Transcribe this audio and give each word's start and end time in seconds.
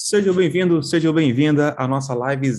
Seja 0.00 0.32
bem-vindo, 0.32 0.80
seja 0.80 1.12
bem-vinda 1.12 1.74
à 1.76 1.88
nossa 1.88 2.14
live 2.14 2.52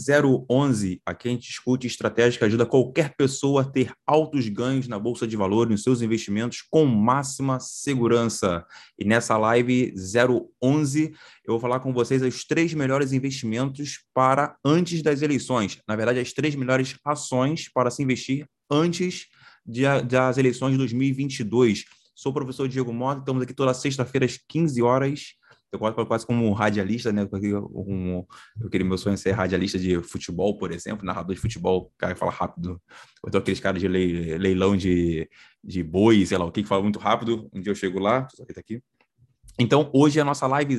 011. 0.50 1.02
Aqui 1.06 1.30
a 1.30 1.32
gente 1.32 1.48
discute 1.48 1.88
estratégia 1.88 2.38
que 2.38 2.44
ajuda 2.44 2.66
qualquer 2.66 3.16
pessoa 3.16 3.62
a 3.62 3.64
ter 3.64 3.94
altos 4.06 4.50
ganhos 4.50 4.90
na 4.90 5.00
bolsa 5.00 5.26
de 5.26 5.38
valores, 5.38 5.72
nos 5.72 5.82
seus 5.82 6.02
investimentos 6.02 6.62
com 6.70 6.86
máxima 6.86 7.58
segurança. 7.62 8.66
E 9.00 9.06
nessa 9.06 9.38
live 9.38 9.94
011, 10.62 11.14
eu 11.46 11.54
vou 11.54 11.62
falar 11.62 11.80
com 11.80 11.94
vocês 11.94 12.22
os 12.22 12.44
três 12.44 12.74
melhores 12.74 13.14
investimentos 13.14 14.04
para 14.14 14.58
antes 14.64 15.02
das 15.02 15.22
eleições. 15.22 15.80
Na 15.88 15.96
verdade, 15.96 16.20
as 16.20 16.34
três 16.34 16.56
melhores 16.56 16.98
ações 17.06 17.70
para 17.74 17.90
se 17.90 18.04
investir 18.04 18.46
antes 18.70 19.28
de, 19.66 19.84
das 20.10 20.38
eleições 20.38 20.74
de 20.74 20.78
2022. 20.80 21.86
Sou 22.14 22.34
o 22.34 22.36
professor 22.36 22.68
Diego 22.68 22.92
Mota, 22.92 23.22
estamos 23.22 23.42
aqui 23.42 23.54
toda 23.54 23.74
sexta-feira 23.74 24.26
às 24.26 24.38
15 24.38 24.82
horas 24.82 25.39
eu 25.72 25.80
gosto 25.80 26.06
quase 26.06 26.26
como 26.26 26.48
um 26.48 26.54
radialista, 26.54 27.12
né? 27.12 27.28
Um, 27.32 28.26
queria 28.72 28.88
meu 28.88 28.98
sonho 28.98 29.14
é 29.14 29.18
ser 29.18 29.32
radialista 29.32 29.78
de 29.78 30.02
futebol, 30.02 30.58
por 30.58 30.72
exemplo, 30.72 31.06
narrador 31.06 31.36
de 31.36 31.42
futebol, 31.42 31.92
cara 31.98 32.14
que 32.14 32.20
fala 32.20 32.32
rápido. 32.32 32.82
Ou 33.24 33.30
então 33.30 33.40
aqueles 33.40 33.60
caras 33.60 33.82
de 33.82 33.88
leilão 33.88 34.76
de, 34.76 35.30
de 35.64 35.84
boi, 35.84 36.26
sei 36.26 36.38
lá, 36.38 36.46
o 36.46 36.52
que, 36.52 36.64
que 36.64 36.68
fala 36.68 36.82
muito 36.82 37.00
rápido. 37.00 37.50
Um 37.54 37.62
dia 37.62 37.72
eu 37.72 37.76
chego 37.76 38.00
lá, 38.00 38.28
só 38.34 38.46
que 38.46 38.54
tá 38.54 38.60
aqui. 38.60 38.82
Então, 39.62 39.90
hoje 39.94 40.20
é 40.20 40.22
a 40.22 40.26
nossa 40.26 40.48
live 40.48 40.78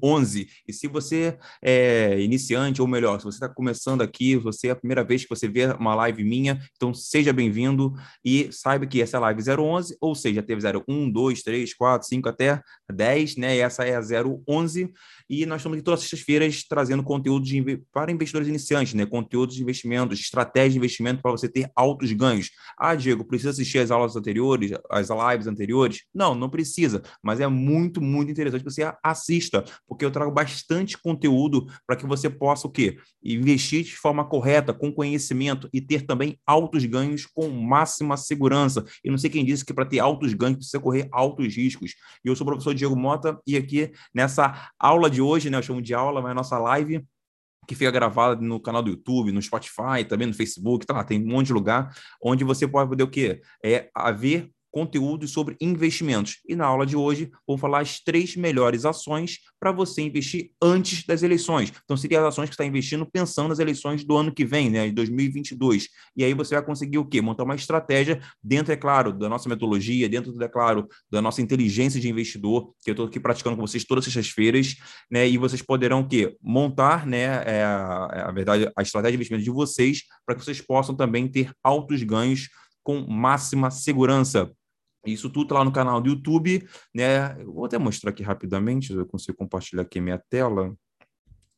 011. 0.00 0.48
E 0.68 0.72
se 0.72 0.86
você 0.86 1.36
é 1.60 2.20
iniciante, 2.20 2.80
ou 2.80 2.86
melhor, 2.86 3.18
se 3.18 3.24
você 3.24 3.36
está 3.36 3.48
começando 3.48 4.02
aqui, 4.02 4.36
você 4.36 4.68
é 4.68 4.70
a 4.70 4.76
primeira 4.76 5.02
vez 5.02 5.24
que 5.24 5.28
você 5.28 5.48
vê 5.48 5.66
uma 5.72 5.96
live 5.96 6.22
minha, 6.22 6.60
então 6.76 6.94
seja 6.94 7.32
bem-vindo 7.32 7.92
e 8.24 8.48
saiba 8.52 8.86
que 8.86 9.02
essa 9.02 9.16
é 9.16 9.18
a 9.18 9.20
live 9.22 9.42
011, 9.42 9.96
ou 10.00 10.14
seja, 10.14 10.44
teve 10.44 10.62
01, 10.64 11.10
2, 11.10 11.42
3, 11.42 11.74
4, 11.74 12.06
5 12.06 12.28
até 12.28 12.62
10, 12.88 13.36
né? 13.36 13.56
E 13.56 13.58
essa 13.58 13.82
é 13.82 13.96
a 13.96 14.00
011. 14.48 14.92
E 15.28 15.44
nós 15.44 15.60
estamos 15.60 15.76
aqui 15.76 15.84
todas 15.84 16.00
as 16.00 16.08
sextas-feiras 16.08 16.62
trazendo 16.68 17.02
conteúdo 17.02 17.44
de, 17.44 17.82
para 17.92 18.12
investidores 18.12 18.46
iniciantes, 18.46 18.94
né? 18.94 19.06
Conteúdos 19.06 19.56
de 19.56 19.62
investimentos, 19.62 20.20
estratégia 20.20 20.70
de 20.70 20.78
investimento 20.78 21.20
para 21.20 21.32
você 21.32 21.48
ter 21.48 21.68
altos 21.74 22.12
ganhos. 22.12 22.50
Ah, 22.78 22.94
Diego, 22.94 23.24
precisa 23.24 23.50
assistir 23.50 23.78
as 23.78 23.90
aulas 23.90 24.14
anteriores, 24.14 24.70
as 24.88 25.08
lives 25.08 25.48
anteriores? 25.48 26.02
Não, 26.14 26.32
não 26.32 26.48
precisa, 26.48 27.02
mas 27.20 27.40
é 27.40 27.48
muito, 27.48 28.00
muito 28.00 28.19
muito 28.20 28.30
interessante 28.30 28.62
que 28.62 28.70
você 28.70 28.92
assista, 29.02 29.64
porque 29.86 30.04
eu 30.04 30.10
trago 30.10 30.30
bastante 30.30 30.98
conteúdo 30.98 31.66
para 31.86 31.96
que 31.96 32.06
você 32.06 32.28
possa 32.28 32.66
o 32.66 32.70
quê? 32.70 32.98
Investir 33.22 33.84
de 33.84 33.96
forma 33.96 34.24
correta, 34.24 34.72
com 34.72 34.92
conhecimento 34.92 35.68
e 35.72 35.80
ter 35.80 36.02
também 36.02 36.38
altos 36.46 36.84
ganhos 36.84 37.26
com 37.26 37.48
máxima 37.48 38.16
segurança. 38.16 38.84
E 39.04 39.10
não 39.10 39.18
sei 39.18 39.30
quem 39.30 39.44
disse 39.44 39.64
que 39.64 39.72
para 39.72 39.86
ter 39.86 39.98
altos 39.98 40.34
ganhos 40.34 40.56
precisa 40.56 40.80
correr 40.80 41.08
altos 41.10 41.54
riscos. 41.56 41.94
E 42.24 42.28
eu 42.28 42.36
sou 42.36 42.46
o 42.46 42.50
professor 42.50 42.74
Diego 42.74 42.96
Mota 42.96 43.38
e 43.46 43.56
aqui 43.56 43.90
nessa 44.14 44.70
aula 44.78 45.08
de 45.08 45.22
hoje, 45.22 45.50
né, 45.50 45.58
eu 45.58 45.62
chamo 45.62 45.82
de 45.82 45.94
aula, 45.94 46.20
mas 46.20 46.32
é 46.32 46.34
nossa 46.34 46.58
live 46.58 47.04
que 47.66 47.74
fica 47.74 47.90
gravada 47.90 48.40
no 48.40 48.58
canal 48.58 48.82
do 48.82 48.90
YouTube, 48.90 49.30
no 49.30 49.40
Spotify, 49.40 50.04
também 50.08 50.26
no 50.26 50.34
Facebook, 50.34 50.84
tá 50.84 50.92
lá, 50.94 51.04
tem 51.04 51.22
um 51.22 51.28
monte 51.28 51.48
de 51.48 51.52
lugar 51.52 51.94
onde 52.20 52.42
você 52.42 52.66
pode 52.66 52.88
poder 52.88 53.04
o 53.04 53.08
quê? 53.08 53.40
É 53.64 53.88
haver 53.94 54.50
conteúdos 54.70 55.30
sobre 55.30 55.56
investimentos. 55.60 56.38
E 56.48 56.54
na 56.54 56.66
aula 56.66 56.86
de 56.86 56.96
hoje, 56.96 57.30
vou 57.46 57.58
falar 57.58 57.80
as 57.80 58.00
três 58.00 58.36
melhores 58.36 58.84
ações 58.84 59.38
para 59.58 59.72
você 59.72 60.02
investir 60.02 60.50
antes 60.62 61.04
das 61.04 61.22
eleições. 61.22 61.72
Então, 61.84 61.96
seriam 61.96 62.22
as 62.22 62.28
ações 62.28 62.48
que 62.48 62.54
está 62.54 62.64
investindo 62.64 63.06
pensando 63.06 63.48
nas 63.48 63.58
eleições 63.58 64.04
do 64.04 64.16
ano 64.16 64.32
que 64.32 64.44
vem, 64.44 64.70
né, 64.70 64.86
de 64.86 64.92
2022. 64.92 65.88
E 66.16 66.24
aí 66.24 66.32
você 66.34 66.54
vai 66.54 66.64
conseguir 66.64 66.98
o 66.98 67.04
quê? 67.04 67.20
Montar 67.20 67.44
uma 67.44 67.54
estratégia 67.54 68.20
dentro, 68.42 68.72
é 68.72 68.76
claro, 68.76 69.12
da 69.12 69.28
nossa 69.28 69.48
metodologia, 69.48 70.08
dentro, 70.08 70.34
é 70.42 70.48
claro, 70.48 70.88
da 71.10 71.20
nossa 71.20 71.42
inteligência 71.42 72.00
de 72.00 72.08
investidor, 72.08 72.72
que 72.82 72.90
eu 72.90 72.92
estou 72.92 73.06
aqui 73.06 73.20
praticando 73.20 73.56
com 73.56 73.66
vocês 73.66 73.84
todas 73.84 74.06
as 74.06 74.12
sextas-feiras, 74.12 74.76
né, 75.10 75.28
e 75.28 75.36
vocês 75.36 75.62
poderão 75.62 76.00
o 76.00 76.08
quê? 76.08 76.36
Montar, 76.40 77.06
né, 77.06 77.42
é, 77.44 77.64
a, 77.64 78.28
a 78.28 78.32
verdade, 78.32 78.70
a 78.76 78.82
estratégia 78.82 79.12
de 79.12 79.16
investimento 79.16 79.44
de 79.44 79.50
vocês 79.50 80.02
para 80.24 80.34
que 80.34 80.44
vocês 80.44 80.60
possam 80.60 80.94
também 80.94 81.28
ter 81.28 81.52
altos 81.62 82.02
ganhos 82.02 82.48
com 82.82 83.06
máxima 83.06 83.70
segurança. 83.70 84.50
Isso 85.06 85.30
tudo 85.30 85.54
lá 85.54 85.64
no 85.64 85.72
canal 85.72 86.00
do 86.00 86.10
YouTube, 86.10 86.66
né? 86.94 87.34
Vou 87.44 87.64
até 87.64 87.78
mostrar 87.78 88.10
aqui 88.10 88.22
rapidamente, 88.22 88.92
eu 88.92 89.06
consigo 89.06 89.38
compartilhar 89.38 89.82
aqui 89.82 90.00
minha 90.00 90.22
tela. 90.28 90.74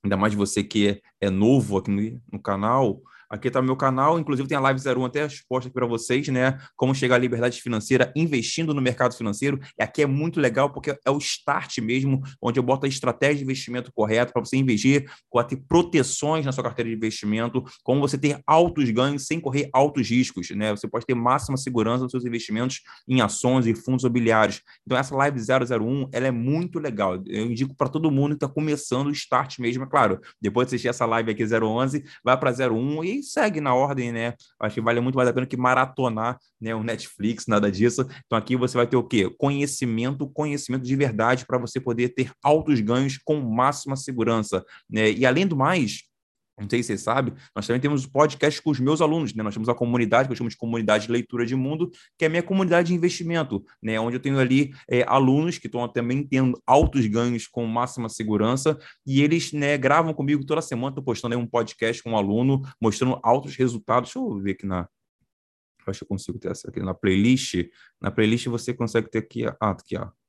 Ainda 0.05 0.17
mais 0.17 0.35
você 0.35 0.63
que 0.63 1.01
é, 1.21 1.31
novo 1.31 1.77
aqui 1.77 2.21
no 2.33 2.41
canal, 2.41 3.03
Aqui 3.33 3.49
está 3.49 3.61
o 3.61 3.63
meu 3.63 3.75
canal, 3.75 4.21
inclusive 4.21 4.47
tem 4.47 4.59
a 4.59 4.61
Live 4.61 4.79
01 4.87 5.07
até 5.07 5.25
exposta 5.25 5.67
aqui 5.67 5.75
para 5.75 5.87
vocês, 5.87 6.29
né? 6.29 6.59
Como 6.77 6.95
chegar 6.95 7.17
à 7.17 7.19
liberdade 7.19 7.63
financeira 7.63 8.13
investindo 8.15 8.75
no 8.75 8.83
mercado 8.83 9.15
financeiro. 9.15 9.59
E 9.79 9.83
aqui 9.83 10.03
é 10.03 10.07
muito 10.07 10.39
legal 10.39 10.71
porque 10.71 10.95
é 11.03 11.11
o 11.11 11.17
start 11.17 11.79
mesmo, 11.79 12.21
onde 12.43 12.59
eu 12.59 12.63
boto 12.63 12.85
a 12.85 12.89
estratégia 12.91 13.37
de 13.37 13.45
investimento 13.45 13.91
correta 13.95 14.35
para 14.35 14.45
você 14.45 14.59
investir, 14.59 15.11
para 15.33 15.45
ter 15.45 15.57
proteções 15.67 16.45
na 16.45 16.53
sua 16.53 16.63
carteira 16.63 16.91
de 16.91 16.95
investimento, 16.95 17.65
como 17.83 18.03
você 18.03 18.19
ter 18.19 18.39
altos 18.47 18.91
ganhos 18.91 19.25
sem 19.25 19.41
correr 19.41 19.71
altos 19.73 20.11
riscos, 20.11 20.51
né? 20.51 20.71
Você 20.73 20.87
pode 20.87 21.07
ter 21.07 21.15
máxima 21.15 21.57
segurança 21.57 22.03
nos 22.03 22.11
seus 22.11 22.27
investimentos 22.27 22.83
em 23.09 23.23
ações 23.23 23.67
e 23.67 23.75
fundos 23.75 24.05
imobiliários. 24.05 24.61
Então 24.85 24.99
essa 24.99 25.17
Live 25.17 25.41
001, 25.41 26.11
ela 26.13 26.27
é 26.27 26.31
muito 26.31 26.79
legal. 26.79 27.23
Eu 27.27 27.47
indico 27.47 27.75
para 27.75 27.89
todo 27.89 28.11
mundo 28.11 28.37
que 28.37 28.45
está 28.45 28.49
começando 28.49 29.07
o 29.07 29.13
start 29.13 29.59
mesmo, 29.59 29.85
é 29.85 29.87
claro. 29.87 30.21
Depois 30.39 30.69
de 30.69 30.75
assistir 30.75 30.89
essa 30.89 31.07
live 31.07 31.31
aqui 31.31 31.45
011, 31.45 32.05
vai 32.23 32.39
para 32.39 32.51
01 32.51 33.05
e 33.05 33.22
segue 33.23 33.61
na 33.61 33.75
ordem, 33.75 34.13
né? 34.13 34.35
Acho 34.61 34.75
que 34.77 34.81
vale 34.81 35.01
muito 35.01 35.17
mais 35.17 35.29
a 35.29 35.33
pena 35.33 35.47
que 35.47 35.57
maratonar 35.57 36.39
né, 36.61 36.75
o 36.75 36.83
Netflix, 36.83 37.47
nada 37.47 37.71
disso. 37.71 38.07
Então 38.27 38.39
aqui 38.39 38.57
você 38.57 38.77
vai 38.77 38.87
ter 38.87 38.97
o 38.97 39.05
quê? 39.05 39.31
Conhecimento, 39.39 40.29
conhecimento 40.29 40.85
de 40.85 40.97
verdade 40.97 41.47
para 41.47 41.59
você 41.59 41.81
poder 41.81 42.11
ter 42.11 42.31
altos 42.43 42.81
ganhos 42.81 43.19
com 43.19 43.41
máxima 43.41 43.97
segurança. 43.97 44.65
Né? 44.89 45.11
E 45.13 45.27
além 45.27 45.47
do 45.47 45.57
mais, 45.57 46.03
não 46.59 46.69
sei 46.69 46.83
se 46.83 46.89
você 46.89 46.99
sabe, 46.99 47.33
nós 47.57 47.67
também 47.67 47.81
temos 47.81 48.07
podcast 48.07 48.61
com 48.61 48.71
os 48.71 48.79
meus 48.79 49.01
alunos, 49.01 49.35
né? 49.35 49.43
Nós 49.43 49.55
temos 49.55 49.69
a 49.69 49.75
comunidade, 49.75 50.29
que 50.29 50.33
eu 50.33 50.37
chamo 50.37 50.51
de 50.51 50.57
comunidade 50.57 51.07
de 51.07 51.13
leitura 51.13 51.47
de 51.47 51.57
mundo, 51.57 51.91
que 52.19 52.25
é 52.25 52.27
a 52.27 52.31
minha 52.31 52.43
comunidade 52.43 52.89
de 52.89 52.95
investimento, 52.95 53.65
né? 53.83 53.99
Onde 53.99 54.17
eu 54.17 54.21
tenho 54.21 54.39
ali 54.39 54.73
é, 54.89 55.03
alunos 55.03 55.59
que 55.59 55.67
estão 55.67 55.87
também 55.89 56.27
tendo 56.27 56.61
altos 56.67 57.07
ganhos 57.07 57.47
com 57.47 57.67
máxima 57.67 58.09
segurança, 58.09 58.79
e 59.07 59.23
eles 59.23 59.53
né, 59.53 59.77
gravam 59.79 60.13
comigo 60.13 60.45
toda 60.45 60.61
semana, 60.61 60.91
estou 60.91 61.05
postando 61.05 61.37
um 61.39 61.47
podcast 61.47 62.03
com 62.03 62.11
um 62.11 62.17
aluno, 62.17 62.63
mostrando 62.81 63.19
altos 63.23 63.57
resultados. 63.57 64.11
Deixa 64.13 64.19
eu 64.19 64.39
ver 64.39 64.53
aqui 64.53 64.67
na. 64.67 64.89
Acho 65.87 66.01
que 66.01 66.05
eu 66.05 66.09
consigo 66.09 66.39
ter 66.39 66.51
essa 66.51 66.69
aqui 66.69 66.81
na 66.81 66.95
playlist. 66.95 67.55
Na 68.01 68.11
playlist 68.11 68.47
você 68.47 68.73
consegue 68.73 69.11
ter 69.11 69.19
aqui. 69.19 69.47
Ah, 69.47 69.71
aqui, 69.71 69.97
ó 69.97 70.22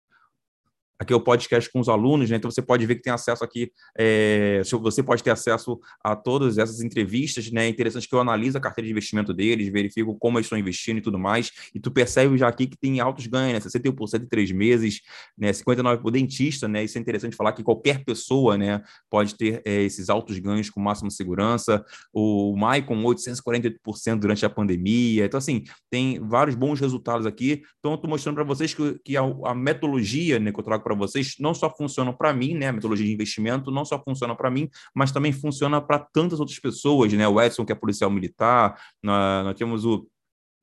aqui 1.00 1.14
é 1.14 1.16
o 1.16 1.22
podcast 1.22 1.72
com 1.72 1.80
os 1.80 1.90
alunos, 1.90 2.30
né? 2.30 2.38
Então 2.38 2.50
você 2.50 2.62
pode 2.62 2.86
ver 2.86 2.96
que 2.96 3.02
tem 3.02 3.14
acesso 3.14 3.44
aqui, 3.44 3.72
é, 3.98 4.62
você 4.81 5.04
pode 5.04 5.24
ter 5.24 5.31
acesso 5.31 5.80
a 6.04 6.16
todas 6.16 6.58
essas 6.58 6.81
entrevistas, 6.81 7.52
né? 7.52 7.66
É 7.66 7.70
interessante 7.70 8.08
que 8.08 8.16
eu 8.16 8.20
analiso 8.20 8.58
a 8.58 8.62
carteira 8.62 8.86
de 8.86 8.92
investimento 8.92 9.34
deles, 9.34 9.68
verifico 9.70 10.16
como 10.16 10.38
eles 10.38 10.46
estão 10.46 10.58
investindo 10.58 10.98
e 10.98 11.02
tudo 11.02 11.20
mais, 11.20 11.52
e 11.74 11.80
tu 11.80 11.92
percebe 11.92 12.38
já 12.38 12.48
aqui 12.48 12.68
que 12.68 12.78
tem 12.78 13.00
altos 13.00 13.28
ganhos, 13.28 13.53
né? 13.53 13.59
61% 13.59 14.24
em 14.24 14.28
três 14.28 14.52
meses, 14.52 15.02
né? 15.38 15.52
59% 15.52 16.02
por 16.02 16.12
dentista, 16.12 16.68
né? 16.68 16.84
Isso 16.84 16.98
é 16.98 17.02
interessante 17.02 17.36
falar 17.36 17.53
que 17.53 17.64
qualquer 17.64 18.03
pessoa, 18.03 18.58
né, 18.58 18.82
pode 19.09 19.36
ter 19.36 19.62
é, 19.66 19.82
esses 19.84 20.09
altos 20.09 20.38
ganhos 20.40 20.70
com 20.70 20.80
máxima 20.80 21.09
segurança. 21.09 21.84
O 22.12 22.56
Maicon, 22.56 23.02
848% 23.03 24.20
durante 24.20 24.46
a 24.46 24.50
pandemia. 24.50 25.26
Então, 25.26 25.38
assim, 25.38 25.64
tem 25.90 26.20
vários 26.20 26.56
bons 26.56 26.80
resultados 26.80 27.26
aqui. 27.26 27.64
Então, 27.80 27.92
eu 27.92 27.96
estou 27.96 28.09
mostrando 28.09 28.36
para 28.36 28.44
vocês 28.44 28.74
que, 28.74 29.00
que 29.03 29.18
a, 29.18 29.22
a 29.22 29.56
metodologia 29.56 30.40
né, 30.40 30.52
que 30.52 30.59
eu 30.59 30.64
trago 30.64 30.83
para 30.84 30.96
vocês 30.96 31.36
não 31.40 31.54
só 31.54 31.70
funciona 31.70 32.14
para 32.14 32.34
mim, 32.34 32.54
né? 32.54 32.68
A 32.68 32.74
metodologia 32.74 33.06
de 33.06 33.14
investimento 33.14 33.72
não 33.72 33.86
só 33.86 34.02
funciona 34.02 34.36
para 34.36 34.52
mim, 34.52 34.70
mas 34.94 35.12
também 35.12 35.32
funciona 35.32 35.82
para 35.82 36.00
tantas 36.00 36.40
outras 36.40 36.60
pessoas, 36.60 37.12
né? 37.14 37.28
O 37.28 37.42
Edson, 37.42 37.66
que 37.66 37.72
é 37.72 37.76
policial 37.76 38.12
militar, 38.12 38.80
nós, 39.02 39.46
nós 39.46 39.56
temos 39.56 39.86
o 39.86 40.08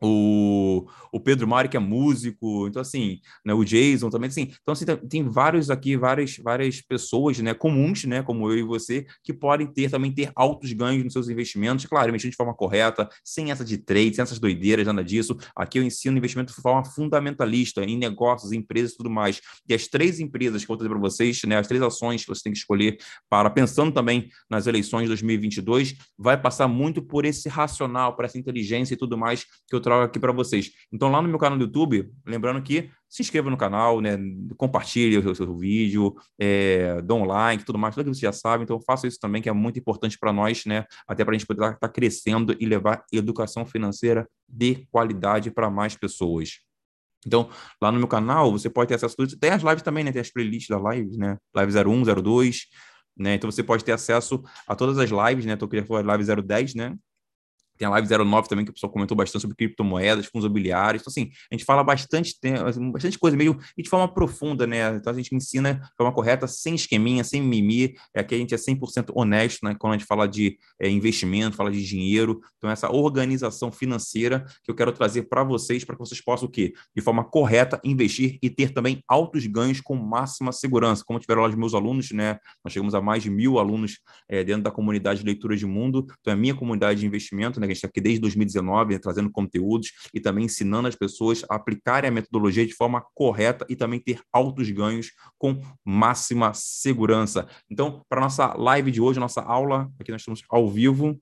o, 0.00 0.86
o 1.12 1.20
Pedro 1.20 1.46
Mari, 1.46 1.68
que 1.68 1.76
é 1.76 1.80
músico, 1.80 2.66
então 2.66 2.80
assim, 2.80 3.20
né, 3.44 3.52
o 3.52 3.64
Jason 3.64 4.08
também, 4.08 4.28
assim, 4.28 4.52
então 4.62 4.72
assim, 4.72 4.84
tem 5.08 5.28
vários 5.28 5.70
aqui, 5.70 5.96
várias, 5.96 6.36
várias 6.38 6.80
pessoas, 6.80 7.38
né, 7.40 7.52
comuns, 7.52 8.04
né, 8.04 8.22
como 8.22 8.50
eu 8.50 8.58
e 8.58 8.62
você, 8.62 9.06
que 9.22 9.32
podem 9.32 9.66
ter, 9.66 9.90
também 9.90 10.12
ter 10.12 10.30
altos 10.34 10.72
ganhos 10.72 11.04
nos 11.04 11.12
seus 11.12 11.28
investimentos, 11.28 11.84
claro, 11.86 12.08
investir 12.08 12.30
de 12.30 12.36
forma 12.36 12.54
correta, 12.54 13.08
sem 13.24 13.50
essa 13.50 13.64
de 13.64 13.78
trade, 13.78 14.14
sem 14.14 14.22
essas 14.22 14.38
doideiras, 14.38 14.86
nada 14.86 15.04
disso, 15.04 15.36
aqui 15.54 15.78
eu 15.78 15.82
ensino 15.82 16.16
investimento 16.16 16.54
de 16.54 16.60
forma 16.60 16.84
fundamentalista, 16.84 17.82
em 17.84 17.98
negócios, 17.98 18.52
em 18.52 18.58
empresas 18.58 18.92
e 18.92 18.96
tudo 18.96 19.10
mais, 19.10 19.40
e 19.68 19.74
as 19.74 19.86
três 19.86 20.20
empresas 20.20 20.64
que 20.64 20.70
eu 20.70 20.76
vou 20.76 20.76
trazer 20.76 20.90
para 20.90 21.00
vocês, 21.00 21.42
né, 21.44 21.58
as 21.58 21.66
três 21.66 21.82
ações 21.82 22.22
que 22.22 22.28
você 22.28 22.42
tem 22.42 22.52
que 22.52 22.58
escolher 22.58 22.98
para, 23.28 23.50
pensando 23.50 23.92
também 23.92 24.28
nas 24.48 24.66
eleições 24.66 25.02
de 25.02 25.08
2022, 25.08 25.96
vai 26.18 26.40
passar 26.40 26.68
muito 26.68 27.02
por 27.02 27.24
esse 27.24 27.48
racional, 27.48 28.14
por 28.16 28.24
essa 28.24 28.38
inteligência 28.38 28.94
e 28.94 28.96
tudo 28.96 29.18
mais 29.18 29.44
que 29.68 29.74
eu 29.74 29.80
aqui 29.92 30.18
para 30.18 30.32
vocês. 30.32 30.70
Então, 30.92 31.10
lá 31.10 31.20
no 31.20 31.28
meu 31.28 31.38
canal 31.38 31.58
do 31.58 31.64
YouTube, 31.64 32.10
lembrando 32.26 32.62
que 32.62 32.90
se 33.08 33.22
inscreva 33.22 33.50
no 33.50 33.56
canal, 33.56 34.00
né? 34.00 34.16
compartilhe 34.56 35.18
o 35.18 35.34
seu, 35.34 35.56
vídeo, 35.56 36.14
é, 36.38 37.00
dê 37.02 37.12
um 37.12 37.24
like, 37.24 37.64
tudo 37.64 37.78
mais, 37.78 37.94
tudo 37.94 38.10
que 38.10 38.16
você 38.16 38.22
já 38.22 38.32
sabe. 38.32 38.64
Então, 38.64 38.80
faça 38.80 39.06
isso 39.06 39.18
também, 39.20 39.42
que 39.42 39.48
é 39.48 39.52
muito 39.52 39.78
importante 39.78 40.18
para 40.18 40.32
nós, 40.32 40.64
né? 40.64 40.84
Até 41.06 41.24
para 41.24 41.34
a 41.34 41.38
gente 41.38 41.46
poder 41.46 41.60
estar 41.60 41.72
tá, 41.72 41.78
tá 41.80 41.88
crescendo 41.88 42.56
e 42.58 42.66
levar 42.66 43.04
educação 43.12 43.66
financeira 43.66 44.28
de 44.48 44.86
qualidade 44.90 45.50
para 45.50 45.68
mais 45.70 45.96
pessoas. 45.96 46.60
Então, 47.26 47.50
lá 47.82 47.92
no 47.92 47.98
meu 47.98 48.08
canal, 48.08 48.50
você 48.50 48.70
pode 48.70 48.88
ter 48.88 48.94
acesso 48.94 49.14
a 49.14 49.16
tudo. 49.16 49.38
Tem 49.38 49.50
as 49.50 49.62
lives 49.62 49.82
também, 49.82 50.04
né? 50.04 50.12
Tem 50.12 50.20
as 50.20 50.30
playlists 50.30 50.68
das 50.68 50.94
lives, 50.94 51.18
né? 51.18 51.36
Live 51.54 51.72
01, 51.78 52.22
02, 52.22 52.66
né? 53.16 53.34
Então 53.34 53.50
você 53.50 53.62
pode 53.62 53.84
ter 53.84 53.92
acesso 53.92 54.42
a 54.66 54.74
todas 54.74 54.98
as 54.98 55.10
lives, 55.10 55.44
né? 55.44 55.56
Tô 55.56 55.68
querendo 55.68 55.86
falar 55.86 56.04
live 56.04 56.42
010, 56.42 56.74
né? 56.74 56.96
Tem 57.80 57.88
a 57.88 57.90
Live 57.92 58.06
09 58.06 58.46
também, 58.46 58.62
que 58.62 58.70
o 58.70 58.74
pessoal 58.74 58.92
comentou 58.92 59.16
bastante 59.16 59.40
sobre 59.40 59.56
criptomoedas, 59.56 60.26
fundos 60.26 60.44
imobiliários. 60.44 61.00
Então, 61.00 61.10
assim, 61.10 61.30
a 61.50 61.54
gente 61.54 61.64
fala 61.64 61.82
bastante, 61.82 62.36
assim, 62.66 62.92
bastante 62.92 63.18
coisa 63.18 63.34
meio 63.34 63.58
e 63.74 63.82
de 63.82 63.88
forma 63.88 64.06
profunda, 64.06 64.66
né? 64.66 64.96
Então, 64.96 65.10
a 65.10 65.16
gente 65.16 65.34
ensina 65.34 65.72
de 65.72 65.96
forma 65.96 66.12
correta, 66.12 66.46
sem 66.46 66.74
esqueminha, 66.74 67.24
sem 67.24 67.40
mimimi. 67.40 67.94
É 68.12 68.22
que 68.22 68.34
a 68.34 68.38
gente 68.38 68.54
é 68.54 68.58
100% 68.58 69.12
honesto, 69.14 69.64
né? 69.64 69.74
Quando 69.78 69.94
a 69.94 69.96
gente 69.96 70.06
fala 70.06 70.28
de 70.28 70.58
é, 70.78 70.90
investimento, 70.90 71.56
fala 71.56 71.70
de 71.70 71.82
dinheiro. 71.82 72.42
Então, 72.58 72.68
essa 72.68 72.92
organização 72.92 73.72
financeira 73.72 74.44
que 74.62 74.70
eu 74.70 74.74
quero 74.74 74.92
trazer 74.92 75.22
para 75.22 75.42
vocês, 75.42 75.82
para 75.82 75.96
que 75.96 76.00
vocês 76.00 76.20
possam 76.20 76.48
o 76.48 76.50
quê? 76.50 76.74
De 76.94 77.00
forma 77.00 77.24
correta, 77.24 77.80
investir 77.82 78.38
e 78.42 78.50
ter 78.50 78.74
também 78.74 79.02
altos 79.08 79.46
ganhos 79.46 79.80
com 79.80 79.96
máxima 79.96 80.52
segurança. 80.52 81.02
Como 81.02 81.18
tiveram 81.18 81.40
lá 81.40 81.48
os 81.48 81.54
meus 81.54 81.72
alunos, 81.72 82.10
né? 82.10 82.36
Nós 82.62 82.74
chegamos 82.74 82.94
a 82.94 83.00
mais 83.00 83.22
de 83.22 83.30
mil 83.30 83.58
alunos 83.58 84.00
é, 84.28 84.44
dentro 84.44 84.64
da 84.64 84.70
comunidade 84.70 85.20
de 85.20 85.24
leitura 85.24 85.56
de 85.56 85.64
mundo. 85.64 86.04
Então, 86.20 86.30
é 86.30 86.34
a 86.34 86.36
minha 86.36 86.54
comunidade 86.54 87.00
de 87.00 87.06
investimento, 87.06 87.58
né? 87.58 87.69
Gente 87.70 87.78
está 87.78 87.88
aqui 87.88 88.00
desde 88.00 88.20
2019, 88.20 88.94
né, 88.94 88.98
trazendo 88.98 89.30
conteúdos 89.30 89.92
e 90.12 90.20
também 90.20 90.44
ensinando 90.44 90.88
as 90.88 90.94
pessoas 90.94 91.44
a 91.48 91.56
aplicarem 91.56 92.08
a 92.08 92.12
metodologia 92.12 92.66
de 92.66 92.74
forma 92.74 93.04
correta 93.14 93.66
e 93.68 93.76
também 93.76 94.00
ter 94.00 94.20
altos 94.32 94.70
ganhos 94.70 95.12
com 95.38 95.60
máxima 95.84 96.52
segurança. 96.54 97.46
Então, 97.70 98.04
para 98.08 98.20
nossa 98.20 98.54
live 98.54 98.90
de 98.90 99.00
hoje, 99.00 99.20
nossa 99.20 99.40
aula, 99.40 99.90
aqui 99.98 100.10
nós 100.10 100.20
estamos 100.20 100.42
ao 100.48 100.68
vivo, 100.68 101.18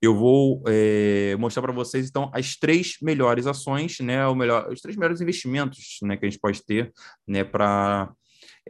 eu 0.00 0.14
vou 0.14 0.62
é, 0.66 1.34
mostrar 1.36 1.62
para 1.62 1.72
vocês 1.72 2.08
então 2.08 2.30
as 2.32 2.56
três 2.56 2.96
melhores 3.02 3.46
ações, 3.46 3.98
né, 3.98 4.26
o 4.26 4.34
melhor, 4.34 4.72
os 4.72 4.80
três 4.80 4.96
melhores 4.96 5.20
investimentos, 5.20 5.98
né, 6.02 6.16
que 6.16 6.24
a 6.24 6.30
gente 6.30 6.40
pode 6.40 6.64
ter, 6.64 6.92
né, 7.26 7.42
para 7.42 8.12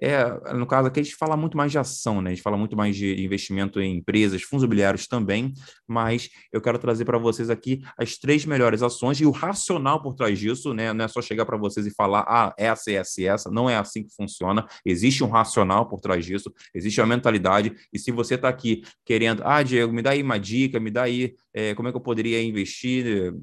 é, 0.00 0.54
no 0.54 0.66
caso 0.66 0.88
aqui 0.88 1.00
a 1.00 1.02
gente 1.02 1.16
fala 1.16 1.36
muito 1.36 1.56
mais 1.56 1.70
de 1.72 1.78
ação, 1.78 2.20
né? 2.22 2.30
A 2.30 2.34
gente 2.34 2.42
fala 2.42 2.56
muito 2.56 2.76
mais 2.76 2.96
de 2.96 3.22
investimento 3.22 3.80
em 3.80 3.96
empresas, 3.96 4.42
fundos 4.42 4.64
imobiliários 4.64 5.06
também, 5.06 5.52
mas 5.86 6.28
eu 6.52 6.60
quero 6.60 6.78
trazer 6.78 7.04
para 7.04 7.18
vocês 7.18 7.50
aqui 7.50 7.82
as 7.96 8.16
três 8.16 8.44
melhores 8.44 8.82
ações 8.82 9.20
e 9.20 9.26
o 9.26 9.30
racional 9.30 10.02
por 10.02 10.14
trás 10.14 10.38
disso, 10.38 10.72
né? 10.72 10.92
Não 10.92 11.04
é 11.04 11.08
só 11.08 11.20
chegar 11.20 11.44
para 11.44 11.56
vocês 11.56 11.86
e 11.86 11.94
falar, 11.94 12.24
ah, 12.28 12.54
essa, 12.58 12.90
essa 12.90 13.22
essa, 13.22 13.50
não 13.50 13.68
é 13.68 13.76
assim 13.76 14.04
que 14.04 14.14
funciona. 14.14 14.66
Existe 14.84 15.24
um 15.24 15.28
racional 15.28 15.88
por 15.88 16.00
trás 16.00 16.24
disso, 16.24 16.52
existe 16.74 17.00
uma 17.00 17.06
mentalidade, 17.06 17.74
e 17.92 17.98
se 17.98 18.10
você 18.12 18.34
está 18.34 18.48
aqui 18.48 18.82
querendo, 19.04 19.42
ah, 19.44 19.62
Diego, 19.62 19.92
me 19.92 20.02
dá 20.02 20.10
aí 20.10 20.22
uma 20.22 20.38
dica, 20.38 20.78
me 20.78 20.90
dá 20.90 21.02
aí 21.02 21.34
é, 21.52 21.74
como 21.74 21.88
é 21.88 21.90
que 21.90 21.96
eu 21.96 22.00
poderia 22.00 22.42
investir 22.42 23.34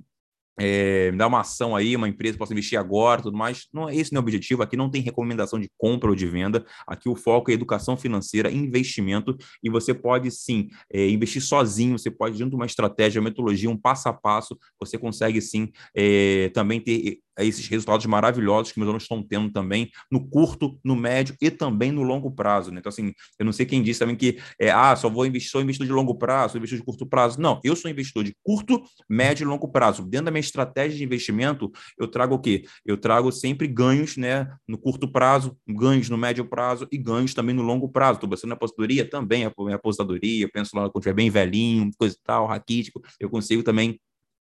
é, 0.59 1.11
me 1.11 1.17
dá 1.17 1.27
uma 1.27 1.41
ação 1.41 1.75
aí, 1.75 1.95
uma 1.95 2.07
empresa 2.07 2.37
possa 2.37 2.53
investir 2.53 2.79
agora, 2.79 3.21
tudo 3.21 3.37
mais. 3.37 3.67
Não 3.73 3.89
é 3.89 3.95
esse 3.95 4.13
não 4.13 4.19
é 4.19 4.21
o 4.21 4.23
objetivo. 4.23 4.63
Aqui 4.63 4.77
não 4.77 4.89
tem 4.89 5.01
recomendação 5.01 5.59
de 5.59 5.69
compra 5.77 6.09
ou 6.09 6.15
de 6.15 6.25
venda. 6.25 6.65
Aqui 6.87 7.09
o 7.09 7.15
foco 7.15 7.51
é 7.51 7.53
educação 7.53 7.97
financeira, 7.97 8.51
investimento 8.51 9.35
e 9.63 9.69
você 9.69 9.93
pode 9.93 10.31
sim 10.31 10.69
é, 10.91 11.09
investir 11.09 11.41
sozinho. 11.41 11.97
Você 11.97 12.09
pode 12.09 12.37
junto 12.37 12.55
uma 12.55 12.65
estratégia, 12.65 13.19
uma 13.19 13.29
metodologia, 13.29 13.69
um 13.69 13.77
passo 13.77 14.07
a 14.09 14.13
passo. 14.13 14.57
Você 14.79 14.97
consegue 14.97 15.41
sim 15.41 15.71
é, 15.95 16.49
também 16.53 16.79
ter 16.79 17.19
esses 17.43 17.67
resultados 17.67 18.05
maravilhosos 18.05 18.71
que 18.71 18.79
meus 18.79 18.87
alunos 18.87 19.03
estão 19.03 19.21
tendo 19.21 19.51
também 19.51 19.89
no 20.11 20.27
curto, 20.27 20.79
no 20.83 20.95
médio 20.95 21.35
e 21.41 21.51
também 21.51 21.91
no 21.91 22.03
longo 22.03 22.31
prazo. 22.31 22.71
Né? 22.71 22.79
Então, 22.79 22.89
assim, 22.89 23.13
eu 23.39 23.45
não 23.45 23.51
sei 23.51 23.65
quem 23.65 23.81
disse 23.81 23.99
também 23.99 24.15
que 24.15 24.39
é, 24.59 24.69
ah, 24.69 24.95
só 24.95 25.09
vou 25.09 25.25
investir, 25.25 25.51
sou 25.51 25.61
investidor 25.61 25.87
de 25.87 25.93
longo 25.93 26.15
prazo, 26.15 26.53
sou 26.53 26.59
investidor 26.59 26.79
de 26.79 26.85
curto 26.85 27.05
prazo. 27.05 27.39
Não, 27.39 27.59
eu 27.63 27.75
sou 27.75 27.89
investidor 27.89 28.23
de 28.23 28.35
curto, 28.43 28.81
médio 29.09 29.43
e 29.43 29.47
longo 29.47 29.67
prazo. 29.67 30.03
Dentro 30.03 30.25
da 30.25 30.31
minha 30.31 30.39
estratégia 30.39 30.97
de 30.97 31.03
investimento, 31.03 31.71
eu 31.97 32.07
trago 32.07 32.35
o 32.35 32.39
quê? 32.39 32.65
Eu 32.85 32.97
trago 32.97 33.31
sempre 33.31 33.67
ganhos 33.67 34.17
né, 34.17 34.47
no 34.67 34.77
curto 34.77 35.11
prazo, 35.11 35.57
ganhos 35.67 36.09
no 36.09 36.17
médio 36.17 36.45
prazo 36.45 36.87
e 36.91 36.97
ganhos 36.97 37.33
também 37.33 37.55
no 37.55 37.61
longo 37.61 37.89
prazo. 37.89 38.17
Estou 38.17 38.29
pensando 38.29 38.49
na 38.49 38.55
aposentadoria 38.55 39.07
também, 39.09 39.45
a 39.45 39.51
minha 39.57 39.75
aposentadoria, 39.75 40.45
eu 40.45 40.51
penso 40.51 40.75
lá 40.75 40.83
quando 40.89 41.01
estiver 41.01 41.13
bem 41.13 41.29
velhinho, 41.29 41.89
coisa 41.97 42.15
e 42.15 42.23
tal, 42.23 42.47
raquítico, 42.47 43.01
eu 43.19 43.29
consigo 43.29 43.63
também 43.63 43.99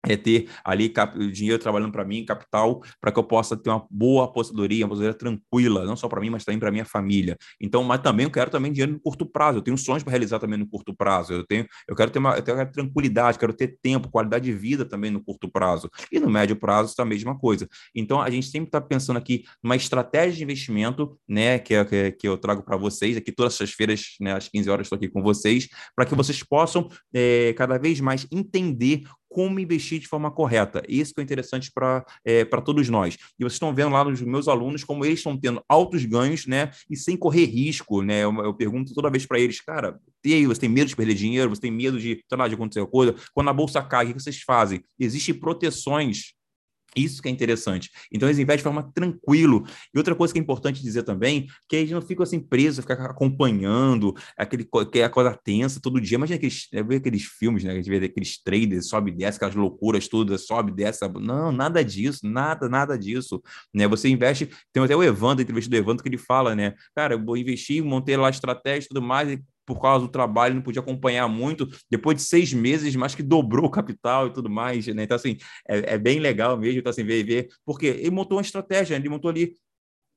é 0.08 0.18
ter 0.18 0.50
ali 0.64 0.92
dinheiro 1.32 1.62
trabalhando 1.62 1.92
para 1.92 2.06
mim, 2.06 2.26
capital, 2.26 2.82
para 3.02 3.12
que 3.12 3.20
eu 3.20 3.24
possa 3.24 3.56
ter 3.58 3.70
uma 3.70 3.86
boa 3.90 4.26
aposentadoria, 4.26 4.86
uma 4.86 4.88
aposentadoria 4.88 5.18
tranquila, 5.18 5.86
não 5.86 5.96
só 5.96 6.08
para 6.08 6.22
mim, 6.22 6.30
mas 6.30 6.44
também 6.44 6.60
para 6.60 6.72
minha 6.72 6.86
família. 6.86 7.38
Então, 7.60 7.84
mas 7.84 8.02
também 8.02 8.26
eu 8.26 8.32
quero 8.32 8.50
também 8.50 8.72
dinheiro 8.72 8.94
no 8.94 9.00
curto 9.00 9.26
prazo. 9.26 9.60
Eu 9.60 9.62
tenho 9.62 9.78
sonhos 9.78 10.04
para 10.04 10.12
realizar 10.12 10.40
também 10.40 10.60
no 10.60 10.68
curto 10.68 10.96
prazo. 10.96 11.34
Eu 11.34 11.46
tenho, 11.46 11.66
eu 11.88 11.96
quero 11.96 12.12
ter 12.12 12.20
uma, 12.20 12.36
eu 12.36 12.44
quero 12.44 12.72
tranquilidade, 12.72 13.40
quero 13.40 13.54
ter 13.54 13.78
tempo, 13.82 14.10
qualidade 14.10 14.46
de 14.46 14.54
vida 14.54 14.86
também 14.86 15.12
no 15.12 15.24
curto 15.24 15.50
prazo. 15.50 15.90
E 16.12 16.20
no 16.20 16.30
médio 16.30 16.56
prazo 16.56 16.90
está 16.90 17.04
a 17.04 17.06
mesma 17.06 17.38
coisa. 17.38 17.68
Então, 17.94 18.22
a 18.22 18.30
gente 18.30 18.48
sempre 18.48 18.68
está 18.68 18.82
pensando 18.82 19.18
aqui 19.18 19.44
numa 19.64 19.76
estratégia 19.76 20.38
de 20.38 20.44
investimento, 20.44 21.18
né, 21.28 21.60
que, 21.60 21.74
é, 21.74 21.86
que, 21.86 22.12
que 22.12 22.28
eu 22.28 22.38
trago 22.38 22.64
para 22.64 22.78
vocês 22.78 23.18
aqui 23.18 23.32
todas 23.32 23.60
as 23.60 23.72
feiras, 23.72 24.16
né, 24.20 24.34
às 24.34 24.48
15 24.48 24.70
horas 24.70 24.86
estou 24.86 24.98
aqui 24.98 25.10
com 25.10 25.22
vocês, 25.22 25.68
para 25.96 26.06
que 26.06 26.16
vocês 26.16 26.44
possam 26.44 26.90
é, 27.14 27.54
cada 27.54 27.78
vez 27.78 28.00
mais 28.00 28.28
entender 28.32 29.04
como 29.36 29.60
investir 29.60 30.00
de 30.00 30.08
forma 30.08 30.32
correta. 30.32 30.82
Isso 30.88 31.14
que 31.14 31.20
é 31.20 31.24
interessante 31.24 31.70
para 31.70 32.06
é, 32.24 32.46
todos 32.46 32.88
nós. 32.88 33.18
E 33.38 33.44
vocês 33.44 33.56
estão 33.56 33.76
vendo 33.76 33.92
lá 33.92 34.02
nos 34.06 34.22
meus 34.22 34.48
alunos 34.48 34.86
como 34.86 35.04
eles 35.04 35.20
estão 35.20 35.38
tendo 35.38 35.62
altos 35.68 36.06
ganhos, 36.06 36.48
né? 36.48 36.72
E 36.90 36.96
sem 36.96 37.18
correr 37.18 37.44
risco, 37.44 38.02
né? 38.02 38.24
Eu, 38.24 38.34
eu 38.46 38.54
pergunto 38.54 38.94
toda 38.94 39.10
vez 39.10 39.26
para 39.26 39.38
eles, 39.38 39.60
cara, 39.60 40.00
e 40.24 40.34
aí, 40.34 40.46
você 40.46 40.62
tem 40.62 40.70
medo 40.70 40.88
de 40.88 40.96
perder 40.96 41.14
dinheiro? 41.16 41.50
Você 41.50 41.62
tem 41.62 41.72
medo 41.72 42.00
de, 42.00 42.24
sei 42.28 42.38
lá, 42.38 42.48
de 42.48 42.56
acontecer 42.56 42.86
coisa? 42.88 43.14
Quando 43.34 43.50
a 43.50 43.54
bolsa 43.54 43.84
cai, 43.84 44.06
o 44.06 44.08
que 44.08 44.14
vocês 44.14 44.42
fazem? 44.42 44.82
Existem 44.98 45.36
proteções 45.36 46.34
isso 46.96 47.22
que 47.22 47.28
é 47.28 47.32
interessante. 47.32 47.90
Então, 48.12 48.28
eles 48.28 48.40
investem 48.40 48.58
de 48.58 48.64
forma 48.64 48.92
tranquilo. 48.94 49.66
E 49.94 49.98
outra 49.98 50.16
coisa 50.16 50.34
que 50.34 50.40
é 50.40 50.42
importante 50.42 50.82
dizer 50.82 51.04
também, 51.04 51.48
que 51.68 51.76
eles 51.76 51.92
não 51.92 52.02
ficam 52.02 52.24
assim 52.24 52.40
presos, 52.40 52.84
ficar 52.84 53.04
acompanhando 53.06 54.14
aquele, 54.38 54.68
que 54.92 55.00
é 55.00 55.06
a 55.06 55.10
coisa 55.10 55.38
tensa 55.44 55.80
todo 55.82 56.02
dia. 56.02 56.16
Imagina 56.16 56.38
aqueles, 56.38 56.68
é, 56.74 56.84
ver 56.84 56.98
aqueles 56.98 57.24
filmes, 57.24 57.64
né? 57.64 57.72
A 57.72 57.76
gente 57.76 57.90
vê 57.90 58.06
aqueles 58.06 58.42
traders, 58.42 58.88
sobe 58.88 59.12
e 59.12 59.16
desce, 59.16 59.38
aquelas 59.38 59.56
loucuras 59.56 60.08
todas, 60.08 60.46
sobe 60.46 60.72
e 60.72 60.76
desce. 60.76 61.08
Não, 61.20 61.52
nada 61.52 61.84
disso, 61.84 62.20
nada, 62.24 62.70
nada 62.70 62.98
disso. 62.98 63.42
Né? 63.74 63.88
Você 63.88 64.10
investe, 64.10 64.50
tem 64.72 64.84
até 64.84 64.96
o 64.96 65.04
Evandro, 65.04 65.42
entrevista 65.42 65.70
do 65.70 65.78
Evandro, 65.78 66.04
que 66.04 66.10
ele 66.10 66.18
fala, 66.18 66.56
né? 66.56 66.74
Cara, 66.96 67.16
eu 67.16 67.24
vou 67.24 67.38
investir, 67.38 67.84
montei 67.84 68.16
lá 68.18 68.30
estratégia 68.30 68.86
e 68.86 68.90
tudo 68.90 69.02
mais, 69.02 69.30
e 69.30 69.44
por 69.66 69.82
causa 69.82 70.06
do 70.06 70.12
trabalho, 70.12 70.56
não 70.56 70.62
podia 70.62 70.82
acompanhar 70.82 71.28
muito. 71.28 71.68
Depois 71.90 72.18
de 72.18 72.24
seis 72.24 72.54
meses, 72.54 72.96
mais 72.96 73.16
que 73.16 73.24
dobrou 73.24 73.66
o 73.66 73.72
capital 73.72 74.28
e 74.28 74.34
tudo 74.34 74.50
mais, 74.50 74.88
né? 74.88 75.04
Então, 75.04 75.16
assim, 75.16 75.38
é, 75.68 75.96
é 75.96 75.98
bem 75.98 76.20
legal 76.20 76.58
mesmo, 76.58 76.80
então, 76.80 76.90
assim, 76.90 77.04
ver, 77.04 77.24
ver, 77.24 77.48
porque 77.66 77.88
ele 77.88 78.12
montou 78.12 78.38
uma 78.38 78.42
estratégia, 78.44 78.96
ele 78.96 79.10
montou 79.10 79.30
ali 79.30 79.54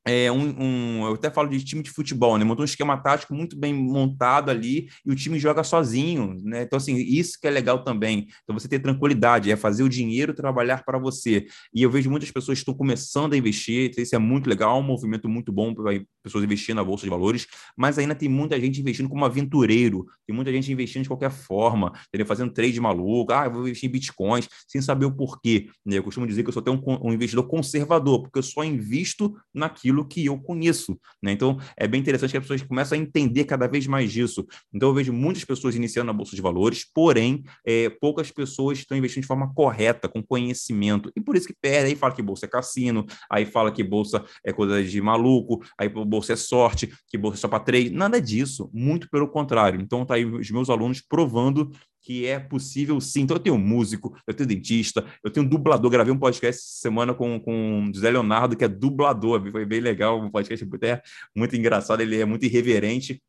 é, 0.06 0.32
um, 0.32 0.54
um, 0.58 1.06
eu 1.06 1.14
até 1.14 1.30
falo 1.30 1.48
de 1.48 1.62
time 1.62 1.82
de 1.82 1.90
futebol, 1.90 2.38
né? 2.38 2.44
Montou 2.44 2.62
um 2.62 2.64
esquema 2.64 2.96
tático 2.96 3.34
muito 3.34 3.58
bem 3.58 3.74
montado 3.74 4.50
ali 4.50 4.88
e 5.04 5.10
o 5.10 5.14
time 5.14 5.38
joga 5.38 5.62
sozinho, 5.62 6.34
né? 6.42 6.62
Então, 6.62 6.78
assim, 6.78 6.96
isso 6.96 7.38
que 7.38 7.46
é 7.46 7.50
legal 7.50 7.84
também. 7.84 8.26
Então, 8.42 8.58
você 8.58 8.66
ter 8.66 8.78
tranquilidade, 8.78 9.50
é 9.50 9.56
fazer 9.56 9.82
o 9.82 9.88
dinheiro 9.88 10.32
trabalhar 10.32 10.82
para 10.82 10.98
você. 10.98 11.46
E 11.74 11.82
eu 11.82 11.90
vejo 11.90 12.10
muitas 12.10 12.30
pessoas 12.30 12.56
que 12.58 12.62
estão 12.62 12.74
começando 12.74 13.34
a 13.34 13.36
investir, 13.36 13.90
então 13.90 14.02
isso 14.02 14.16
é 14.16 14.18
muito 14.18 14.48
legal, 14.48 14.78
é 14.78 14.80
um 14.80 14.82
movimento 14.82 15.28
muito 15.28 15.52
bom 15.52 15.74
para 15.74 16.00
pessoas 16.22 16.44
investirem 16.44 16.76
na 16.76 16.84
Bolsa 16.84 17.04
de 17.04 17.10
Valores, 17.10 17.46
mas 17.76 17.98
ainda 17.98 18.14
tem 18.14 18.28
muita 18.28 18.58
gente 18.58 18.80
investindo 18.80 19.08
como 19.08 19.24
aventureiro, 19.24 20.06
tem 20.26 20.34
muita 20.34 20.52
gente 20.52 20.72
investindo 20.72 21.02
de 21.02 21.08
qualquer 21.08 21.30
forma, 21.30 21.92
entendeu? 22.08 22.26
fazendo 22.26 22.52
trade 22.52 22.80
maluco, 22.80 23.32
ah, 23.32 23.46
eu 23.46 23.52
vou 23.52 23.62
investir 23.62 23.88
em 23.88 23.92
bitcoins, 23.92 24.48
sem 24.66 24.80
saber 24.80 25.06
o 25.06 25.12
porquê. 25.12 25.68
Né? 25.84 25.98
Eu 25.98 26.02
costumo 26.02 26.26
dizer 26.26 26.42
que 26.42 26.48
eu 26.48 26.52
sou 26.52 26.60
até 26.60 26.70
um, 26.70 26.80
um 27.02 27.12
investidor 27.12 27.46
conservador, 27.46 28.22
porque 28.22 28.38
eu 28.38 28.42
só 28.42 28.62
invisto 28.62 29.34
naquilo 29.54 29.87
aquilo 29.88 30.04
que 30.04 30.26
eu 30.26 30.38
conheço. 30.38 30.98
Né? 31.22 31.32
Então, 31.32 31.58
é 31.76 31.88
bem 31.88 32.00
interessante 32.00 32.32
que 32.32 32.36
as 32.36 32.44
pessoas 32.44 32.62
começam 32.62 32.98
a 32.98 33.00
entender 33.00 33.44
cada 33.44 33.66
vez 33.66 33.86
mais 33.86 34.12
disso. 34.12 34.46
Então, 34.72 34.90
eu 34.90 34.94
vejo 34.94 35.12
muitas 35.12 35.44
pessoas 35.44 35.74
iniciando 35.74 36.06
na 36.06 36.12
Bolsa 36.12 36.36
de 36.36 36.42
Valores, 36.42 36.84
porém, 36.94 37.42
é, 37.66 37.88
poucas 37.88 38.30
pessoas 38.30 38.78
estão 38.78 38.96
investindo 38.96 39.22
de 39.22 39.26
forma 39.26 39.52
correta, 39.54 40.08
com 40.08 40.22
conhecimento. 40.22 41.10
E 41.16 41.20
por 41.20 41.36
isso 41.36 41.46
que 41.46 41.54
perde, 41.60 41.90
aí 41.90 41.96
fala 41.96 42.14
que 42.14 42.22
Bolsa 42.22 42.46
é 42.46 42.48
cassino, 42.48 43.06
aí 43.30 43.46
fala 43.46 43.72
que 43.72 43.82
Bolsa 43.82 44.24
é 44.44 44.52
coisa 44.52 44.82
de 44.82 45.00
maluco, 45.00 45.64
aí 45.78 45.88
Bolsa 45.88 46.34
é 46.34 46.36
sorte, 46.36 46.92
que 47.08 47.16
Bolsa 47.16 47.38
é 47.38 47.40
só 47.40 47.48
para 47.48 47.60
trade. 47.60 47.90
Nada 47.90 48.20
disso, 48.20 48.70
muito 48.72 49.08
pelo 49.10 49.28
contrário. 49.28 49.80
Então, 49.80 50.04
tá 50.04 50.14
aí 50.14 50.24
os 50.24 50.50
meus 50.50 50.68
alunos 50.68 51.00
provando 51.00 51.70
que 52.08 52.24
é 52.24 52.38
possível 52.38 52.98
sim. 53.02 53.20
Então, 53.20 53.36
eu 53.36 53.42
tenho 53.42 53.58
músico, 53.58 54.16
eu 54.26 54.32
tenho 54.32 54.48
dentista, 54.48 55.04
eu 55.22 55.30
tenho 55.30 55.46
dublador. 55.46 55.90
Gravei 55.90 56.10
um 56.10 56.18
podcast 56.18 56.58
essa 56.58 56.80
semana 56.80 57.12
com, 57.12 57.38
com 57.38 57.90
José 57.94 58.10
Leonardo, 58.10 58.56
que 58.56 58.64
é 58.64 58.68
dublador. 58.68 59.46
Foi 59.52 59.66
bem 59.66 59.80
legal, 59.80 60.18
um 60.18 60.30
podcast 60.30 60.66
até 60.72 61.02
muito 61.36 61.54
engraçado. 61.54 62.00
Ele 62.00 62.18
é 62.18 62.24
muito 62.24 62.46
irreverente 62.46 63.22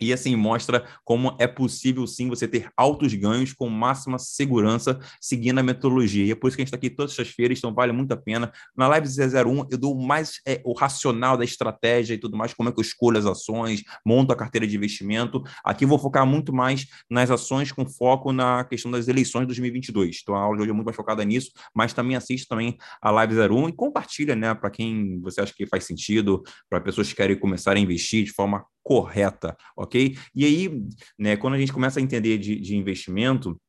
e 0.00 0.12
assim 0.12 0.36
mostra 0.36 0.86
como 1.04 1.34
é 1.38 1.46
possível 1.46 2.06
sim 2.06 2.28
você 2.28 2.46
ter 2.46 2.70
altos 2.76 3.14
ganhos 3.14 3.52
com 3.52 3.68
máxima 3.68 4.18
segurança 4.18 4.98
seguindo 5.20 5.58
a 5.58 5.62
metodologia. 5.62 6.24
E 6.24 6.30
é 6.30 6.34
por 6.34 6.48
isso 6.48 6.56
que 6.56 6.62
a 6.62 6.64
gente 6.64 6.74
está 6.74 6.76
aqui 6.76 6.90
todas 6.90 7.18
as 7.18 7.28
feiras, 7.28 7.58
então 7.58 7.74
vale 7.74 7.92
muito 7.92 8.12
a 8.12 8.16
pena. 8.16 8.52
Na 8.76 8.88
Live 8.88 9.08
001 9.08 9.66
eu 9.70 9.78
dou 9.78 9.94
mais 9.96 10.40
é, 10.46 10.60
o 10.64 10.72
racional 10.72 11.36
da 11.36 11.44
estratégia 11.44 12.14
e 12.14 12.18
tudo 12.18 12.36
mais, 12.36 12.54
como 12.54 12.68
é 12.68 12.72
que 12.72 12.78
eu 12.78 12.82
escolho 12.82 13.18
as 13.18 13.26
ações, 13.26 13.82
monto 14.04 14.32
a 14.32 14.36
carteira 14.36 14.66
de 14.66 14.76
investimento. 14.76 15.42
Aqui 15.64 15.84
vou 15.84 15.98
focar 15.98 16.26
muito 16.26 16.52
mais 16.52 16.86
nas 17.10 17.30
ações 17.30 17.72
com 17.72 17.86
foco 17.86 18.32
na 18.32 18.64
questão 18.64 18.90
das 18.90 19.08
eleições 19.08 19.42
de 19.42 19.46
2022. 19.48 20.20
Então 20.22 20.34
a 20.34 20.40
aula 20.40 20.56
de 20.56 20.62
hoje 20.62 20.70
é 20.70 20.74
muito 20.74 20.86
mais 20.86 20.96
focada 20.96 21.24
nisso, 21.24 21.50
mas 21.74 21.92
também 21.92 22.16
assiste 22.16 22.46
também 22.46 22.76
a 23.00 23.10
Live 23.10 23.34
01 23.38 23.68
e 23.68 23.72
compartilha, 23.72 24.34
né, 24.34 24.54
para 24.54 24.70
quem 24.70 25.20
você 25.20 25.40
acha 25.40 25.54
que 25.54 25.66
faz 25.66 25.84
sentido, 25.84 26.42
para 26.68 26.80
pessoas 26.80 27.08
que 27.08 27.14
querem 27.14 27.38
começar 27.38 27.76
a 27.76 27.78
investir 27.78 28.24
de 28.24 28.32
forma 28.32 28.64
correta, 28.88 29.54
ok? 29.76 30.16
E 30.34 30.46
aí, 30.46 30.82
né, 31.18 31.36
quando 31.36 31.52
a 31.52 31.58
gente 31.58 31.74
começa 31.74 32.00
a 32.00 32.02
entender 32.02 32.38
de, 32.38 32.58
de 32.58 32.74
investimento, 32.74 33.60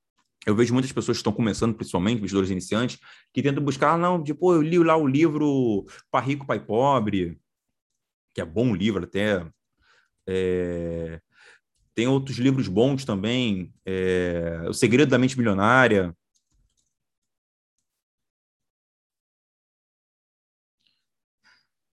eu 0.47 0.55
vejo 0.55 0.73
muitas 0.73 0.93
pessoas 0.93 1.17
que 1.17 1.19
estão 1.19 1.33
começando, 1.33 1.75
principalmente 1.75 2.19
investidores 2.19 2.49
iniciantes, 2.49 2.97
que 3.33 3.43
tentam 3.43 3.61
buscar, 3.61 3.97
não, 3.97 4.23
tipo, 4.23 4.53
eu 4.53 4.61
li 4.61 4.77
lá 4.77 4.95
o 4.95 5.05
livro 5.05 5.85
Pai 6.09 6.25
Rico, 6.25 6.47
Pai 6.47 6.57
Pobre, 6.57 7.37
que 8.33 8.39
é 8.39 8.45
bom 8.45 8.73
livro 8.73 9.03
até. 9.03 9.45
É... 10.25 11.19
Tem 11.93 12.07
outros 12.07 12.37
livros 12.37 12.69
bons 12.69 13.03
também, 13.03 13.73
é... 13.85 14.63
O 14.69 14.73
Segredo 14.73 15.09
da 15.09 15.17
Mente 15.17 15.37
Milionária. 15.37 16.15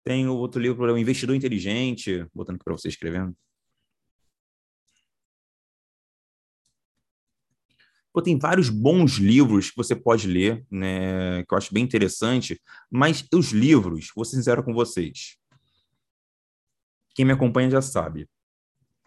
Tem 0.07 0.29
outro 0.29 0.63
livro, 0.63 0.95
O 0.95 0.97
Investidor 0.97 1.35
Inteligente, 1.35 2.25
botando 2.33 2.55
aqui 2.55 2.65
para 2.65 2.77
você 2.79 2.87
escrevendo. 2.87 3.37
Pô, 8.13 8.23
tem 8.23 8.39
vários 8.39 8.71
bons 8.71 9.15
livros 9.17 9.69
que 9.69 9.77
você 9.77 9.97
pode 9.97 10.29
ler, 10.29 10.65
né, 10.71 11.43
que 11.43 11.53
eu 11.53 11.59
acho 11.59 11.75
bem 11.75 11.83
interessante, 11.83 12.63
mas 12.89 13.27
os 13.35 13.51
livros, 13.51 14.13
vou 14.15 14.25
ser 14.25 14.37
sincero 14.37 14.63
com 14.63 14.73
vocês, 14.73 15.37
quem 17.13 17.25
me 17.25 17.33
acompanha 17.33 17.69
já 17.69 17.83
sabe, 17.83 18.29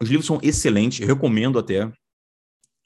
os 0.02 0.08
livros 0.08 0.26
são 0.26 0.38
excelentes, 0.42 1.04
recomendo 1.04 1.58
até, 1.58 1.90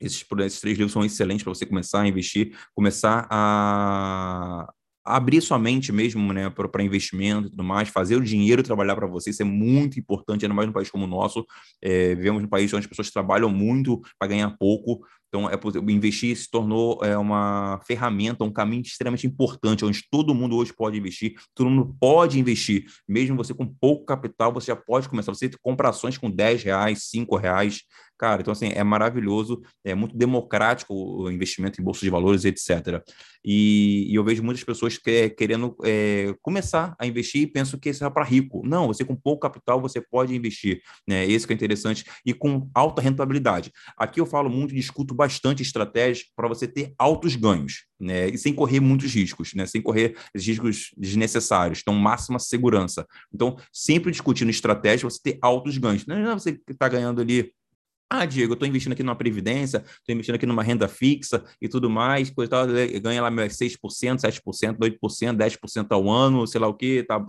esses, 0.01 0.25
esses 0.39 0.61
três 0.61 0.79
livros 0.79 0.93
são 0.93 1.05
excelentes 1.05 1.43
para 1.43 1.53
você 1.53 1.67
começar 1.67 2.03
a 2.03 2.09
investir, 2.09 2.57
começar 2.75 3.27
a, 3.29 4.73
abrir 5.05 5.41
sua 5.41 5.59
mente 5.59 5.93
mesmo 5.93 6.33
né, 6.33 6.49
para 6.51 6.83
investimento 6.83 7.49
e 7.49 7.51
tudo 7.51 7.63
mais, 7.63 7.89
fazer 7.89 8.17
o 8.17 8.23
dinheiro 8.23 8.63
trabalhar 8.63 8.95
para 8.95 9.07
você, 9.07 9.31
isso 9.31 9.43
é 9.43 9.45
muito 9.45 9.99
importante, 10.01 10.45
ainda 10.45 10.55
mais 10.55 10.67
num 10.67 10.73
país 10.73 10.91
como 10.91 11.05
o 11.05 11.09
nosso. 11.09 11.45
É, 11.83 12.15
vivemos 12.15 12.43
num 12.43 12.49
país 12.49 12.73
onde 12.73 12.85
as 12.85 12.87
pessoas 12.87 13.11
trabalham 13.11 13.51
muito 13.51 14.01
para 14.19 14.29
ganhar 14.29 14.51
pouco, 14.57 15.05
então, 15.35 15.51
é, 15.51 15.59
investir 15.91 16.37
se 16.37 16.49
tornou 16.49 17.01
é, 17.03 17.19
uma 17.19 17.81
ferramenta, 17.85 18.45
um 18.45 18.53
caminho 18.53 18.83
extremamente 18.83 19.27
importante, 19.27 19.85
onde 19.85 20.01
todo 20.09 20.33
mundo 20.33 20.55
hoje 20.57 20.73
pode 20.73 20.97
investir, 20.97 21.35
todo 21.53 21.69
mundo 21.69 21.97
pode 21.99 22.39
investir. 22.39 22.85
Mesmo 23.09 23.37
você 23.37 23.53
com 23.53 23.67
pouco 23.67 24.05
capital, 24.05 24.53
você 24.53 24.67
já 24.67 24.77
pode 24.77 25.09
começar. 25.09 25.35
Você 25.35 25.51
compra 25.61 25.89
ações 25.89 26.17
com 26.17 26.31
10 26.31 26.63
reais, 26.63 27.09
5 27.11 27.35
reais. 27.37 27.83
Cara, 28.25 28.41
então, 28.41 28.53
assim, 28.53 28.71
é 28.75 28.83
maravilhoso, 28.83 29.61
é 29.85 29.95
muito 29.95 30.17
democrático 30.17 30.95
o 30.95 31.31
investimento 31.31 31.79
em 31.79 31.85
bolsa 31.85 32.01
de 32.01 32.09
valores, 32.09 32.47
etc. 32.47 33.05
E, 33.45 34.11
e 34.11 34.15
eu 34.15 34.25
vejo 34.25 34.43
muitas 34.43 34.65
pessoas 34.65 34.97
que, 34.97 35.29
querendo 35.29 35.77
é, 35.85 36.35
começar 36.41 36.97
a 36.99 37.07
investir 37.07 37.43
e 37.43 37.47
pensam 37.47 37.79
que 37.79 37.91
isso 37.91 38.03
é 38.03 38.09
para 38.09 38.25
rico. 38.25 38.67
Não, 38.67 38.87
você 38.87 39.05
com 39.05 39.15
pouco 39.15 39.41
capital, 39.41 39.79
você 39.79 40.01
pode 40.01 40.35
investir. 40.35 40.81
Né? 41.07 41.27
Esse 41.27 41.47
que 41.47 41.53
é 41.53 41.57
interessante 41.57 42.03
e 42.25 42.33
com 42.33 42.67
alta 42.75 43.03
rentabilidade. 43.03 43.71
Aqui 43.95 44.19
eu 44.19 44.25
falo 44.25 44.49
muito, 44.49 44.75
discuto 44.75 45.15
bastante 45.15 45.63
estratégias 45.63 46.25
para 46.35 46.49
você 46.49 46.67
ter 46.67 46.95
altos 46.99 47.37
ganhos, 47.37 47.85
né? 48.01 48.29
E 48.29 48.39
sem 48.39 48.55
correr 48.55 48.81
muitos 48.81 49.13
riscos, 49.13 49.53
né? 49.53 49.67
Sem 49.67 49.83
correr 49.83 50.17
riscos 50.35 50.93
desnecessários. 50.97 51.81
Então, 51.83 51.93
máxima 51.93 52.39
segurança. 52.39 53.07
Então, 53.31 53.59
sempre 53.71 54.11
discutindo 54.11 54.49
estratégia, 54.49 55.11
você 55.11 55.21
ter 55.23 55.39
altos 55.43 55.77
ganhos. 55.77 56.07
Não 56.07 56.17
é 56.17 56.33
você 56.33 56.59
está 56.71 56.89
ganhando 56.89 57.21
ali 57.21 57.53
ah, 58.11 58.27
Diego, 58.27 58.53
eu 58.53 58.55
estou 58.55 58.69
investindo 58.69 58.93
aqui 58.93 59.03
numa 59.03 59.17
previdência, 59.17 59.79
estou 59.79 60.13
investindo 60.15 60.37
aqui 60.37 60.47
numa 60.47 60.63
renda 60.63 60.87
fixa 60.87 61.43
e 61.61 61.69
tudo 61.69 61.89
mais, 61.91 62.31
coisa 62.31 62.51
tal, 62.51 62.67
ganha 63.03 63.23
lá 63.23 63.31
6%, 63.31 63.79
7%, 63.79 64.79
8%, 64.79 65.37
10% 65.37 65.87
ao 65.91 66.09
ano, 66.09 66.47
sei 66.47 66.61
lá 66.61 66.69
o 66.69 66.75
que, 66.75 67.03
tá. 67.03 67.25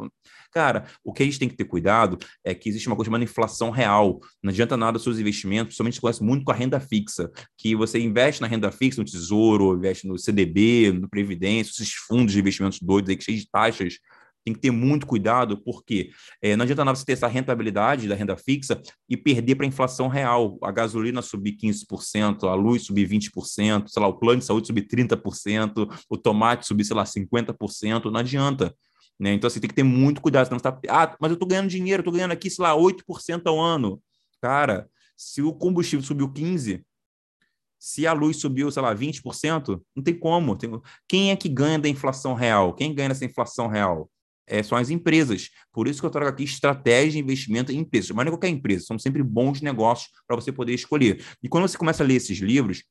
Cara, 0.51 0.85
o 1.03 1.11
que 1.11 1.23
a 1.23 1.25
gente 1.25 1.39
tem 1.39 1.49
que 1.49 1.55
ter 1.55 1.65
cuidado 1.65 2.17
é 2.43 2.53
que 2.53 2.69
existe 2.69 2.87
uma 2.87 2.95
coisa 2.95 3.07
chamada 3.07 3.23
inflação 3.23 3.71
real. 3.71 4.19
Não 4.43 4.51
adianta 4.51 4.77
nada 4.77 4.97
os 4.97 5.03
seus 5.03 5.19
investimentos, 5.19 5.67
principalmente 5.67 5.95
se 5.95 6.01
conhece 6.01 6.23
muito 6.23 6.45
com 6.45 6.51
a 6.51 6.55
renda 6.55 6.79
fixa, 6.79 7.31
que 7.57 7.75
você 7.75 7.99
investe 7.99 8.41
na 8.41 8.47
renda 8.47 8.71
fixa, 8.71 9.01
no 9.01 9.05
tesouro, 9.05 9.75
investe 9.75 10.07
no 10.07 10.17
CDB, 10.17 10.91
no 10.93 11.09
Previdência, 11.09 11.71
esses 11.71 11.93
fundos 11.93 12.33
de 12.33 12.39
investimentos 12.39 12.79
doidos 12.79 13.09
aí 13.09 13.21
cheios 13.21 13.41
de 13.41 13.49
taxas 13.49 13.99
tem 14.45 14.53
que 14.53 14.59
ter 14.59 14.69
muito 14.69 15.07
cuidado, 15.07 15.57
porque 15.57 16.11
é, 16.39 16.55
não 16.55 16.63
adianta 16.63 16.85
nada 16.85 16.95
você 16.95 17.03
ter 17.03 17.13
essa 17.13 17.27
rentabilidade 17.27 18.07
da 18.07 18.13
renda 18.13 18.37
fixa 18.37 18.79
e 19.09 19.17
perder 19.17 19.55
para 19.55 19.65
a 19.65 19.67
inflação 19.67 20.07
real. 20.07 20.59
A 20.61 20.71
gasolina 20.71 21.19
subir 21.23 21.57
15%, 21.57 22.47
a 22.47 22.53
luz 22.53 22.83
subir 22.83 23.09
20%, 23.09 23.87
sei 23.87 24.01
lá, 24.01 24.07
o 24.07 24.19
plano 24.19 24.39
de 24.39 24.45
saúde 24.45 24.67
subir 24.67 24.87
30%, 24.87 25.91
o 26.07 26.15
tomate 26.15 26.67
subir, 26.67 26.85
sei 26.85 26.95
lá, 26.95 27.03
50%, 27.03 28.05
não 28.11 28.19
adianta. 28.19 28.73
Né? 29.19 29.33
Então, 29.33 29.47
assim, 29.47 29.59
tem 29.59 29.69
que 29.69 29.75
ter 29.75 29.83
muito 29.83 30.21
cuidado. 30.21 30.45
Senão 30.45 30.59
você 30.59 30.63
tá, 30.63 30.79
ah, 30.89 31.17
mas 31.19 31.31
eu 31.31 31.33
estou 31.33 31.47
ganhando 31.47 31.67
dinheiro, 31.69 32.01
estou 32.01 32.13
ganhando 32.13 32.31
aqui, 32.33 32.47
sei 32.49 32.61
lá, 32.61 32.75
8% 32.75 33.41
ao 33.47 33.59
ano. 33.59 33.99
Cara, 34.39 34.87
se 35.17 35.41
o 35.41 35.51
combustível 35.53 36.05
subiu 36.05 36.31
15%, 36.31 36.83
se 37.79 38.05
a 38.05 38.13
luz 38.13 38.37
subiu, 38.37 38.71
sei 38.71 38.81
lá, 38.81 38.95
20%, 38.95 39.81
não 39.95 40.03
tem 40.03 40.17
como. 40.17 40.55
Tem... 40.55 40.69
Quem 41.07 41.31
é 41.31 41.35
que 41.35 41.49
ganha 41.49 41.79
da 41.79 41.89
inflação 41.89 42.33
real? 42.33 42.73
Quem 42.73 42.93
ganha 42.93 43.09
dessa 43.09 43.25
inflação 43.25 43.67
real? 43.67 44.09
É, 44.47 44.61
são 44.63 44.77
as 44.77 44.89
empresas. 44.89 45.49
Por 45.71 45.87
isso 45.87 45.99
que 45.99 46.05
eu 46.05 46.11
trago 46.11 46.29
aqui 46.29 46.43
estratégia 46.43 47.11
de 47.11 47.19
investimento 47.19 47.71
em 47.71 47.77
empresas. 47.77 48.11
Mas 48.11 48.25
não 48.25 48.29
é 48.29 48.35
qualquer 48.35 48.49
empresa, 48.49 48.85
são 48.85 48.99
sempre 48.99 49.23
bons 49.23 49.61
negócios 49.61 50.09
para 50.27 50.35
você 50.35 50.51
poder 50.51 50.73
escolher. 50.73 51.23
E 51.41 51.49
quando 51.49 51.67
você 51.67 51.77
começa 51.77 52.03
a 52.03 52.05
ler 52.05 52.15
esses 52.15 52.37
livros, 52.39 52.83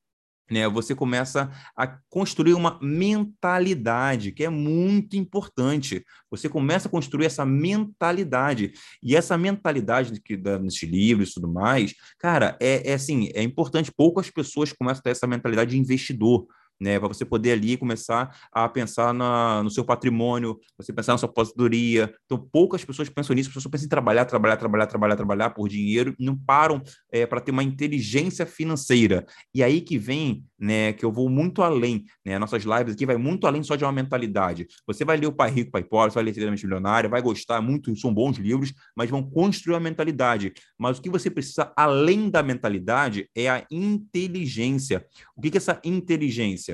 né, 0.51 0.69
você 0.69 0.95
começa 0.95 1.51
a 1.77 1.87
construir 2.09 2.55
uma 2.55 2.79
mentalidade 2.83 4.31
que 4.33 4.45
é 4.45 4.51
muito 4.51 5.17
importante. 5.17 6.05
Você 6.31 6.49
começa 6.49 6.87
a 6.87 6.91
construir 6.91 7.27
essa 7.27 7.47
mentalidade 7.47 8.73
e 9.03 9.17
essa 9.17 9.39
mentalidade 9.39 10.21
que 10.21 10.37
dá 10.37 10.59
nesses 10.59 10.83
livros 10.83 11.31
e 11.31 11.35
tudo 11.35 11.49
mais, 11.49 11.95
cara, 12.19 12.59
é, 12.61 12.91
é 12.91 12.95
assim, 12.95 13.31
é 13.35 13.43
importante. 13.43 13.93
Poucas 13.97 14.31
pessoas 14.31 14.73
começam 14.73 15.01
a 15.01 15.03
ter 15.03 15.11
essa 15.11 15.27
mentalidade 15.27 15.71
de 15.71 15.79
investidor 15.79 16.47
né? 16.81 16.99
Para 16.99 17.09
você 17.09 17.25
poder 17.25 17.53
ali 17.53 17.77
começar 17.77 18.37
a 18.53 18.69
pensar 18.69 19.13
na, 19.15 19.63
no 19.63 19.71
seu 19.71 19.85
patrimônio, 19.85 20.59
você 20.77 20.93
pensar 20.93 21.13
na 21.13 21.19
sua 21.19 21.29
aposentadoria. 21.29 22.13
Então, 22.25 22.39
poucas 22.53 22.85
pessoas 22.85 23.09
pensam 23.09 23.35
nisso, 23.35 23.49
as 23.49 23.55
pessoas 23.55 23.71
pensam 23.71 23.87
em 23.87 23.89
trabalhar, 23.89 24.25
trabalhar, 24.25 24.57
trabalhar, 24.57 24.87
trabalhar, 24.87 25.17
trabalhar 25.17 25.51
por 25.51 25.69
dinheiro 25.69 26.15
não 26.19 26.37
param 26.37 26.83
é, 27.13 27.27
para 27.27 27.41
ter 27.41 27.51
uma 27.51 27.63
inteligência 27.63 28.47
financeira. 28.47 29.25
E 29.55 29.63
aí 29.63 29.81
que 29.81 29.99
vem, 29.99 30.45
né, 30.59 30.93
que 30.93 31.05
eu 31.05 31.13
vou 31.13 31.29
muito 31.29 31.63
além, 31.63 32.05
né? 32.25 32.39
Nossas 32.39 32.65
lives 32.65 32.95
aqui 32.95 33.07
vai 33.07 33.17
muito 33.17 33.47
além 33.47 33.63
só 33.63 33.77
de 33.77 33.85
uma 33.85 33.93
mentalidade. 33.93 34.67
Você 34.87 35.05
vai 35.05 35.17
ler 35.17 35.27
o 35.27 35.33
Pai 35.33 35.51
Rico, 35.51 35.71
Pai 35.71 35.85
Pobre, 35.85 36.11
você 36.11 36.15
vai 36.15 36.25
ler 36.25 36.31
Inteiramente 36.31 36.65
Milionário, 36.65 37.11
vai 37.11 37.23
gostar 37.23 37.61
muito, 37.61 37.95
são 37.97 38.13
bons 38.13 38.37
livros, 38.37 38.73
mas 38.97 39.11
vão 39.11 39.23
construir 39.23 39.77
a 39.77 39.81
mentalidade. 39.81 40.53
Mas 40.79 40.99
o 40.99 41.03
que 41.03 41.11
você 41.11 41.31
precisa 41.31 41.73
além 41.77 42.31
da 42.31 42.43
mentalidade 42.43 43.29
é 43.35 43.49
a 43.49 43.65
inteligência. 43.71 45.05
O 45.37 45.41
que, 45.41 45.51
que 45.51 45.57
é 45.57 45.59
essa 45.59 45.81
inteligência? 45.85 46.74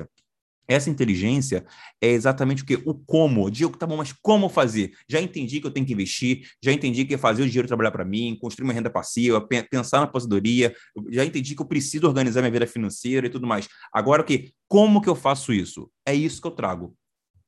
Essa 0.67 0.89
inteligência 0.89 1.65
é 2.01 2.09
exatamente 2.09 2.63
o 2.63 2.65
que? 2.65 2.75
O 2.85 2.93
como. 2.93 3.49
Digo, 3.49 3.77
tá 3.77 3.85
bom, 3.85 3.97
mas 3.97 4.13
como 4.21 4.47
fazer? 4.47 4.91
Já 5.07 5.19
entendi 5.19 5.59
que 5.59 5.67
eu 5.67 5.71
tenho 5.71 5.85
que 5.85 5.93
investir, 5.93 6.47
já 6.63 6.71
entendi 6.71 7.05
que 7.05 7.15
é 7.15 7.17
fazer 7.17 7.43
o 7.43 7.47
dinheiro 7.47 7.67
trabalhar 7.67 7.91
para 7.91 8.05
mim, 8.05 8.37
construir 8.39 8.65
uma 8.65 8.73
renda 8.73 8.89
passiva, 8.89 9.45
pensar 9.69 9.97
na 9.97 10.03
aposentadoria, 10.05 10.73
já 11.09 11.25
entendi 11.25 11.55
que 11.55 11.61
eu 11.61 11.65
preciso 11.65 12.07
organizar 12.07 12.41
minha 12.41 12.51
vida 12.51 12.67
financeira 12.67 13.27
e 13.27 13.29
tudo 13.29 13.45
mais. 13.45 13.67
Agora 13.93 14.21
o 14.21 14.25
que? 14.25 14.53
Como 14.67 15.01
que 15.01 15.09
eu 15.09 15.15
faço 15.15 15.51
isso? 15.53 15.89
É 16.05 16.13
isso 16.13 16.41
que 16.41 16.47
eu 16.47 16.51
trago. 16.51 16.95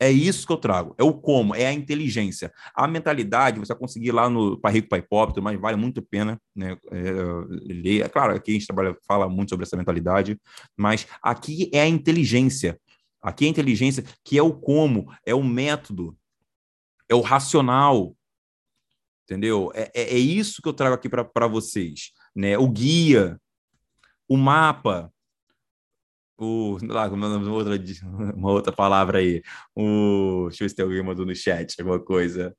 É 0.04 0.12
isso 0.12 0.46
que 0.46 0.52
eu 0.52 0.58
trago. 0.58 0.94
É 0.98 1.04
o 1.04 1.14
como, 1.14 1.56
é 1.56 1.66
a 1.66 1.72
inteligência. 1.72 2.52
A 2.76 2.86
mentalidade, 2.88 3.58
você 3.58 3.72
vai 3.72 3.80
conseguir 3.80 4.12
lá 4.12 4.30
no 4.30 4.60
Pai 4.60 4.74
Rico, 4.74 4.90
Pai 4.90 5.02
Pobre, 5.02 5.40
mas 5.40 5.58
vale 5.58 5.78
muito 5.78 6.02
a 6.02 6.04
pena 6.04 6.38
né, 6.54 6.76
é, 6.92 7.02
ler. 7.62 8.02
É 8.04 8.10
claro, 8.10 8.36
aqui 8.36 8.52
a 8.52 8.54
gente 8.56 8.68
trabalha, 8.68 8.98
fala 9.08 9.30
muito 9.30 9.52
sobre 9.52 9.66
essa 9.66 9.78
mentalidade, 9.78 10.38
mas 10.78 11.08
aqui 11.22 11.70
é 11.74 11.82
a 11.82 11.88
inteligência. 11.88 12.78
Aqui 13.24 13.46
é 13.46 13.48
a 13.48 13.52
inteligência, 13.52 14.04
que 14.24 14.38
é 14.38 14.44
o 14.44 14.54
como, 14.54 15.12
é 15.26 15.34
o 15.34 15.42
método, 15.42 16.18
é 17.08 17.16
o 17.16 17.22
racional. 17.22 18.16
Entendeu? 19.24 19.72
É, 19.74 19.90
é, 19.96 20.16
é 20.16 20.18
isso 20.18 20.62
que 20.62 20.68
eu 20.68 20.74
trago 20.74 20.96
aqui 20.96 21.08
para 21.08 21.48
vocês. 21.48 22.12
Né? 22.36 22.58
O 22.58 22.68
guia, 22.68 23.40
o 24.28 24.36
mapa, 24.36 25.14
o, 26.38 26.78
lá, 26.84 27.08
uma 27.08 27.52
outra, 27.52 27.80
uma 28.36 28.52
outra 28.52 28.74
palavra 28.74 29.20
aí. 29.20 29.42
O, 29.76 30.48
deixa 30.50 30.64
eu 30.64 30.66
ver 30.66 30.70
se 30.70 30.76
tem 30.76 30.84
alguém 30.84 31.04
mandou 31.04 31.26
no 31.26 31.36
chat 31.36 31.80
alguma 31.80 32.00
coisa. 32.00 32.56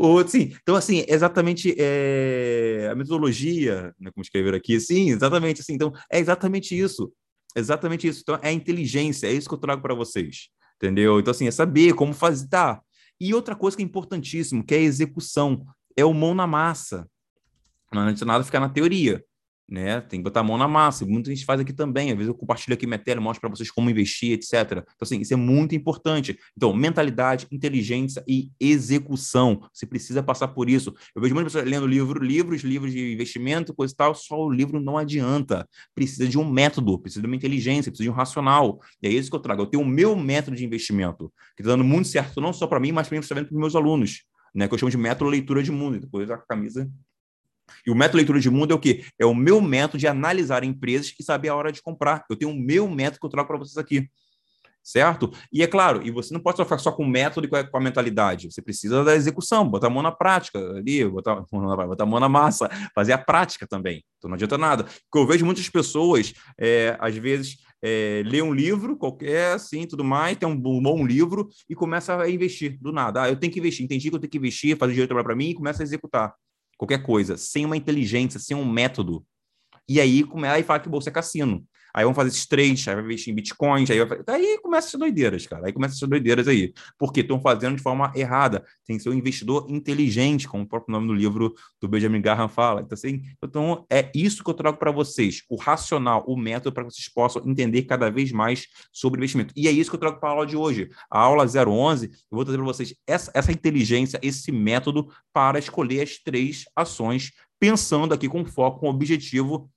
O, 0.00 0.18
assim, 0.18 0.54
então, 0.62 0.74
assim, 0.74 1.04
exatamente 1.08 1.74
é, 1.78 2.88
a 2.90 2.94
metodologia, 2.94 3.94
né, 3.98 4.10
como 4.12 4.22
escrever 4.22 4.54
aqui, 4.54 4.80
sim, 4.80 5.10
exatamente 5.10 5.60
assim. 5.60 5.74
Então, 5.74 5.92
é 6.10 6.18
exatamente 6.18 6.78
isso. 6.78 7.12
Exatamente 7.56 8.06
isso. 8.06 8.20
Então, 8.22 8.38
é 8.42 8.52
inteligência, 8.52 9.26
é 9.26 9.32
isso 9.32 9.48
que 9.48 9.54
eu 9.54 9.58
trago 9.58 9.82
para 9.82 9.94
vocês. 9.94 10.48
Entendeu? 10.76 11.20
Então, 11.20 11.30
assim, 11.30 11.46
é 11.46 11.50
saber 11.50 11.94
como 11.94 12.12
fazer. 12.12 12.48
Tá. 12.48 12.80
E 13.20 13.34
outra 13.34 13.54
coisa 13.54 13.76
que 13.76 13.82
é 13.82 13.86
importantíssimo, 13.86 14.64
que 14.64 14.74
é 14.74 14.78
a 14.78 14.82
execução. 14.82 15.64
É 15.96 16.04
o 16.04 16.12
mão 16.12 16.34
na 16.34 16.46
massa. 16.46 17.06
Não 17.92 18.02
adianta 18.02 18.24
nada 18.24 18.44
ficar 18.44 18.60
na 18.60 18.68
teoria. 18.68 19.22
Né? 19.68 20.00
Tem 20.02 20.20
que 20.20 20.24
botar 20.24 20.40
a 20.40 20.42
mão 20.42 20.58
na 20.58 20.68
massa. 20.68 21.04
Muita 21.06 21.30
gente 21.30 21.44
faz 21.44 21.60
aqui 21.60 21.72
também. 21.72 22.10
Às 22.10 22.16
vezes 22.16 22.28
eu 22.28 22.34
compartilho 22.34 22.74
aqui 22.74 22.86
minha 22.86 22.98
tela, 22.98 23.20
mostro 23.20 23.40
para 23.40 23.50
vocês 23.50 23.70
como 23.70 23.88
investir, 23.88 24.32
etc. 24.32 24.52
Então, 24.72 24.84
assim, 25.00 25.20
isso 25.20 25.32
é 25.32 25.36
muito 25.36 25.74
importante. 25.74 26.38
Então, 26.56 26.72
mentalidade, 26.74 27.46
inteligência 27.50 28.22
e 28.28 28.50
execução. 28.60 29.62
Você 29.72 29.86
precisa 29.86 30.22
passar 30.22 30.48
por 30.48 30.68
isso. 30.68 30.94
Eu 31.14 31.22
vejo 31.22 31.34
muitas 31.34 31.52
pessoas 31.52 31.70
lendo 31.70 31.86
livro, 31.86 32.22
livros, 32.22 32.62
livros 32.62 32.92
de 32.92 33.12
investimento, 33.12 33.74
coisa 33.74 33.92
e 33.92 33.96
tal, 33.96 34.14
só 34.14 34.38
o 34.38 34.50
livro 34.50 34.80
não 34.80 34.98
adianta. 34.98 35.66
Precisa 35.94 36.28
de 36.28 36.38
um 36.38 36.48
método, 36.48 36.98
precisa 36.98 37.22
de 37.22 37.26
uma 37.26 37.36
inteligência, 37.36 37.90
precisa 37.90 38.04
de 38.04 38.10
um 38.10 38.14
racional. 38.14 38.78
E 39.02 39.06
é 39.06 39.10
isso 39.10 39.30
que 39.30 39.36
eu 39.36 39.40
trago. 39.40 39.62
Eu 39.62 39.66
tenho 39.66 39.82
o 39.82 39.86
meu 39.86 40.14
método 40.16 40.56
de 40.56 40.64
investimento, 40.64 41.32
que 41.56 41.62
está 41.62 41.72
dando 41.72 41.84
muito 41.84 42.08
certo, 42.08 42.40
não 42.40 42.52
só 42.52 42.66
para 42.66 42.80
mim, 42.80 42.92
mas 42.92 43.08
também 43.08 43.44
para 43.44 43.54
os 43.54 43.60
meus 43.60 43.74
alunos. 43.74 44.24
Né, 44.54 44.68
que 44.68 44.74
eu 44.74 44.78
chamo 44.78 44.90
de 44.90 44.98
método 44.98 45.30
leitura 45.30 45.62
de 45.62 45.72
mundo. 45.72 45.98
Depois 45.98 46.30
a 46.30 46.36
camisa 46.36 46.86
e 47.86 47.90
o 47.90 47.94
método 47.94 48.16
leitura 48.16 48.40
de 48.40 48.50
mundo 48.50 48.72
é 48.72 48.74
o 48.74 48.78
quê? 48.78 49.04
É 49.18 49.26
o 49.26 49.34
meu 49.34 49.60
método 49.60 49.98
de 49.98 50.06
analisar 50.06 50.64
empresas 50.64 51.14
e 51.18 51.22
saber 51.22 51.48
a 51.48 51.54
hora 51.54 51.72
de 51.72 51.82
comprar. 51.82 52.24
Eu 52.28 52.36
tenho 52.36 52.50
o 52.50 52.58
meu 52.58 52.88
método 52.88 53.20
que 53.20 53.26
eu 53.26 53.30
trago 53.30 53.48
para 53.48 53.58
vocês 53.58 53.76
aqui. 53.76 54.08
Certo? 54.84 55.30
E 55.52 55.62
é 55.62 55.66
claro, 55.68 56.04
e 56.04 56.10
você 56.10 56.34
não 56.34 56.40
pode 56.40 56.56
só 56.56 56.64
ficar 56.64 56.78
só 56.78 56.90
com 56.90 57.04
o 57.04 57.08
método 57.08 57.46
e 57.46 57.48
com 57.48 57.76
a, 57.76 57.80
mentalidade. 57.80 58.50
Você 58.50 58.60
precisa 58.60 59.04
da 59.04 59.14
execução, 59.14 59.68
botar 59.68 59.86
a 59.86 59.90
mão 59.90 60.02
na 60.02 60.10
prática 60.10 60.58
ali, 60.58 61.04
botar, 61.08 61.36
botar 61.86 62.02
a 62.02 62.06
mão 62.06 62.18
na 62.18 62.28
massa, 62.28 62.68
fazer 62.92 63.12
a 63.12 63.18
prática 63.18 63.64
também. 63.64 64.04
Então 64.18 64.28
não 64.28 64.34
adianta 64.34 64.58
nada. 64.58 64.82
Porque 64.84 65.18
eu 65.18 65.26
vejo 65.26 65.44
muitas 65.46 65.68
pessoas, 65.68 66.34
é, 66.58 66.96
às 66.98 67.16
vezes, 67.16 67.58
é, 67.80 68.24
lê 68.26 68.42
um 68.42 68.52
livro 68.52 68.96
qualquer, 68.96 69.54
assim, 69.54 69.86
tudo 69.86 70.02
mais, 70.02 70.36
tem 70.36 70.48
um 70.48 70.58
bom 70.58 71.06
livro 71.06 71.48
e 71.70 71.76
começa 71.76 72.20
a 72.20 72.28
investir 72.28 72.76
do 72.80 72.90
nada. 72.90 73.22
Ah, 73.22 73.28
eu 73.28 73.36
tenho 73.36 73.52
que 73.52 73.60
investir, 73.60 73.84
entendi 73.84 74.10
que 74.10 74.16
eu 74.16 74.20
tenho 74.20 74.30
que 74.30 74.38
investir, 74.38 74.76
fazer 74.76 74.92
dinheiro 74.94 75.08
trabalhar 75.08 75.26
para 75.26 75.36
mim 75.36 75.50
e 75.50 75.54
começa 75.54 75.80
a 75.80 75.84
executar 75.84 76.34
qualquer 76.82 77.00
coisa, 77.00 77.36
sem 77.36 77.64
uma 77.64 77.76
inteligência, 77.76 78.40
sem 78.40 78.56
um 78.56 78.64
método. 78.64 79.24
E 79.88 80.00
aí, 80.00 80.24
aí 80.52 80.64
fala 80.64 80.80
que 80.80 80.88
bolsa 80.88 81.10
é 81.10 81.12
cassino. 81.12 81.64
Aí 81.94 82.04
vão 82.04 82.14
fazer 82.14 82.30
esses 82.30 82.46
trades, 82.46 82.86
aí 82.88 82.94
vai 82.94 83.04
investir 83.04 83.32
em 83.32 83.36
bitcoins, 83.36 83.90
aí, 83.90 84.04
vai... 84.04 84.18
aí 84.28 84.58
começa 84.62 84.88
essas 84.88 85.00
doideiras, 85.00 85.46
cara. 85.46 85.66
Aí 85.66 85.72
começa 85.72 85.94
essas 85.94 86.08
doideiras 86.08 86.48
aí. 86.48 86.72
Porque 86.98 87.20
estão 87.20 87.40
fazendo 87.40 87.76
de 87.76 87.82
forma 87.82 88.12
errada. 88.14 88.64
Tem 88.86 88.96
que 88.96 89.02
ser 89.02 89.10
um 89.10 89.14
investidor 89.14 89.66
inteligente, 89.68 90.48
como 90.48 90.64
o 90.64 90.66
próprio 90.66 90.92
nome 90.92 91.06
do 91.06 91.14
livro 91.14 91.54
do 91.80 91.88
Benjamin 91.88 92.20
Graham 92.20 92.48
fala. 92.48 92.80
Então, 92.80 92.94
assim, 92.94 93.22
então 93.42 93.84
é 93.90 94.10
isso 94.14 94.42
que 94.42 94.50
eu 94.50 94.54
trago 94.54 94.78
para 94.78 94.90
vocês: 94.90 95.42
o 95.48 95.56
racional, 95.56 96.24
o 96.26 96.36
método 96.36 96.72
para 96.72 96.84
que 96.84 96.92
vocês 96.92 97.08
possam 97.08 97.42
entender 97.46 97.82
cada 97.82 98.10
vez 98.10 98.32
mais 98.32 98.66
sobre 98.92 99.18
investimento. 99.18 99.52
E 99.56 99.68
é 99.68 99.70
isso 99.70 99.90
que 99.90 99.96
eu 99.96 100.00
trago 100.00 100.20
para 100.20 100.30
a 100.30 100.32
aula 100.32 100.46
de 100.46 100.56
hoje. 100.56 100.88
A 101.10 101.18
aula 101.18 101.44
011, 101.44 102.06
eu 102.06 102.12
vou 102.30 102.44
trazer 102.44 102.58
para 102.58 102.66
vocês 102.66 102.94
essa, 103.06 103.30
essa 103.34 103.52
inteligência, 103.52 104.18
esse 104.22 104.50
método 104.50 105.08
para 105.32 105.58
escolher 105.58 106.02
as 106.02 106.18
três 106.18 106.64
ações 106.74 107.32
pensando 107.62 108.12
aqui 108.12 108.28
com 108.28 108.44
foco, 108.44 108.80
com 108.80 108.88
objetivo 108.88 109.70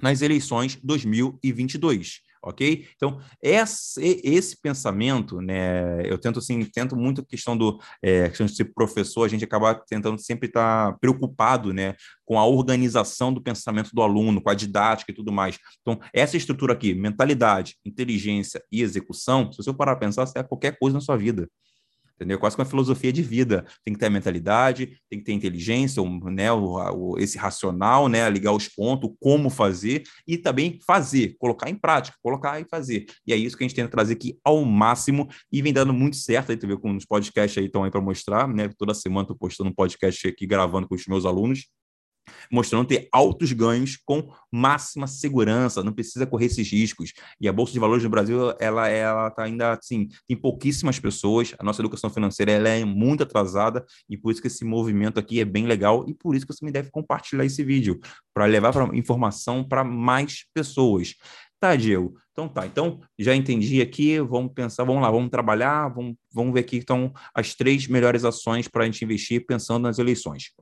nas 0.00 0.22
eleições 0.22 0.78
2022 0.82 2.26
ok? 2.46 2.86
Então, 2.94 3.20
esse, 3.42 4.20
esse 4.22 4.60
pensamento, 4.60 5.40
né, 5.40 6.00
eu 6.08 6.16
tento 6.16 6.38
assim, 6.38 6.64
tento 6.64 6.96
muito 6.96 7.20
a 7.20 7.24
questão 7.24 7.56
do 7.56 7.80
é, 8.00 8.28
questão 8.28 8.46
de 8.46 8.54
ser 8.54 8.66
professor, 8.66 9.24
a 9.24 9.28
gente 9.28 9.44
acaba 9.44 9.74
tentando 9.74 10.18
sempre 10.20 10.46
estar 10.46 10.92
tá 10.92 10.98
preocupado, 11.00 11.72
né, 11.72 11.94
com 12.24 12.38
a 12.38 12.46
organização 12.46 13.32
do 13.32 13.42
pensamento 13.42 13.90
do 13.92 14.00
aluno, 14.00 14.40
com 14.40 14.48
a 14.48 14.54
didática 14.54 15.10
e 15.10 15.14
tudo 15.14 15.32
mais. 15.32 15.58
Então, 15.82 16.00
essa 16.14 16.36
estrutura 16.36 16.72
aqui, 16.72 16.94
mentalidade, 16.94 17.76
inteligência 17.84 18.62
e 18.70 18.80
execução, 18.80 19.50
se 19.50 19.58
você 19.58 19.72
parar 19.74 19.96
para 19.96 20.06
pensar, 20.06 20.24
você 20.26 20.38
é 20.38 20.42
qualquer 20.42 20.78
coisa 20.78 20.94
na 20.94 21.00
sua 21.00 21.16
vida 21.16 21.48
entendeu? 22.16 22.38
Quase 22.38 22.56
que 22.56 22.62
uma 22.62 22.68
filosofia 22.68 23.12
de 23.12 23.22
vida. 23.22 23.64
Tem 23.84 23.94
que 23.94 24.00
ter 24.00 24.06
a 24.06 24.10
mentalidade, 24.10 24.98
tem 25.08 25.18
que 25.18 25.24
ter 25.24 25.32
inteligência, 25.32 26.02
né, 26.24 26.50
o, 26.50 26.76
o, 26.94 27.18
esse 27.18 27.38
racional, 27.38 28.08
né, 28.08 28.28
ligar 28.28 28.52
os 28.52 28.68
pontos, 28.68 29.10
como 29.20 29.48
fazer 29.48 30.02
e 30.26 30.36
também 30.36 30.78
fazer, 30.86 31.36
colocar 31.38 31.70
em 31.70 31.74
prática, 31.74 32.16
colocar 32.22 32.60
e 32.60 32.64
fazer. 32.64 33.06
E 33.26 33.32
é 33.32 33.36
isso 33.36 33.56
que 33.56 33.64
a 33.64 33.66
gente 33.68 33.76
tenta 33.76 33.90
trazer 33.90 34.14
aqui 34.14 34.38
ao 34.44 34.64
máximo 34.64 35.28
e 35.52 35.62
vem 35.62 35.72
dando 35.72 35.92
muito 35.92 36.16
certo. 36.16 36.50
Aí 36.50 36.56
tu 36.56 36.66
vê 36.66 36.76
com 36.76 36.96
os 36.96 37.04
podcasts 37.04 37.58
aí 37.58 37.66
estão 37.66 37.84
aí 37.84 37.90
para 37.90 38.00
mostrar, 38.00 38.48
né? 38.48 38.70
Toda 38.78 38.94
semana 38.94 39.22
estou 39.22 39.36
postando 39.36 39.70
um 39.70 39.74
podcast 39.74 40.26
aqui 40.26 40.46
gravando 40.46 40.88
com 40.88 40.94
os 40.94 41.06
meus 41.06 41.24
alunos 41.24 41.66
mostrando 42.50 42.86
ter 42.86 43.08
altos 43.12 43.52
ganhos 43.52 43.96
com 44.04 44.32
máxima 44.50 45.06
segurança, 45.06 45.82
não 45.82 45.92
precisa 45.92 46.26
correr 46.26 46.46
esses 46.46 46.70
riscos. 46.70 47.12
E 47.40 47.48
a 47.48 47.52
bolsa 47.52 47.72
de 47.72 47.78
valores 47.78 48.04
no 48.04 48.10
Brasil, 48.10 48.54
ela 48.58 48.88
ela 48.88 49.30
tá 49.30 49.44
ainda 49.44 49.72
assim, 49.72 50.08
tem 50.26 50.36
pouquíssimas 50.36 50.98
pessoas, 50.98 51.54
a 51.58 51.64
nossa 51.64 51.82
educação 51.82 52.10
financeira 52.10 52.52
ela 52.52 52.68
é 52.68 52.84
muito 52.84 53.22
atrasada 53.22 53.84
e 54.08 54.16
por 54.16 54.32
isso 54.32 54.40
que 54.40 54.46
esse 54.48 54.64
movimento 54.64 55.18
aqui 55.18 55.40
é 55.40 55.44
bem 55.44 55.66
legal 55.66 56.04
e 56.08 56.14
por 56.14 56.34
isso 56.34 56.46
que 56.46 56.54
você 56.54 56.64
me 56.64 56.72
deve 56.72 56.90
compartilhar 56.90 57.44
esse 57.44 57.62
vídeo 57.62 57.98
para 58.34 58.44
levar 58.44 58.72
pra, 58.72 58.96
informação 58.96 59.64
para 59.64 59.84
mais 59.84 60.44
pessoas. 60.54 61.14
Tá, 61.58 61.74
Diego. 61.74 62.14
Então 62.32 62.48
tá. 62.48 62.66
Então 62.66 63.00
já 63.18 63.34
entendi 63.34 63.80
aqui. 63.80 64.20
Vamos 64.20 64.52
pensar, 64.52 64.84
vamos 64.84 65.02
lá, 65.02 65.10
vamos 65.10 65.30
trabalhar, 65.30 65.88
vamos, 65.88 66.14
vamos 66.32 66.52
ver 66.52 66.60
aqui 66.60 66.76
então 66.76 67.12
as 67.34 67.54
três 67.54 67.86
melhores 67.86 68.24
ações 68.24 68.68
para 68.68 68.82
a 68.82 68.86
gente 68.86 69.02
investir 69.04 69.46
pensando 69.46 69.84
nas 69.84 69.98
eleições. 69.98 70.52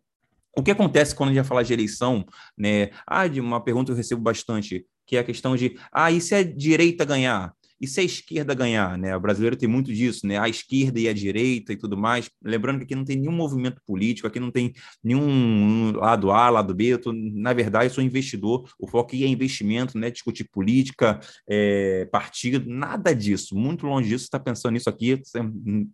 O 0.56 0.62
que 0.62 0.70
acontece 0.70 1.14
quando 1.14 1.30
a 1.30 1.32
gente 1.32 1.42
vai 1.42 1.48
falar 1.48 1.62
de 1.62 1.72
eleição, 1.72 2.24
né? 2.56 2.90
Ah, 3.06 3.26
de 3.26 3.40
uma 3.40 3.62
pergunta 3.62 3.86
que 3.86 3.92
eu 3.92 3.96
recebo 3.96 4.22
bastante, 4.22 4.86
que 5.06 5.16
é 5.16 5.20
a 5.20 5.24
questão 5.24 5.56
de, 5.56 5.76
ah, 5.92 6.10
e 6.10 6.20
se 6.20 6.34
a 6.34 6.42
direita 6.42 7.04
ganhar? 7.04 7.52
E 7.80 7.88
se 7.88 8.00
a 8.00 8.02
esquerda 8.04 8.54
ganhar, 8.54 8.96
né? 8.96 9.16
O 9.16 9.20
brasileiro 9.20 9.56
tem 9.56 9.68
muito 9.68 9.92
disso, 9.92 10.26
né? 10.26 10.38
A 10.38 10.48
esquerda 10.48 11.00
e 11.00 11.08
a 11.08 11.12
direita 11.12 11.72
e 11.72 11.76
tudo 11.76 11.96
mais. 11.96 12.30
Lembrando 12.42 12.78
que 12.78 12.84
aqui 12.84 12.94
não 12.94 13.04
tem 13.04 13.16
nenhum 13.16 13.32
movimento 13.32 13.80
político, 13.84 14.28
aqui 14.28 14.38
não 14.38 14.50
tem 14.50 14.72
nenhum 15.02 15.92
lado 15.92 16.30
A, 16.30 16.48
lado 16.48 16.72
B. 16.74 16.86
Eu 16.86 17.00
tô, 17.00 17.12
na 17.12 17.52
verdade, 17.52 17.86
eu 17.86 17.90
sou 17.90 18.04
investidor. 18.04 18.68
O 18.78 18.86
foco 18.86 19.08
aqui 19.08 19.24
é 19.24 19.28
investimento, 19.28 19.98
né? 19.98 20.10
Discutir 20.10 20.44
política, 20.44 21.18
é, 21.48 22.06
partido, 22.06 22.64
nada 22.66 23.14
disso. 23.14 23.56
Muito 23.56 23.86
longe 23.86 24.08
disso. 24.08 24.24
Está 24.24 24.38
pensando 24.38 24.72
nisso 24.72 24.88
aqui? 24.88 25.20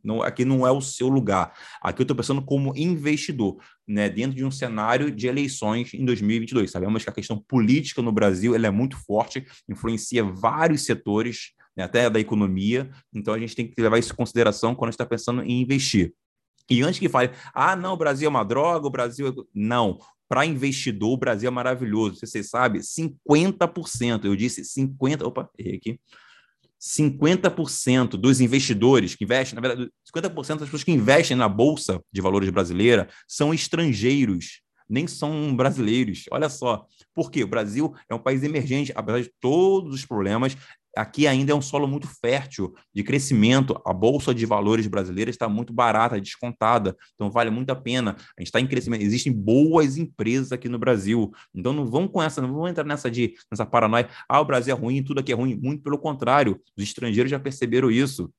Não, 0.05 0.23
aqui 0.23 0.45
não 0.45 0.67
é 0.67 0.71
o 0.71 0.81
seu 0.81 1.09
lugar. 1.09 1.53
Aqui 1.83 2.03
eu 2.03 2.05
estou 2.05 2.17
pensando 2.17 2.43
como 2.43 2.77
investidor. 2.77 3.57
Né, 3.89 4.09
dentro 4.09 4.37
de 4.37 4.45
um 4.45 4.53
cenário 4.53 5.11
de 5.11 5.27
eleições 5.27 5.93
em 5.95 6.05
2022. 6.05 6.71
Sabemos 6.71 7.03
que 7.03 7.11
a 7.11 7.13
questão 7.13 7.37
política 7.49 8.01
no 8.01 8.13
Brasil 8.13 8.55
ela 8.55 8.69
é 8.69 8.71
muito 8.71 8.97
forte, 8.97 9.45
influencia 9.69 10.23
vários 10.23 10.85
setores 10.85 11.55
né, 11.81 11.85
até 11.85 12.11
da 12.11 12.21
economia. 12.21 12.91
Então 13.13 13.35
a 13.35 13.39
gente 13.39 13.57
tem 13.57 13.67
que 13.67 13.81
levar 13.81 13.99
isso 13.99 14.13
em 14.13 14.17
consideração 14.17 14.75
quando 14.75 14.91
está 14.91 15.07
pensando 15.07 15.43
em 15.43 15.63
investir. 15.63 16.13
E 16.69 16.83
antes 16.83 17.01
que 17.01 17.09
fale, 17.09 17.31
ah, 17.53 17.75
não, 17.75 17.95
o 17.95 17.97
Brasil 17.97 18.27
é 18.27 18.31
uma 18.31 18.45
droga, 18.45 18.87
o 18.87 18.91
Brasil 18.91 19.29
é... 19.29 19.33
Não, 19.53 19.99
para 20.29 20.47
investidor, 20.47 21.13
o 21.13 21.17
Brasil 21.17 21.49
é 21.49 21.51
maravilhoso. 21.51 22.21
Você 22.25 22.43
sabe, 22.45 22.79
50%, 22.79 24.25
eu 24.25 24.37
disse 24.37 24.63
50%, 24.63 25.23
opa, 25.23 25.51
errei 25.59 25.77
aqui. 25.77 26.01
50% 26.81 28.11
dos 28.11 28.41
investidores 28.41 29.15
que 29.15 29.25
investem, 29.25 29.57
na 29.57 29.61
verdade, 29.61 29.91
50% 30.17 30.33
das 30.33 30.61
pessoas 30.61 30.85
que 30.85 30.93
investem 30.93 31.37
na 31.37 31.49
Bolsa 31.49 32.01
de 32.11 32.23
Valores 32.23 32.49
brasileira 32.49 33.09
são 33.29 33.53
estrangeiros, 33.53 34.63
nem 34.89 35.07
são 35.07 35.55
brasileiros. 35.55 36.25
Olha 36.31 36.49
só. 36.49 36.87
Por 37.15 37.31
quê? 37.31 37.45
O 37.45 37.49
Brasil 37.49 37.95
é 38.09 38.15
um 38.15 38.19
país 38.19 38.43
emergente, 38.43 38.93
apesar 38.95 39.21
de 39.21 39.31
todos 39.41 39.95
os 39.95 40.07
problemas, 40.07 40.57
aqui 40.97 41.27
ainda 41.27 41.53
é 41.53 41.55
um 41.55 41.63
solo 41.63 41.87
muito 41.87 42.07
fértil 42.07 42.75
de 42.95 43.03
crescimento. 43.03 43.81
A 43.87 43.93
bolsa 43.93 44.35
de 44.35 44.45
valores 44.47 44.87
brasileira 44.87 45.31
está 45.31 45.49
muito 45.49 45.73
barata, 45.73 46.21
descontada, 46.21 46.97
então 47.15 47.31
vale 47.31 47.51
muito 47.51 47.71
a 47.71 47.77
pena. 47.77 48.17
A 48.37 48.41
gente 48.41 48.49
está 48.49 48.61
em 48.61 48.67
crescimento. 48.67 49.03
Existem 49.03 49.33
boas 49.33 49.97
empresas 49.97 50.53
aqui 50.53 50.69
no 50.69 50.79
Brasil, 50.79 51.31
então 51.55 51.73
não 51.73 51.87
vão 51.87 52.09
com 52.09 52.23
essa, 52.23 52.41
não 52.41 52.53
vão 52.53 52.69
entrar 52.69 52.85
nessa 52.85 53.11
de 53.11 53.35
nessa 53.51 53.67
paranoia. 53.67 54.09
Ah, 54.29 54.41
o 54.41 54.45
Brasil 54.45 54.75
é 54.75 54.79
ruim, 54.79 55.03
tudo 55.03 55.21
aqui 55.21 55.33
é 55.33 55.35
ruim. 55.35 55.59
Muito 55.61 55.83
pelo 55.83 55.99
contrário, 55.99 56.61
os 56.77 56.83
estrangeiros 56.83 57.31
já 57.31 57.39
perceberam 57.39 57.91
isso. 57.91 58.31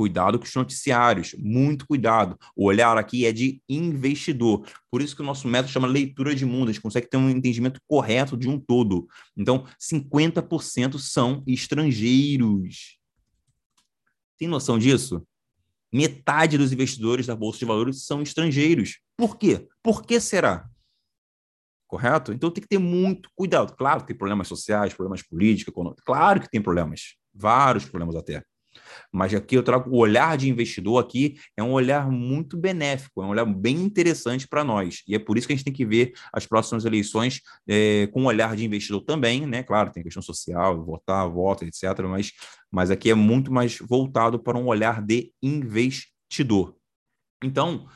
Cuidado 0.00 0.38
com 0.38 0.46
os 0.46 0.54
noticiários, 0.54 1.34
muito 1.38 1.86
cuidado. 1.86 2.34
O 2.56 2.64
olhar 2.64 2.96
aqui 2.96 3.26
é 3.26 3.32
de 3.32 3.60
investidor. 3.68 4.66
Por 4.90 5.02
isso 5.02 5.14
que 5.14 5.20
o 5.20 5.24
nosso 5.26 5.46
método 5.46 5.70
chama 5.70 5.86
leitura 5.86 6.34
de 6.34 6.46
mundo, 6.46 6.70
a 6.70 6.72
gente 6.72 6.80
consegue 6.80 7.06
ter 7.06 7.18
um 7.18 7.28
entendimento 7.28 7.78
correto 7.86 8.34
de 8.34 8.48
um 8.48 8.58
todo. 8.58 9.06
Então, 9.36 9.66
50% 9.78 10.98
são 10.98 11.44
estrangeiros. 11.46 12.98
Tem 14.38 14.48
noção 14.48 14.78
disso? 14.78 15.22
Metade 15.92 16.56
dos 16.56 16.72
investidores 16.72 17.26
da 17.26 17.36
Bolsa 17.36 17.58
de 17.58 17.66
Valores 17.66 18.06
são 18.06 18.22
estrangeiros. 18.22 19.00
Por 19.18 19.36
quê? 19.36 19.68
Por 19.82 20.02
que 20.02 20.18
será? 20.18 20.66
Correto? 21.86 22.32
Então 22.32 22.50
tem 22.50 22.62
que 22.62 22.68
ter 22.68 22.78
muito 22.78 23.28
cuidado. 23.34 23.76
Claro 23.76 24.00
que 24.00 24.06
tem 24.06 24.16
problemas 24.16 24.48
sociais, 24.48 24.94
problemas 24.94 25.22
políticos, 25.22 25.70
econômicos. 25.70 26.02
Claro 26.06 26.40
que 26.40 26.48
tem 26.48 26.62
problemas. 26.62 27.16
Vários 27.34 27.84
problemas 27.84 28.16
até. 28.16 28.42
Mas 29.12 29.34
aqui 29.34 29.56
eu 29.56 29.62
trago 29.62 29.90
o 29.90 29.98
olhar 29.98 30.36
de 30.36 30.48
investidor 30.48 31.02
aqui, 31.02 31.36
é 31.56 31.62
um 31.62 31.72
olhar 31.72 32.10
muito 32.10 32.56
benéfico, 32.56 33.22
é 33.22 33.26
um 33.26 33.30
olhar 33.30 33.44
bem 33.44 33.76
interessante 33.76 34.46
para 34.46 34.62
nós. 34.62 35.02
E 35.06 35.14
é 35.14 35.18
por 35.18 35.36
isso 35.36 35.46
que 35.46 35.52
a 35.52 35.56
gente 35.56 35.64
tem 35.64 35.72
que 35.72 35.84
ver 35.84 36.12
as 36.32 36.46
próximas 36.46 36.84
eleições 36.84 37.40
é, 37.68 38.06
com 38.08 38.22
um 38.22 38.26
olhar 38.26 38.54
de 38.56 38.64
investidor 38.64 39.02
também, 39.02 39.46
né? 39.46 39.62
Claro, 39.62 39.90
tem 39.90 40.02
questão 40.02 40.22
social, 40.22 40.84
votar, 40.84 41.28
voto, 41.28 41.64
etc. 41.64 41.82
Mas, 42.08 42.32
mas 42.70 42.90
aqui 42.90 43.10
é 43.10 43.14
muito 43.14 43.52
mais 43.52 43.78
voltado 43.78 44.38
para 44.38 44.58
um 44.58 44.66
olhar 44.66 45.02
de 45.02 45.32
investidor. 45.42 46.76
Então, 47.42 47.88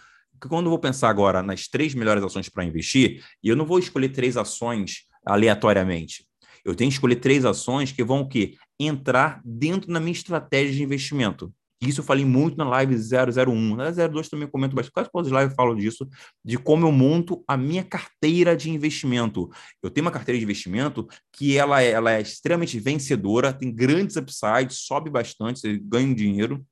quando 0.48 0.66
eu 0.66 0.70
vou 0.70 0.78
pensar 0.78 1.08
agora 1.08 1.42
nas 1.42 1.68
três 1.68 1.94
melhores 1.94 2.22
ações 2.22 2.48
para 2.48 2.64
investir, 2.64 3.24
e 3.42 3.48
eu 3.48 3.56
não 3.56 3.66
vou 3.66 3.78
escolher 3.78 4.08
três 4.10 4.36
ações 4.36 5.06
aleatoriamente. 5.26 6.26
Eu 6.64 6.74
tenho 6.74 6.90
que 6.90 6.94
escolher 6.94 7.16
três 7.16 7.44
ações 7.44 7.92
que 7.92 8.02
vão 8.02 8.20
o 8.20 8.28
quê? 8.28 8.56
Entrar 8.80 9.40
dentro 9.44 9.92
da 9.92 10.00
minha 10.00 10.12
estratégia 10.12 10.74
de 10.74 10.82
investimento. 10.82 11.52
Isso 11.88 12.00
eu 12.00 12.04
falei 12.04 12.24
muito 12.24 12.56
na 12.56 12.64
live 12.64 12.94
001. 12.94 13.76
Na 13.76 13.90
02 13.90 14.28
também 14.28 14.48
comento 14.48 14.74
bastante, 14.74 14.92
quase 14.94 15.10
todas 15.10 15.30
as 15.30 15.38
lives 15.38 15.52
eu 15.52 15.56
falo 15.56 15.74
disso, 15.74 16.08
de 16.44 16.56
como 16.56 16.86
eu 16.86 16.92
monto 16.92 17.44
a 17.46 17.56
minha 17.56 17.84
carteira 17.84 18.56
de 18.56 18.70
investimento. 18.70 19.50
Eu 19.82 19.90
tenho 19.90 20.04
uma 20.04 20.10
carteira 20.10 20.38
de 20.38 20.44
investimento 20.44 21.06
que 21.32 21.56
ela 21.56 21.82
é, 21.82 21.90
ela 21.90 22.12
é 22.12 22.20
extremamente 22.20 22.78
vencedora, 22.80 23.52
tem 23.52 23.72
grandes 23.72 24.16
upsides, 24.16 24.78
sobe 24.78 25.10
bastante, 25.10 25.60
você 25.60 25.78
ganha 25.78 26.14
dinheiro. 26.14 26.64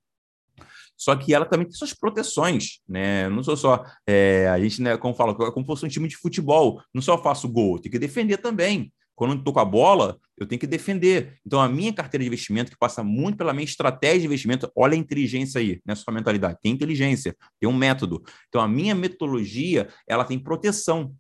Só 0.96 1.16
que 1.16 1.35
ela 1.35 1.44
também 1.44 1.66
tem 1.66 1.74
suas 1.74 1.92
proteções, 1.92 2.78
né? 2.88 3.28
Não 3.28 3.42
sou 3.42 3.57
só 3.57 3.85
é, 4.07 4.46
a 4.48 4.61
gente, 4.61 4.81
né, 4.81 4.96
como 4.96 5.14
fala, 5.14 5.35
como 5.35 5.66
fosse 5.66 5.85
um 5.85 5.88
time 5.88 6.07
de 6.07 6.16
futebol, 6.16 6.81
não 6.94 7.02
só 7.02 7.20
faço 7.20 7.48
gol, 7.48 7.78
tem 7.78 7.90
que 7.90 7.98
defender 7.98 8.37
também. 8.37 8.92
Quando 9.14 9.33
eu 9.33 9.38
estou 9.38 9.53
com 9.53 9.61
a 9.61 9.64
bola, 9.64 10.18
eu 10.38 10.46
tenho 10.46 10.59
que 10.59 10.66
defender. 10.66 11.38
Então, 11.46 11.61
a 11.61 11.68
minha 11.68 11.92
carteira 11.92 12.22
de 12.22 12.29
investimento, 12.29 12.70
que 12.70 12.79
passa 12.79 13.03
muito 13.05 13.37
pela 13.37 13.53
minha 13.53 13.64
estratégia 13.64 14.20
de 14.20 14.27
investimento, 14.27 14.70
olha 14.75 14.94
a 14.94 14.96
inteligência 14.96 15.61
aí, 15.61 15.81
nessa 15.85 16.03
sua 16.03 16.12
mentalidade. 16.12 16.59
Tem 16.62 16.72
inteligência, 16.72 17.37
tem 17.61 17.68
um 17.68 17.72
método. 17.72 18.22
Então, 18.48 18.61
a 18.61 18.68
minha 18.68 18.94
metodologia, 18.94 19.88
ela 20.09 20.25
tem 20.25 20.38
proteção. 20.38 21.14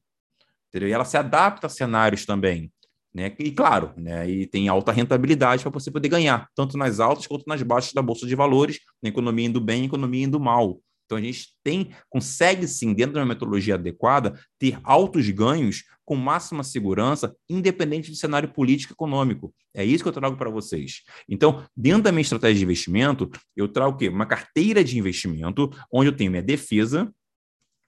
Entendeu? 0.68 0.88
E 0.88 0.92
ela 0.92 1.04
se 1.04 1.16
adapta 1.16 1.66
a 1.66 1.70
cenários 1.70 2.24
também. 2.24 2.72
Né? 3.14 3.34
E 3.38 3.50
claro, 3.50 3.92
né? 3.94 4.28
e 4.28 4.46
tem 4.46 4.68
alta 4.68 4.90
rentabilidade 4.90 5.62
para 5.62 5.70
você 5.70 5.90
poder 5.90 6.08
ganhar, 6.08 6.48
tanto 6.54 6.78
nas 6.78 6.98
altas 6.98 7.26
quanto 7.26 7.44
nas 7.46 7.62
baixas 7.62 7.92
da 7.92 8.00
Bolsa 8.00 8.26
de 8.26 8.34
Valores, 8.34 8.80
na 9.02 9.10
economia 9.10 9.46
indo 9.46 9.60
bem, 9.60 9.84
economia 9.84 10.24
indo 10.24 10.40
mal. 10.40 10.80
Então 11.12 11.18
a 11.18 11.20
gente 11.20 11.48
tem, 11.62 11.90
consegue 12.08 12.66
sim, 12.66 12.94
dentro 12.94 13.12
de 13.12 13.18
uma 13.18 13.26
metodologia 13.26 13.74
adequada, 13.74 14.40
ter 14.58 14.78
altos 14.82 15.28
ganhos 15.28 15.84
com 16.06 16.16
máxima 16.16 16.64
segurança, 16.64 17.36
independente 17.50 18.10
do 18.10 18.16
cenário 18.16 18.50
político 18.50 18.92
e 18.92 18.94
econômico. 18.94 19.54
É 19.74 19.84
isso 19.84 20.02
que 20.02 20.08
eu 20.08 20.12
trago 20.12 20.38
para 20.38 20.48
vocês. 20.48 21.02
Então, 21.28 21.66
dentro 21.76 22.04
da 22.04 22.12
minha 22.12 22.22
estratégia 22.22 22.56
de 22.56 22.64
investimento, 22.64 23.30
eu 23.54 23.68
trago 23.68 23.94
o 23.94 23.98
quê? 23.98 24.08
Uma 24.08 24.24
carteira 24.24 24.82
de 24.82 24.98
investimento, 24.98 25.70
onde 25.92 26.08
eu 26.08 26.16
tenho 26.16 26.30
minha 26.30 26.42
defesa, 26.42 27.12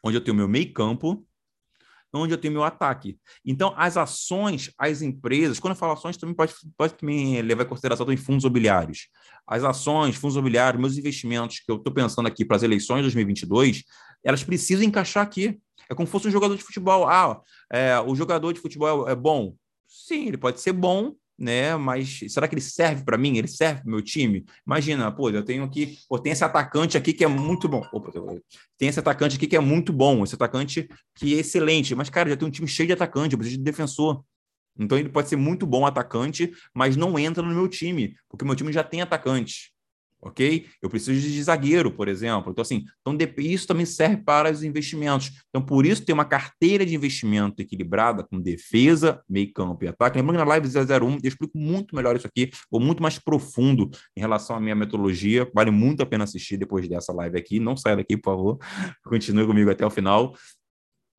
onde 0.03 0.19
eu 0.19 0.21
tenho 0.21 0.37
meu 0.37 0.47
meio 0.47 0.71
campo, 0.75 1.27
onde 2.15 2.33
eu 2.33 2.39
tenho 2.39 2.53
meu 2.53 2.65
ataque. 2.65 3.19
Então, 3.45 3.75
as 3.77 3.97
ações, 3.97 4.73
as 4.79 5.03
empresas, 5.03 5.59
quando 5.59 5.73
eu 5.73 5.79
falo 5.79 5.93
ações, 5.93 6.17
também 6.17 6.35
pode, 6.35 6.55
pode 6.77 6.95
me 7.03 7.41
levar 7.43 7.65
em 7.65 7.69
consideração 7.69 8.11
em 8.13 8.17
fundos 8.17 8.45
imobiliários. 8.45 9.09
As 9.47 9.65
ações, 9.65 10.17
fundos 10.17 10.37
imobiliários, 10.37 10.81
meus 10.81 10.97
investimentos 10.97 11.61
que 11.61 11.71
eu 11.71 11.77
estou 11.77 11.93
pensando 11.93 12.27
aqui 12.27 12.45
para 12.45 12.57
as 12.57 12.63
eleições 12.63 12.99
de 12.99 13.03
2022, 13.05 13.85
elas 14.23 14.43
precisam 14.43 14.85
encaixar 14.85 15.23
aqui. 15.23 15.61
É 15.89 15.95
como 15.95 16.07
se 16.07 16.13
fosse 16.13 16.29
um 16.29 16.31
jogador 16.31 16.57
de 16.57 16.63
futebol. 16.63 17.07
Ah, 17.07 17.41
é, 17.71 17.99
o 18.01 18.15
jogador 18.15 18.53
de 18.53 18.61
futebol 18.61 19.09
é 19.09 19.15
bom? 19.15 19.55
Sim, 19.87 20.29
ele 20.29 20.39
pode 20.39 20.61
ser 20.61 20.73
bom, 20.73 21.15
né? 21.39 21.77
Mas 21.77 22.21
será 22.29 22.47
que 22.47 22.55
ele 22.55 22.61
serve 22.61 23.05
para 23.05 23.19
mim? 23.19 23.37
Ele 23.37 23.49
serve 23.49 23.83
para 23.83 23.91
meu 23.91 24.03
time? 24.03 24.45
Imagina, 24.67 25.11
pô, 25.11 25.31
eu 25.31 25.45
tenho 25.45 25.65
aqui, 25.65 25.99
pô, 26.09 26.19
tem 26.19 26.33
esse 26.33 26.45
atacante 26.45 26.97
aqui 26.97 27.13
que 27.13 27.25
é 27.25 27.29
muito 27.29 27.69
bom. 27.69 27.87
Opa, 27.93 28.11
tem 28.79 28.89
esse 28.89 28.99
atacante 28.99 29.37
aqui 29.37 29.47
que 29.47 29.57
é 29.57 29.61
muito 29.61 29.93
bom, 29.93 30.25
esse 30.25 30.35
atacante 30.35 30.89
que 31.15 31.35
é 31.35 31.41
excelente. 31.41 31.95
Mas, 31.95 32.09
cara, 32.09 32.31
já 32.31 32.37
tem 32.37 32.49
um 32.49 32.51
time 32.51 32.69
cheio 32.69 32.87
de 32.87 32.93
atacante, 32.93 33.33
eu 33.33 33.39
preciso 33.39 33.59
de 33.59 33.65
defensor. 33.65 34.25
Então 34.79 34.99
ele 34.99 35.09
pode 35.09 35.29
ser 35.29 35.37
muito 35.37 35.67
bom 35.67 35.87
atacante, 35.87 36.53
mas 36.75 36.97
não 36.97 37.19
entra 37.19 37.43
no 37.43 37.55
meu 37.55 37.69
time, 37.69 38.17
porque 38.29 38.45
meu 38.45 38.57
time 38.57 38.73
já 38.73 38.83
tem 38.83 39.03
atacante 39.03 39.74
ok? 40.25 40.67
Eu 40.83 40.89
preciso 40.89 41.21
de 41.21 41.43
zagueiro, 41.43 41.93
por 41.93 42.09
exemplo. 42.09 42.51
Então, 42.51 42.63
assim, 42.63 42.85
então, 43.01 43.17
isso 43.39 43.67
também 43.67 43.87
serve 43.87 44.17
para 44.19 44.51
os 44.51 44.65
investimentos. 44.65 45.31
Então, 45.49 45.63
por 45.63 45.85
isso, 45.85 46.05
tem 46.05 46.15
uma 46.15 46.25
carteira 46.25 46.85
de 46.85 46.95
investimento 46.95 47.61
equilibrada 47.61 48.25
com 48.25 48.41
defesa, 48.41 49.23
meio 49.29 49.53
campo 49.53 49.85
e 49.85 49.89
ataque. 49.89 50.17
Lembrando 50.17 50.39
que 50.39 50.45
na 50.45 50.49
live 50.49 50.67
001 50.69 51.19
eu 51.23 51.29
explico 51.29 51.57
muito 51.57 51.95
melhor 51.95 52.17
isso 52.17 52.27
aqui, 52.27 52.51
ou 52.71 52.81
muito 52.81 53.03
mais 53.03 53.19
profundo 53.19 53.91
em 54.17 54.21
relação 54.21 54.57
à 54.57 54.61
minha 54.61 54.75
metodologia. 54.75 55.49
Vale 55.55 55.71
muito 55.71 56.03
a 56.03 56.07
pena 56.07 56.25
assistir 56.25 56.57
depois 56.57 56.89
dessa 56.89 57.13
live 57.13 57.39
aqui. 57.39 57.61
Não 57.61 57.77
saia 57.77 57.97
daqui, 57.97 58.17
por 58.17 58.31
favor. 58.31 58.59
Continue 59.05 59.47
comigo 59.47 59.71
até 59.71 59.85
o 59.85 59.91
final. 59.91 60.35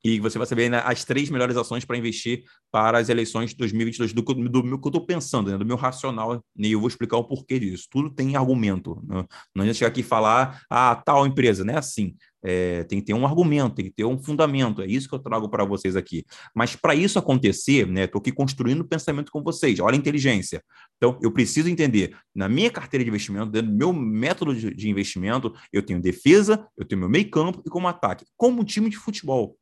E 0.06 0.20
você 0.20 0.38
vai 0.38 0.46
saber 0.46 0.70
né, 0.70 0.84
as 0.86 1.04
três 1.04 1.32
melhores 1.32 1.58
ações 1.58 1.84
para 1.84 1.98
investir 1.98 2.44
para 2.72 3.00
as 3.00 3.10
eleições 3.10 3.50
de 3.50 3.58
2022, 3.58 4.14
do, 4.14 4.22
do, 4.22 4.50
do 4.50 4.64
meu 4.64 4.80
que 4.80 4.88
eu 4.88 4.90
estou 4.90 5.04
pensando, 5.04 5.50
né, 5.50 5.58
do 5.58 5.66
meu 5.66 5.76
racional, 5.76 6.44
e 6.56 6.72
eu 6.72 6.80
vou 6.80 6.88
explicar 6.88 7.18
o 7.18 7.24
porquê 7.24 7.58
disso. 7.58 7.88
Tudo 7.90 8.12
tem 8.12 8.36
argumento. 8.36 9.02
Né? 9.04 9.26
Não 9.56 9.64
adianta 9.64 9.80
chegar 9.80 9.88
aqui 9.88 10.02
e 10.02 10.04
falar, 10.04 10.62
ah, 10.70 11.02
tal 11.04 11.26
empresa, 11.26 11.64
não 11.64 11.74
é 11.74 11.78
assim. 11.78 12.16
É, 12.44 12.84
tem 12.84 13.00
que 13.00 13.08
ter 13.08 13.16
um 13.16 13.26
argumento, 13.26 13.74
tem 13.74 13.86
que 13.86 13.92
ter 13.92 14.06
um 14.06 14.22
fundamento. 14.22 14.84
É 14.84 14.86
isso 14.86 15.10
que 15.10 15.16
eu 15.16 15.20
trago 15.20 15.50
para 15.50 15.66
vocês 15.66 15.96
aqui. 15.96 16.24
Mas 16.54 16.76
para 16.76 16.94
isso 16.94 17.18
acontecer, 17.18 17.88
né, 17.88 18.04
estou 18.04 18.20
aqui 18.20 18.32
construindo 18.32 18.82
o 18.82 18.88
pensamento 18.88 19.32
com 19.32 19.42
vocês. 19.42 19.80
Olha 19.80 19.96
a 19.96 19.98
inteligência. 19.98 20.62
Então, 20.98 21.18
eu 21.20 21.32
preciso 21.32 21.68
entender, 21.68 22.16
na 22.36 22.48
minha 22.48 22.70
carteira 22.70 23.04
de 23.04 23.10
investimento, 23.10 23.48
dentro 23.48 23.72
do 23.72 23.76
meu 23.76 23.92
método 23.92 24.54
de, 24.54 24.72
de 24.72 24.88
investimento, 24.88 25.52
eu 25.74 25.82
tenho 25.82 26.00
defesa, 26.00 26.64
eu 26.78 26.86
tenho 26.86 27.00
meu 27.00 27.10
meio 27.10 27.28
campo 27.32 27.64
e 27.66 27.70
como 27.72 27.88
ataque, 27.88 28.24
como 28.38 28.62
um 28.62 28.64
time 28.64 28.88
de 28.88 28.98
futebol. 28.98 29.58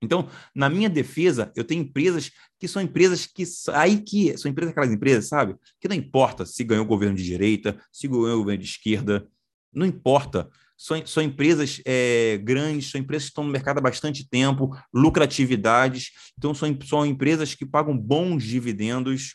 Então, 0.00 0.28
na 0.54 0.68
minha 0.68 0.88
defesa, 0.88 1.52
eu 1.56 1.64
tenho 1.64 1.82
empresas 1.82 2.30
que 2.58 2.68
são 2.68 2.80
empresas 2.80 3.26
que 3.26 3.44
aí 3.72 4.00
que 4.00 4.36
são 4.38 4.50
empresas 4.50 4.70
aquelas 4.70 4.92
empresas, 4.92 5.28
sabe? 5.28 5.56
Que 5.80 5.88
não 5.88 5.96
importa 5.96 6.46
se 6.46 6.62
ganhou 6.62 6.84
o 6.84 6.88
governo 6.88 7.16
de 7.16 7.24
direita, 7.24 7.80
se 7.92 8.06
ganhou 8.06 8.34
o 8.34 8.38
governo 8.38 8.62
de 8.62 8.68
esquerda, 8.68 9.28
não 9.72 9.84
importa. 9.84 10.48
São, 10.76 11.04
são 11.04 11.20
empresas 11.20 11.82
é, 11.84 12.38
grandes, 12.38 12.90
são 12.90 13.00
empresas 13.00 13.24
que 13.24 13.30
estão 13.30 13.42
no 13.42 13.50
mercado 13.50 13.78
há 13.78 13.80
bastante 13.80 14.28
tempo, 14.28 14.70
lucratividades. 14.94 16.12
Então, 16.38 16.54
são, 16.54 16.78
são 16.86 17.04
empresas 17.04 17.54
que 17.54 17.66
pagam 17.66 17.98
bons 17.98 18.44
dividendos. 18.44 19.34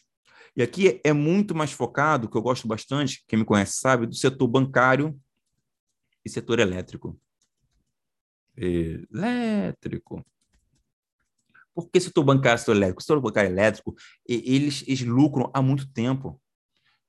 E 0.56 0.64
aqui 0.64 1.02
é 1.04 1.12
muito 1.12 1.54
mais 1.54 1.74
focado, 1.74 2.30
que 2.30 2.38
eu 2.38 2.42
gosto 2.42 2.68
bastante, 2.68 3.22
quem 3.28 3.40
me 3.40 3.46
conhece 3.46 3.80
sabe, 3.80 4.08
do 4.08 4.16
setor 4.16 4.48
bancário 4.48 5.20
e 6.24 6.30
setor 6.30 6.60
elétrico. 6.60 7.20
Elétrico. 8.56 10.26
Por 11.74 11.90
que 11.90 12.00
setor 12.00 12.24
bancário, 12.24 12.60
setor 12.60 12.76
elétrico? 12.76 13.02
O 13.02 13.04
setor 13.04 13.22
bancário 13.22 13.50
elétrico, 13.50 13.96
eles, 14.28 14.84
eles 14.88 15.02
lucram 15.02 15.50
há 15.54 15.62
muito 15.62 15.92
tempo. 15.92 16.40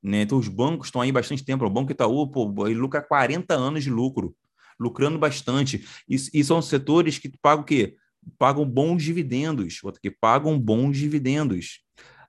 Né? 0.02 0.22
Então, 0.22 0.38
os 0.38 0.48
bancos 0.48 0.88
estão 0.88 1.00
aí 1.00 1.10
bastante 1.10 1.44
tempo. 1.44 1.64
O 1.64 1.70
Banco 1.70 1.92
Itaú, 1.92 2.30
pô, 2.30 2.66
ele 2.66 2.78
lucra 2.78 3.02
40 3.02 3.54
anos 3.54 3.84
de 3.84 3.90
lucro, 3.90 4.34
lucrando 4.78 5.18
bastante. 5.18 5.84
E, 6.08 6.16
e 6.32 6.44
são 6.44 6.60
setores 6.60 7.18
que 7.18 7.30
pagam 7.40 7.62
o 7.62 7.66
quê? 7.66 7.96
Pagam 8.38 8.64
bons 8.64 9.02
dividendos. 9.02 9.80
Que 10.00 10.10
pagam 10.10 10.58
bons 10.58 10.96
dividendos. 10.96 11.80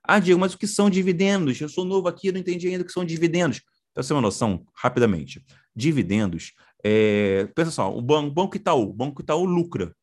Ah, 0.03 0.19
Diego, 0.19 0.39
mas 0.39 0.53
o 0.53 0.57
que 0.57 0.67
são 0.67 0.89
dividendos? 0.89 1.59
Eu 1.59 1.67
sou 1.67 1.83
novo 1.83 2.07
aqui, 2.07 2.31
não 2.31 2.39
entendi 2.39 2.67
ainda 2.67 2.83
o 2.83 2.85
que 2.85 2.91
são 2.91 3.03
dividendos. 3.03 3.61
Para 3.93 4.03
você 4.03 4.09
ter 4.09 4.13
uma 4.13 4.21
noção, 4.21 4.65
rapidamente, 4.75 5.43
dividendos, 5.75 6.53
é, 6.83 7.45
pensa 7.55 7.71
só, 7.71 7.97
o 7.97 8.01
banco, 8.01 8.31
banco 8.31 8.55
Itaú, 8.55 8.89
o 8.89 8.93
Banco 8.93 9.21
Itaú 9.21 9.45
lucra. 9.45 9.95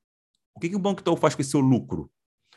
O 0.54 0.60
que, 0.60 0.68
que 0.68 0.76
o 0.76 0.80
Banco 0.80 1.00
Itaú 1.00 1.16
faz 1.16 1.34
com 1.34 1.42
esse 1.42 1.50
seu 1.50 1.60
lucro? 1.60 2.10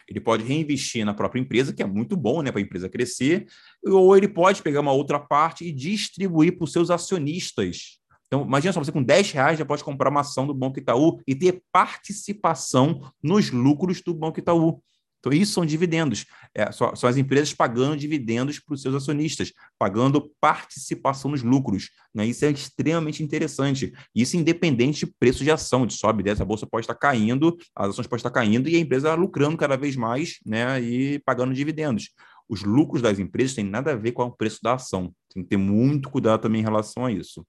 Ele 0.07 0.19
pode 0.19 0.43
reinvestir 0.43 1.05
na 1.05 1.13
própria 1.13 1.41
empresa, 1.41 1.73
que 1.73 1.81
é 1.81 1.85
muito 1.85 2.15
bom 2.15 2.41
né, 2.41 2.51
para 2.51 2.59
a 2.59 2.63
empresa 2.63 2.89
crescer, 2.89 3.47
ou 3.83 4.15
ele 4.15 4.27
pode 4.27 4.61
pegar 4.61 4.81
uma 4.81 4.91
outra 4.91 5.19
parte 5.19 5.65
e 5.65 5.71
distribuir 5.71 6.55
para 6.55 6.63
os 6.63 6.71
seus 6.71 6.89
acionistas. 6.89 7.99
Então, 8.27 8.43
imagina 8.43 8.73
só, 8.73 8.83
você 8.83 8.91
com 8.91 9.03
10 9.03 9.31
reais 9.31 9.59
já 9.59 9.65
pode 9.65 9.83
comprar 9.83 10.09
uma 10.09 10.21
ação 10.21 10.47
do 10.47 10.53
Banco 10.53 10.79
Itaú 10.79 11.19
e 11.27 11.35
ter 11.35 11.61
participação 11.71 13.01
nos 13.21 13.51
lucros 13.51 14.01
do 14.01 14.13
Banco 14.13 14.39
Itaú. 14.39 14.81
Então, 15.25 15.33
isso 15.35 15.53
são 15.53 15.65
dividendos. 15.65 16.25
É, 16.53 16.71
são, 16.71 16.95
são 16.95 17.09
as 17.09 17.17
empresas 17.17 17.51
pagando 17.51 17.97
dividendos 17.97 18.59
para 18.59 18.75
os 18.75 18.81
seus 18.83 18.93
acionistas, 18.93 19.51
pagando 19.79 20.31
participação 20.39 21.31
nos 21.31 21.41
lucros. 21.41 21.89
Né? 22.13 22.27
Isso 22.27 22.45
é 22.45 22.51
extremamente 22.51 23.23
interessante. 23.23 23.91
Isso 24.13 24.37
independente 24.37 25.07
de 25.07 25.13
preço 25.19 25.43
de 25.43 25.49
ação, 25.49 25.87
de 25.87 25.95
sobe 25.95 26.21
e 26.21 26.25
desce, 26.25 26.43
a 26.43 26.45
bolsa 26.45 26.67
pode 26.67 26.83
estar 26.83 26.93
caindo, 26.93 27.57
as 27.75 27.89
ações 27.89 28.05
podem 28.05 28.19
estar 28.19 28.29
caindo 28.29 28.69
e 28.69 28.75
a 28.75 28.79
empresa 28.79 29.15
lucrando 29.15 29.57
cada 29.57 29.75
vez 29.75 29.95
mais 29.95 30.35
né? 30.45 30.79
e 30.79 31.17
pagando 31.25 31.55
dividendos. 31.55 32.11
Os 32.47 32.61
lucros 32.61 33.01
das 33.01 33.17
empresas 33.17 33.55
têm 33.55 33.65
nada 33.65 33.93
a 33.93 33.95
ver 33.95 34.11
com 34.11 34.21
o 34.25 34.31
preço 34.31 34.59
da 34.61 34.75
ação. 34.75 35.11
Tem 35.33 35.41
que 35.41 35.49
ter 35.49 35.57
muito 35.57 36.11
cuidado 36.11 36.41
também 36.41 36.61
em 36.61 36.63
relação 36.63 37.03
a 37.03 37.11
isso. 37.11 37.43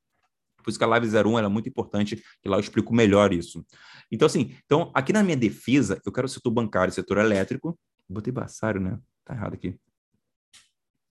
Por 0.66 0.70
isso 0.70 0.78
que 0.80 0.84
a 0.84 0.88
Live 0.88 1.06
01 1.06 1.38
é 1.38 1.48
muito 1.48 1.68
importante, 1.68 2.16
que 2.42 2.48
lá 2.48 2.56
eu 2.56 2.60
explico 2.60 2.92
melhor 2.92 3.32
isso. 3.32 3.64
Então, 4.10 4.26
assim, 4.26 4.52
então, 4.64 4.90
aqui 4.92 5.12
na 5.12 5.22
minha 5.22 5.36
defesa, 5.36 6.00
eu 6.04 6.10
quero 6.10 6.26
o 6.26 6.28
setor 6.28 6.50
bancário, 6.50 6.92
setor 6.92 7.18
elétrico. 7.18 7.78
Botei 8.08 8.32
Bassário, 8.32 8.80
né? 8.80 8.98
Tá 9.24 9.32
errado 9.32 9.54
aqui. 9.54 9.78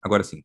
Agora 0.02 0.24
sim. 0.24 0.42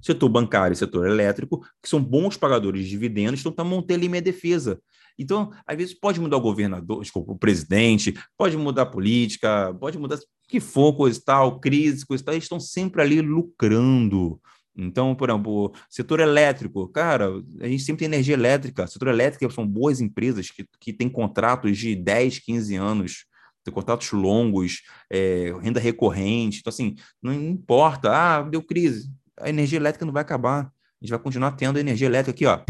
Setor 0.00 0.28
bancário 0.28 0.74
e 0.74 0.76
setor 0.76 1.08
elétrico, 1.08 1.66
que 1.82 1.88
são 1.88 2.00
bons 2.00 2.36
pagadores 2.36 2.84
de 2.84 2.90
dividendos, 2.90 3.40
então 3.40 3.50
tá 3.50 3.64
montando 3.64 3.94
ali 3.94 4.08
minha 4.08 4.22
defesa. 4.22 4.80
Então, 5.18 5.50
às 5.66 5.76
vezes 5.76 5.92
pode 5.92 6.20
mudar 6.20 6.36
o 6.36 6.40
governador, 6.40 7.02
desculpa, 7.02 7.32
o 7.32 7.38
presidente, 7.38 8.14
pode 8.38 8.56
mudar 8.56 8.82
a 8.82 8.86
política, 8.86 9.74
pode 9.74 9.98
mudar 9.98 10.18
o 10.18 10.20
que 10.46 10.60
for, 10.60 10.96
coisa 10.96 11.18
e 11.18 11.22
tal, 11.22 11.58
crise, 11.58 12.06
coisa 12.06 12.22
e 12.22 12.24
tal, 12.24 12.34
eles 12.34 12.44
estão 12.44 12.60
sempre 12.60 13.02
ali 13.02 13.20
lucrando. 13.20 14.40
Então, 14.76 15.14
por 15.14 15.30
exemplo, 15.30 15.72
setor 15.88 16.20
elétrico, 16.20 16.86
cara, 16.88 17.30
a 17.60 17.68
gente 17.68 17.82
sempre 17.82 18.00
tem 18.00 18.06
energia 18.06 18.34
elétrica. 18.34 18.86
Setor 18.86 19.08
elétrico 19.08 19.50
são 19.52 19.66
boas 19.66 20.00
empresas 20.00 20.50
que, 20.50 20.68
que 20.78 20.92
têm 20.92 21.08
contratos 21.08 21.78
de 21.78 21.96
10, 21.96 22.40
15 22.40 22.76
anos. 22.76 23.24
ter 23.64 23.72
contratos 23.72 24.12
longos, 24.12 24.82
é, 25.10 25.52
renda 25.60 25.80
recorrente. 25.80 26.58
Então, 26.60 26.70
assim, 26.70 26.94
não 27.22 27.32
importa, 27.32 28.10
ah, 28.12 28.42
deu 28.42 28.62
crise, 28.62 29.10
a 29.40 29.48
energia 29.48 29.78
elétrica 29.78 30.04
não 30.04 30.12
vai 30.12 30.22
acabar. 30.22 30.66
A 30.66 31.04
gente 31.04 31.10
vai 31.10 31.18
continuar 31.18 31.52
tendo 31.52 31.78
energia 31.78 32.06
elétrica 32.06 32.30
aqui, 32.32 32.46
ó. 32.46 32.62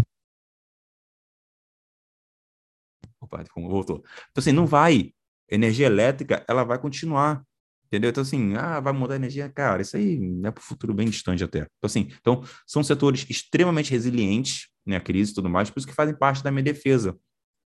Opa, 3.21 3.45
voltou. 3.57 3.99
Então, 4.31 4.41
assim, 4.41 4.53
não 4.53 4.67
vai. 4.67 5.13
Energia 5.51 5.87
elétrica, 5.87 6.45
ela 6.49 6.65
vai 6.65 6.79
continuar. 6.79 7.45
Entendeu? 7.87 8.11
Então, 8.11 8.23
assim, 8.23 8.55
ah, 8.57 8.81
vai 8.81 8.93
mudar 8.93 9.15
a 9.15 9.17
energia, 9.17 9.49
cara, 9.49 9.83
isso 9.83 9.97
aí 9.97 10.19
é 10.45 10.51
para 10.51 10.61
o 10.61 10.65
futuro 10.65 10.93
bem 10.93 11.09
distante 11.09 11.45
até. 11.45 11.61
Então, 11.61 11.85
assim, 11.85 12.09
então, 12.21 12.43
são 12.67 12.83
setores 12.83 13.25
extremamente 13.29 13.91
resilientes, 13.91 14.69
né, 14.85 14.99
crise 14.99 15.33
e 15.33 15.35
tudo 15.35 15.49
mais, 15.49 15.71
por 15.71 15.79
isso 15.79 15.87
que 15.87 15.95
fazem 15.95 16.17
parte 16.17 16.43
da 16.43 16.51
minha 16.51 16.65
defesa. 16.65 17.17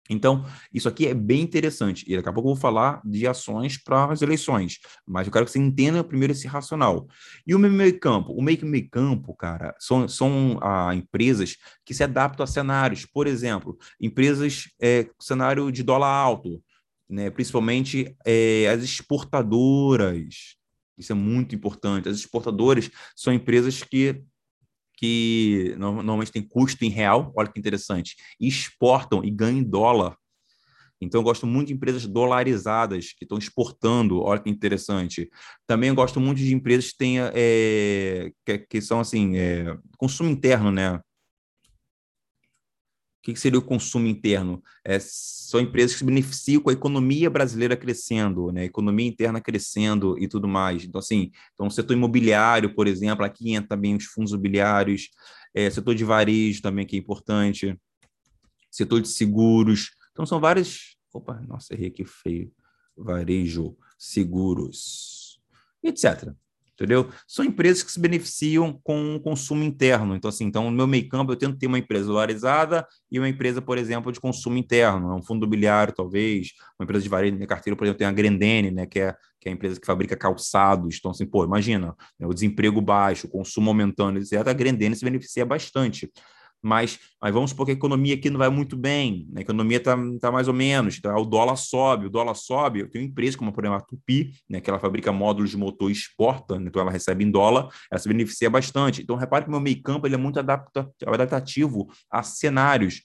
Então, 0.09 0.45
isso 0.73 0.89
aqui 0.89 1.07
é 1.07 1.13
bem 1.13 1.41
interessante. 1.41 2.03
E 2.07 2.15
daqui 2.17 2.27
a 2.27 2.33
pouco 2.33 2.49
eu 2.49 2.53
vou 2.53 2.61
falar 2.61 3.01
de 3.05 3.25
ações 3.25 3.81
para 3.81 4.11
as 4.11 4.21
eleições. 4.21 4.79
Mas 5.07 5.25
eu 5.25 5.31
quero 5.31 5.45
que 5.45 5.51
você 5.51 5.59
entenda 5.59 6.03
primeiro 6.03 6.33
esse 6.33 6.47
racional. 6.47 7.07
E 7.47 7.55
o 7.55 7.59
meio 7.59 7.97
campo? 7.99 8.33
O 8.33 8.41
meio 8.41 8.65
meio 8.65 8.89
campo, 8.89 9.33
cara, 9.35 9.73
são, 9.79 10.07
são 10.09 10.59
ah, 10.61 10.93
empresas 10.93 11.55
que 11.85 11.93
se 11.93 12.03
adaptam 12.03 12.43
a 12.43 12.47
cenários. 12.47 13.05
Por 13.05 13.25
exemplo, 13.25 13.77
empresas 14.01 14.65
é, 14.81 15.07
cenário 15.19 15.71
de 15.71 15.81
dólar 15.81 16.09
alto, 16.09 16.61
né? 17.11 17.29
principalmente 17.29 18.15
é, 18.25 18.67
as 18.69 18.83
exportadoras. 18.83 20.55
Isso 20.97 21.11
é 21.11 21.15
muito 21.15 21.53
importante. 21.53 22.09
As 22.09 22.17
exportadoras 22.17 22.89
são 23.15 23.33
empresas 23.33 23.83
que 23.83 24.23
que 25.01 25.73
normalmente 25.79 26.31
tem 26.31 26.43
custo 26.43 26.85
em 26.85 26.89
real, 26.89 27.33
olha 27.35 27.51
que 27.51 27.59
interessante, 27.59 28.15
e 28.39 28.47
exportam 28.47 29.23
e 29.23 29.31
ganham 29.31 29.57
em 29.57 29.63
dólar. 29.63 30.15
Então, 31.01 31.19
eu 31.19 31.23
gosto 31.23 31.47
muito 31.47 31.69
de 31.69 31.73
empresas 31.73 32.05
dolarizadas 32.05 33.11
que 33.11 33.25
estão 33.25 33.39
exportando, 33.39 34.21
olha 34.21 34.39
que 34.39 34.51
interessante. 34.51 35.27
Também 35.65 35.89
eu 35.89 35.95
gosto 35.95 36.19
muito 36.19 36.37
de 36.37 36.53
empresas 36.53 36.91
que, 36.91 36.97
tenha, 36.99 37.31
é, 37.33 38.31
que, 38.45 38.59
que, 38.59 38.79
são 38.79 38.99
assim, 38.99 39.35
é, 39.35 39.75
consumo 39.97 40.29
interno, 40.29 40.71
né? 40.71 41.01
O 43.21 43.23
que 43.23 43.39
seria 43.39 43.59
o 43.59 43.61
consumo 43.61 44.07
interno? 44.07 44.63
É, 44.83 44.97
são 44.99 45.59
empresas 45.59 45.93
que 45.93 45.99
se 45.99 46.05
beneficiam 46.05 46.59
com 46.59 46.71
a 46.71 46.73
economia 46.73 47.29
brasileira 47.29 47.77
crescendo, 47.77 48.51
né? 48.51 48.61
A 48.61 48.65
economia 48.65 49.07
interna 49.07 49.39
crescendo 49.39 50.17
e 50.17 50.27
tudo 50.27 50.47
mais. 50.47 50.83
Então, 50.83 50.97
assim, 50.97 51.31
então, 51.53 51.67
o 51.67 51.71
setor 51.71 51.93
imobiliário, 51.93 52.73
por 52.73 52.87
exemplo, 52.87 53.23
aqui 53.23 53.53
entra 53.53 53.69
também 53.69 53.95
os 53.95 54.05
fundos 54.05 54.31
imobiliários, 54.31 55.09
é, 55.53 55.69
setor 55.69 55.93
de 55.93 56.03
varejo 56.03 56.63
também, 56.63 56.83
que 56.83 56.95
é 56.95 56.99
importante, 56.99 57.77
setor 58.71 58.99
de 59.01 59.07
seguros. 59.07 59.91
Então, 60.11 60.25
são 60.25 60.39
várias. 60.39 60.95
Opa, 61.13 61.39
nossa, 61.47 61.75
errei 61.75 61.89
aqui 61.89 62.03
feio. 62.03 62.51
Varejo, 62.97 63.77
seguros, 63.99 65.39
etc 65.83 66.33
entendeu? 66.81 67.09
São 67.27 67.45
empresas 67.45 67.83
que 67.83 67.91
se 67.91 67.99
beneficiam 67.99 68.79
com 68.83 69.15
o 69.15 69.19
consumo 69.19 69.63
interno. 69.63 70.15
Então, 70.15 70.29
assim, 70.29 70.45
então, 70.45 70.65
no 70.65 70.75
meu 70.75 70.87
meio 70.87 71.07
campo, 71.07 71.31
eu 71.31 71.35
tento 71.35 71.57
ter 71.57 71.67
uma 71.67 71.77
empresa 71.77 72.07
dolarizada 72.07 72.87
e 73.11 73.19
uma 73.19 73.29
empresa, 73.29 73.61
por 73.61 73.77
exemplo, 73.77 74.11
de 74.11 74.19
consumo 74.19 74.57
interno, 74.57 75.15
um 75.15 75.21
fundo 75.21 75.45
imobiliário, 75.45 75.93
talvez, 75.93 76.49
uma 76.79 76.83
empresa 76.83 77.03
de 77.03 77.09
varejo, 77.09 77.35
minha 77.35 77.47
carteira, 77.47 77.77
por 77.77 77.85
exemplo, 77.85 77.99
tem 77.99 78.07
a 78.07 78.11
Grendene, 78.11 78.71
né, 78.71 78.85
que 78.87 78.99
é, 78.99 79.15
que 79.39 79.47
é 79.47 79.51
a 79.51 79.53
empresa 79.53 79.79
que 79.79 79.85
fabrica 79.85 80.17
calçados. 80.17 80.97
Então, 80.97 81.11
assim, 81.11 81.25
pô, 81.25 81.45
imagina, 81.45 81.95
né, 82.19 82.25
o 82.25 82.33
desemprego 82.33 82.81
baixo, 82.81 83.27
o 83.27 83.29
consumo 83.29 83.69
aumentando, 83.69 84.17
etc., 84.17 84.47
a 84.47 84.53
Grendene 84.53 84.95
se 84.95 85.05
beneficia 85.05 85.45
bastante 85.45 86.11
mas, 86.61 86.99
mas 87.19 87.33
vamos 87.33 87.49
supor 87.49 87.65
que 87.65 87.71
a 87.71 87.75
economia 87.75 88.13
aqui 88.15 88.29
não 88.29 88.37
vai 88.37 88.49
muito 88.49 88.77
bem, 88.77 89.27
a 89.35 89.41
economia 89.41 89.77
está 89.77 89.97
tá 90.19 90.31
mais 90.31 90.47
ou 90.47 90.53
menos, 90.53 90.99
tá, 91.01 91.17
o 91.17 91.25
dólar 91.25 91.55
sobe, 91.55 92.05
o 92.05 92.09
dólar 92.09 92.35
sobe, 92.35 92.81
eu 92.81 92.89
tenho 92.89 93.05
empresa 93.05 93.37
como, 93.37 93.51
por 93.51 93.63
exemplo, 93.63 93.79
a 93.79 93.85
Tupi, 93.85 94.33
né, 94.49 94.61
que 94.61 94.69
ela 94.69 94.79
fabrica 94.79 95.11
módulos 95.11 95.49
de 95.49 95.57
motor 95.57 95.89
e 95.89 95.93
exporta, 95.93 96.59
né, 96.59 96.65
então 96.67 96.81
ela 96.81 96.91
recebe 96.91 97.23
em 97.23 97.31
dólar, 97.31 97.69
ela 97.89 97.99
se 97.99 98.07
beneficia 98.07 98.49
bastante. 98.49 99.01
Então, 99.01 99.15
repare 99.15 99.45
que 99.45 99.49
o 99.49 99.51
meu 99.51 99.59
meio 99.59 99.81
campo 99.81 100.05
ele 100.05 100.15
é 100.15 100.17
muito 100.17 100.39
adaptativo 100.39 101.87
a 102.09 102.21
cenários. 102.23 103.03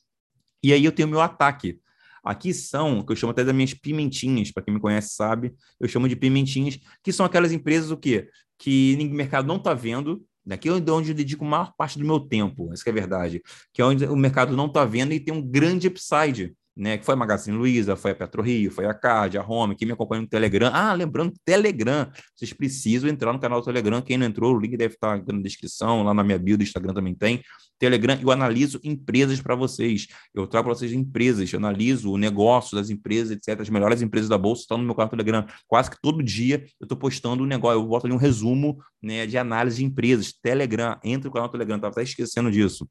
E 0.62 0.72
aí 0.72 0.84
eu 0.84 0.92
tenho 0.92 1.08
o 1.08 1.10
meu 1.10 1.20
ataque. 1.20 1.78
Aqui 2.24 2.52
são, 2.52 3.04
que 3.04 3.12
eu 3.12 3.16
chamo 3.16 3.30
até 3.30 3.44
das 3.44 3.54
minhas 3.54 3.72
pimentinhas, 3.72 4.50
para 4.50 4.62
quem 4.62 4.74
me 4.74 4.80
conhece 4.80 5.14
sabe, 5.14 5.54
eu 5.78 5.88
chamo 5.88 6.08
de 6.08 6.16
pimentinhas, 6.16 6.76
que 7.02 7.12
são 7.12 7.24
aquelas 7.24 7.52
empresas 7.52 7.90
o 7.92 7.96
quê? 7.96 8.28
Que 8.58 8.98
o 9.00 9.14
mercado 9.14 9.46
não 9.46 9.56
está 9.56 9.72
vendo, 9.72 10.24
Daqui 10.46 10.68
é 10.68 10.72
onde 10.72 11.10
eu 11.10 11.14
dedico 11.14 11.44
a 11.44 11.48
maior 11.48 11.72
parte 11.76 11.98
do 11.98 12.04
meu 12.04 12.20
tempo, 12.20 12.72
essa 12.72 12.88
é 12.88 12.92
verdade. 12.92 13.42
Que 13.72 13.82
é 13.82 13.84
onde 13.84 14.04
o 14.06 14.16
mercado 14.16 14.56
não 14.56 14.66
está 14.66 14.84
vendo 14.84 15.12
e 15.12 15.18
tem 15.18 15.34
um 15.34 15.42
grande 15.42 15.88
upside 15.88 16.54
né, 16.76 16.98
que 16.98 17.06
foi 17.06 17.14
a 17.14 17.16
Magazine 17.16 17.56
Luiza, 17.56 17.96
foi 17.96 18.10
a 18.10 18.14
PetroRio, 18.14 18.70
foi 18.70 18.84
a 18.84 18.92
Card, 18.92 19.38
a 19.38 19.42
Home, 19.42 19.74
quem 19.74 19.86
me 19.86 19.92
acompanha 19.92 20.22
no 20.22 20.28
Telegram. 20.28 20.70
Ah, 20.72 20.92
lembrando, 20.92 21.32
Telegram, 21.44 22.10
vocês 22.34 22.52
precisam 22.52 23.08
entrar 23.08 23.32
no 23.32 23.38
canal 23.40 23.60
do 23.60 23.64
Telegram. 23.64 24.02
Quem 24.02 24.18
não 24.18 24.26
entrou, 24.26 24.54
o 24.54 24.60
link 24.60 24.76
deve 24.76 24.94
estar 24.94 25.16
na 25.16 25.40
descrição, 25.40 26.02
lá 26.02 26.12
na 26.12 26.22
minha 26.22 26.38
bio 26.38 26.58
do 26.58 26.62
Instagram 26.62 26.92
também 26.92 27.14
tem. 27.14 27.42
Telegram, 27.78 28.18
eu 28.20 28.30
analiso 28.30 28.78
empresas 28.84 29.40
para 29.40 29.54
vocês. 29.54 30.06
Eu 30.34 30.46
trago 30.46 30.68
para 30.68 30.74
vocês 30.74 30.92
empresas, 30.92 31.50
eu 31.50 31.58
analiso 31.58 32.12
o 32.12 32.18
negócio 32.18 32.76
das 32.76 32.90
empresas, 32.90 33.36
etc. 33.36 33.60
As 33.60 33.70
melhores 33.70 34.02
empresas 34.02 34.28
da 34.28 34.36
Bolsa 34.36 34.62
estão 34.62 34.78
no 34.78 34.84
meu 34.84 34.94
canal 34.94 35.08
do 35.08 35.10
Telegram. 35.10 35.46
Quase 35.66 35.90
que 35.90 36.00
todo 36.00 36.22
dia 36.22 36.64
eu 36.80 36.84
estou 36.84 36.96
postando 36.96 37.42
um 37.42 37.46
negócio, 37.46 37.80
eu 37.80 37.86
boto 37.86 38.06
ali 38.06 38.14
um 38.14 38.18
resumo 38.18 38.78
né, 39.02 39.26
de 39.26 39.38
análise 39.38 39.78
de 39.78 39.84
empresas. 39.84 40.32
Telegram, 40.32 40.98
entra 41.02 41.28
no 41.28 41.32
canal 41.32 41.48
do 41.48 41.52
Telegram, 41.52 41.76
estava 41.76 41.92
até 41.92 42.02
esquecendo 42.02 42.50
disso. 42.50 42.86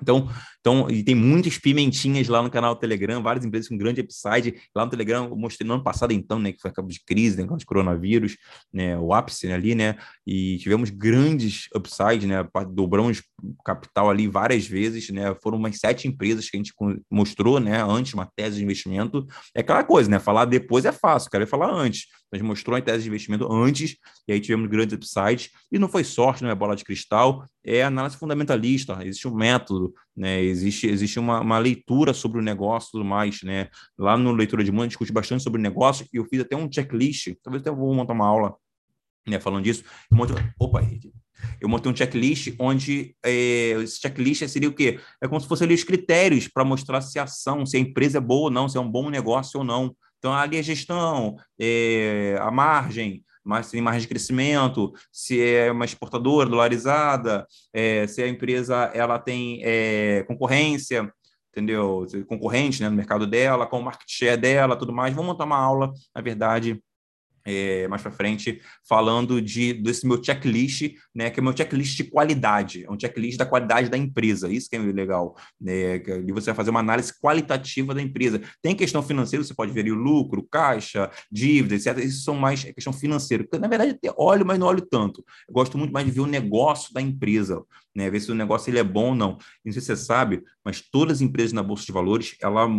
Então, 0.00 0.28
então, 0.60 0.90
e 0.90 1.02
tem 1.02 1.14
muitas 1.14 1.56
pimentinhas 1.56 2.28
lá 2.28 2.42
no 2.42 2.50
canal 2.50 2.74
do 2.74 2.80
Telegram, 2.80 3.22
várias 3.22 3.44
empresas 3.44 3.68
com 3.68 3.78
grande 3.78 4.00
upside. 4.00 4.54
Lá 4.74 4.84
no 4.84 4.90
Telegram, 4.90 5.24
eu 5.24 5.36
mostrei 5.36 5.66
no 5.66 5.74
ano 5.74 5.82
passado, 5.82 6.12
então, 6.12 6.38
né, 6.38 6.52
que 6.52 6.60
foi 6.60 6.70
a 6.70 6.74
cabo 6.74 6.88
de 6.88 7.02
crise, 7.04 7.42
né, 7.42 7.56
de 7.56 7.64
coronavírus, 7.64 8.36
né, 8.72 8.98
o 8.98 9.14
ápice 9.14 9.46
né, 9.46 9.54
ali, 9.54 9.74
né, 9.74 9.96
e 10.26 10.58
tivemos 10.58 10.90
grandes 10.90 11.68
upsides, 11.74 12.28
né, 12.28 12.46
dobramos 12.70 13.22
capital 13.64 14.10
ali 14.10 14.28
várias 14.28 14.66
vezes, 14.66 15.08
né, 15.10 15.34
foram 15.42 15.56
umas 15.56 15.78
sete 15.78 16.06
empresas 16.06 16.50
que 16.50 16.56
a 16.56 16.60
gente 16.60 16.74
mostrou, 17.10 17.58
né, 17.58 17.82
antes, 17.82 18.12
uma 18.12 18.28
tese 18.36 18.58
de 18.58 18.64
investimento. 18.64 19.26
É 19.54 19.60
aquela 19.60 19.84
coisa, 19.84 20.10
né, 20.10 20.18
falar 20.18 20.44
depois 20.44 20.84
é 20.84 20.92
fácil, 20.92 21.30
quero 21.30 21.46
falar 21.46 21.72
antes. 21.72 22.06
A 22.32 22.36
gente 22.36 22.46
mostrou 22.46 22.76
a 22.76 22.80
tese 22.80 23.02
de 23.02 23.08
investimento 23.08 23.50
antes, 23.50 23.96
e 24.26 24.32
aí 24.32 24.40
tivemos 24.40 24.68
grandes 24.68 24.94
upsides, 24.94 25.50
e 25.72 25.78
não 25.78 25.88
foi 25.88 26.04
sorte, 26.04 26.42
não 26.42 26.50
é 26.50 26.54
bola 26.54 26.76
de 26.76 26.84
cristal, 26.84 27.44
é 27.64 27.82
análise 27.82 28.16
fundamentalista, 28.16 28.98
existe 29.02 29.26
um 29.26 29.34
método, 29.34 29.94
né, 30.16 30.42
existe, 30.42 30.86
existe 30.86 31.18
uma, 31.18 31.40
uma 31.40 31.58
leitura 31.58 32.12
sobre 32.12 32.38
o 32.38 32.42
negócio 32.42 32.88
e 32.88 32.92
tudo 32.92 33.04
mais, 33.04 33.42
né, 33.42 33.68
lá 33.98 34.16
no 34.16 34.32
Leitura 34.32 34.62
de 34.62 34.70
Mundo 34.70 34.88
discute 34.88 35.12
bastante 35.12 35.42
sobre 35.42 35.58
o 35.58 35.62
negócio, 35.62 36.06
e 36.12 36.16
eu 36.16 36.24
fiz 36.26 36.40
até 36.40 36.56
um 36.56 36.70
checklist, 36.70 37.34
talvez 37.42 37.62
até 37.62 37.70
eu 37.70 37.76
vou 37.76 37.94
montar 37.94 38.12
uma 38.12 38.26
aula, 38.26 38.54
né, 39.26 39.40
falando 39.40 39.64
disso, 39.64 39.84
eu 40.10 40.16
montei, 40.16 40.36
opa, 40.58 40.82
eu 41.60 41.68
montei 41.68 41.90
um 41.90 41.96
checklist 41.96 42.54
onde 42.58 43.14
é, 43.24 43.70
esse 43.82 44.00
checklist 44.00 44.46
seria 44.48 44.68
o 44.68 44.72
quê? 44.72 45.00
É 45.22 45.28
como 45.28 45.40
se 45.40 45.46
fosse 45.46 45.64
ali 45.64 45.74
os 45.74 45.84
critérios 45.84 46.48
para 46.48 46.64
mostrar 46.64 47.00
se 47.00 47.18
a 47.18 47.24
ação, 47.24 47.64
se 47.64 47.76
a 47.76 47.80
empresa 47.80 48.18
é 48.18 48.20
boa 48.20 48.44
ou 48.44 48.50
não, 48.50 48.68
se 48.68 48.76
é 48.76 48.80
um 48.80 48.90
bom 48.90 49.08
negócio 49.10 49.58
ou 49.58 49.64
não. 49.64 49.94
Então, 50.18 50.34
ali 50.34 50.58
a 50.58 50.62
gestão, 50.62 51.36
é, 51.58 52.36
a 52.40 52.50
margem, 52.50 53.24
mas 53.44 53.70
tem 53.70 53.80
margem 53.80 54.02
de 54.02 54.08
crescimento, 54.08 54.92
se 55.12 55.40
é 55.42 55.72
uma 55.72 55.84
exportadora 55.84 56.48
dolarizada, 56.48 57.46
é, 57.72 58.06
se 58.06 58.22
a 58.22 58.28
empresa 58.28 58.90
ela 58.92 59.18
tem 59.18 59.60
é, 59.62 60.24
concorrência, 60.24 61.10
entendeu? 61.50 62.06
Concorrente 62.28 62.82
né, 62.82 62.88
no 62.88 62.96
mercado 62.96 63.26
dela, 63.26 63.66
com 63.66 63.80
o 63.80 63.82
market 63.82 64.08
share 64.08 64.40
dela, 64.40 64.76
tudo 64.76 64.92
mais. 64.92 65.14
Vamos 65.14 65.32
montar 65.32 65.44
uma 65.44 65.56
aula, 65.56 65.92
na 66.14 66.20
verdade, 66.20 66.82
é, 67.44 67.88
mais 67.88 68.02
para 68.02 68.10
frente, 68.10 68.60
falando 68.88 69.40
de, 69.40 69.72
desse 69.72 70.06
meu 70.06 70.22
checklist, 70.22 70.94
né, 71.14 71.30
que 71.30 71.40
é 71.40 71.42
meu 71.42 71.56
checklist 71.56 71.96
de 71.96 72.04
qualidade, 72.04 72.84
é 72.84 72.90
um 72.90 72.98
checklist 72.98 73.38
da 73.38 73.46
qualidade 73.46 73.88
da 73.88 73.96
empresa, 73.96 74.50
isso 74.52 74.68
que 74.68 74.76
é 74.76 74.78
legal, 74.78 75.36
né, 75.60 75.96
e 75.96 76.32
você 76.32 76.46
vai 76.46 76.54
fazer 76.54 76.70
uma 76.70 76.80
análise 76.80 77.12
qualitativa 77.20 77.94
da 77.94 78.02
empresa. 78.02 78.40
Tem 78.62 78.74
questão 78.74 79.02
financeira, 79.02 79.44
você 79.44 79.54
pode 79.54 79.72
ver 79.72 79.80
ali 79.80 79.92
o 79.92 79.94
lucro, 79.94 80.46
caixa, 80.50 81.10
dívida, 81.30 81.74
etc. 81.74 81.98
Isso 82.04 82.22
são 82.22 82.34
mais 82.34 82.64
é 82.64 82.72
questão 82.72 82.92
financeira, 82.92 83.44
porque 83.44 83.58
na 83.58 83.68
verdade 83.68 83.98
eu 84.02 84.14
olho, 84.18 84.44
mas 84.44 84.58
não 84.58 84.66
olho 84.66 84.82
tanto. 84.82 85.24
Eu 85.48 85.54
gosto 85.54 85.78
muito 85.78 85.92
mais 85.92 86.06
de 86.06 86.12
ver 86.12 86.20
o 86.20 86.26
negócio 86.26 86.92
da 86.92 87.00
empresa, 87.00 87.62
né, 87.94 88.10
ver 88.10 88.20
se 88.20 88.30
o 88.30 88.34
negócio 88.34 88.70
ele 88.70 88.78
é 88.78 88.84
bom 88.84 89.10
ou 89.10 89.14
não. 89.14 89.38
Não 89.64 89.72
sei 89.72 89.80
se 89.80 89.86
você 89.86 89.96
sabe, 89.96 90.42
mas 90.64 90.80
todas 90.80 91.18
as 91.18 91.20
empresas 91.20 91.52
na 91.52 91.62
Bolsa 91.62 91.84
de 91.84 91.92
Valores, 91.92 92.36
elas 92.40 92.70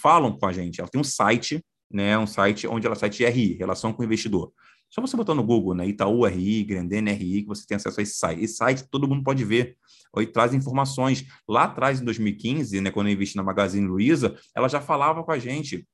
falam 0.00 0.36
com 0.36 0.46
a 0.46 0.52
gente, 0.52 0.80
ela 0.80 0.88
tem 0.88 1.00
um 1.00 1.04
site 1.04 1.62
né, 1.90 2.16
um 2.18 2.26
site 2.26 2.66
onde 2.66 2.86
ela 2.86 2.94
site 2.94 3.24
RI, 3.24 3.54
relação 3.54 3.92
com 3.92 4.02
o 4.02 4.04
investidor. 4.04 4.52
Só 4.88 5.00
você 5.00 5.16
botar 5.16 5.34
no 5.34 5.44
Google, 5.44 5.74
né, 5.74 5.86
Itaú 5.86 6.26
RI, 6.26 6.64
Grandene 6.64 7.12
RI, 7.12 7.42
que 7.42 7.48
você 7.48 7.64
tem 7.66 7.76
acesso 7.76 8.00
a 8.00 8.02
esse 8.02 8.16
site. 8.16 8.42
Esse 8.42 8.54
site 8.56 8.88
todo 8.90 9.06
mundo 9.06 9.22
pode 9.22 9.44
ver. 9.44 9.76
E 10.18 10.26
traz 10.26 10.52
informações. 10.52 11.24
Lá 11.48 11.64
atrás, 11.64 12.00
em 12.00 12.04
2015, 12.04 12.80
né, 12.80 12.90
quando 12.90 13.06
eu 13.06 13.12
investi 13.12 13.36
na 13.36 13.42
Magazine 13.44 13.86
Luiza, 13.86 14.36
ela 14.54 14.68
já 14.68 14.80
falava 14.80 15.22
com 15.22 15.30
a 15.30 15.38
gente. 15.38 15.86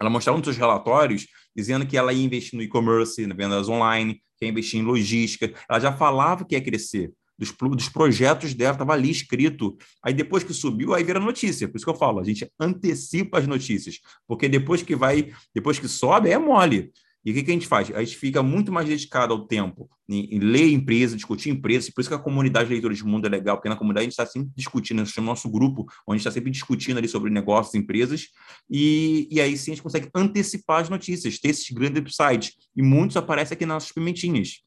Ela 0.00 0.08
mostrava 0.08 0.38
nos 0.38 0.46
seus 0.46 0.56
relatórios 0.56 1.26
dizendo 1.54 1.84
que 1.84 1.96
ela 1.96 2.12
ia 2.12 2.24
investir 2.24 2.56
no 2.56 2.62
e-commerce, 2.62 3.26
na 3.26 3.34
vendas 3.34 3.68
online, 3.68 4.20
que 4.36 4.44
ia 4.44 4.48
investir 4.48 4.78
em 4.78 4.84
logística. 4.84 5.52
Ela 5.68 5.80
já 5.80 5.92
falava 5.92 6.44
que 6.44 6.54
ia 6.54 6.60
crescer. 6.60 7.12
Dos, 7.38 7.52
dos 7.52 7.88
projetos 7.88 8.52
dela, 8.52 8.72
estava 8.72 8.92
ali 8.92 9.10
escrito. 9.10 9.76
Aí 10.02 10.12
depois 10.12 10.42
que 10.42 10.52
subiu, 10.52 10.94
aí 10.94 11.04
vira 11.04 11.20
notícia. 11.20 11.68
Por 11.68 11.76
isso 11.76 11.86
que 11.86 11.90
eu 11.90 11.96
falo, 11.96 12.18
a 12.18 12.24
gente 12.24 12.50
antecipa 12.58 13.38
as 13.38 13.46
notícias, 13.46 14.00
porque 14.26 14.48
depois 14.48 14.82
que 14.82 14.96
vai, 14.96 15.32
depois 15.54 15.78
que 15.78 15.88
sobe, 15.88 16.30
é 16.30 16.38
mole. 16.38 16.90
E 17.24 17.30
o 17.30 17.34
que, 17.34 17.42
que, 17.42 17.50
a 17.50 17.54
gente 17.54 17.66
faz? 17.66 17.90
A 17.90 18.02
gente 18.02 18.16
fica 18.16 18.42
muito 18.42 18.72
mais 18.72 18.88
dedicado 18.88 19.34
ao 19.34 19.46
tempo 19.46 19.90
em, 20.08 20.36
em 20.36 20.38
ler 20.38 20.72
empresa, 20.72 21.16
discutir 21.16 21.50
empresas. 21.50 21.90
Por 21.90 22.00
isso 22.00 22.08
que 22.08 22.14
a 22.14 22.18
comunidade 22.18 22.70
Leitores 22.70 22.98
de 22.98 23.04
Mundo 23.04 23.26
é 23.26 23.28
legal, 23.28 23.56
porque 23.56 23.68
na 23.68 23.76
comunidade 23.76 24.02
a 24.02 24.04
gente 24.04 24.12
está 24.12 24.24
sempre 24.24 24.50
discutindo, 24.56 25.00
nós 25.00 25.10
chamamos 25.10 25.42
nosso 25.42 25.50
grupo, 25.50 25.82
onde 25.82 25.92
a 26.06 26.12
gente 26.14 26.20
está 26.20 26.30
sempre 26.30 26.50
discutindo 26.50 26.96
ali 26.96 27.08
sobre 27.08 27.28
negócios, 27.28 27.74
empresas, 27.74 28.28
e, 28.70 29.28
e 29.30 29.40
aí 29.40 29.58
sim 29.58 29.72
a 29.72 29.74
gente 29.74 29.82
consegue 29.82 30.08
antecipar 30.14 30.80
as 30.80 30.88
notícias, 30.88 31.38
ter 31.38 31.48
esses 31.48 31.68
grandes 31.70 32.00
websites. 32.00 32.54
E 32.74 32.82
muitos 32.82 33.16
aparecem 33.16 33.54
aqui 33.54 33.66
nas 33.66 33.74
nossas 33.74 33.92
pimentinhas. 33.92 34.62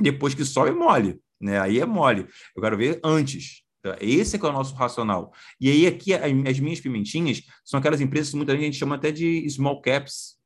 Depois 0.00 0.34
que 0.34 0.44
sobe, 0.44 0.70
é 0.70 0.72
mole. 0.72 1.20
Né? 1.42 1.60
Aí 1.60 1.80
é 1.80 1.84
mole. 1.84 2.28
Eu 2.54 2.62
quero 2.62 2.76
ver 2.76 3.00
antes. 3.02 3.62
Tá? 3.82 3.96
Esse 4.00 4.36
é, 4.36 4.38
que 4.38 4.46
é 4.46 4.48
o 4.48 4.52
nosso 4.52 4.74
racional. 4.76 5.32
E 5.60 5.68
aí, 5.68 5.86
aqui, 5.88 6.14
as 6.14 6.60
minhas 6.60 6.80
pimentinhas 6.80 7.42
são 7.64 7.80
aquelas 7.80 8.00
empresas 8.00 8.30
que 8.30 8.36
muita 8.36 8.56
gente 8.56 8.76
chama 8.76 8.94
até 8.94 9.10
de 9.10 9.48
small 9.50 9.82
caps, 9.82 10.40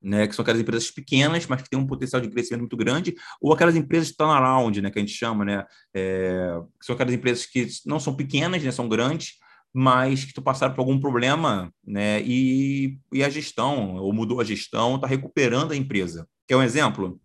né, 0.00 0.26
que 0.26 0.34
são 0.34 0.42
aquelas 0.42 0.60
empresas 0.60 0.90
pequenas, 0.90 1.46
mas 1.46 1.62
que 1.62 1.70
têm 1.70 1.78
um 1.78 1.86
potencial 1.86 2.20
de 2.20 2.28
crescimento 2.28 2.62
muito 2.62 2.76
grande, 2.76 3.14
ou 3.40 3.52
aquelas 3.52 3.76
empresas 3.76 4.08
que 4.08 4.14
estão 4.14 4.26
na 4.26 4.40
round, 4.40 4.80
né, 4.80 4.90
que 4.90 4.98
a 4.98 5.02
gente 5.02 5.14
chama, 5.14 5.44
né, 5.44 5.64
é, 5.94 6.60
que 6.80 6.86
são 6.86 6.94
aquelas 6.94 7.14
empresas 7.14 7.46
que 7.46 7.68
não 7.86 8.00
são 8.00 8.16
pequenas, 8.16 8.64
né, 8.64 8.72
são 8.72 8.88
grandes, 8.88 9.34
mas 9.72 10.24
que 10.24 10.40
passaram 10.40 10.74
por 10.74 10.80
algum 10.80 10.98
problema, 10.98 11.72
né, 11.86 12.20
e, 12.22 12.98
e 13.12 13.22
a 13.22 13.30
gestão, 13.30 13.94
ou 13.96 14.12
mudou 14.12 14.40
a 14.40 14.44
gestão, 14.44 14.96
está 14.96 15.06
recuperando 15.06 15.70
a 15.70 15.76
empresa. 15.76 16.28
Quer 16.48 16.56
um 16.56 16.62
exemplo? 16.62 17.20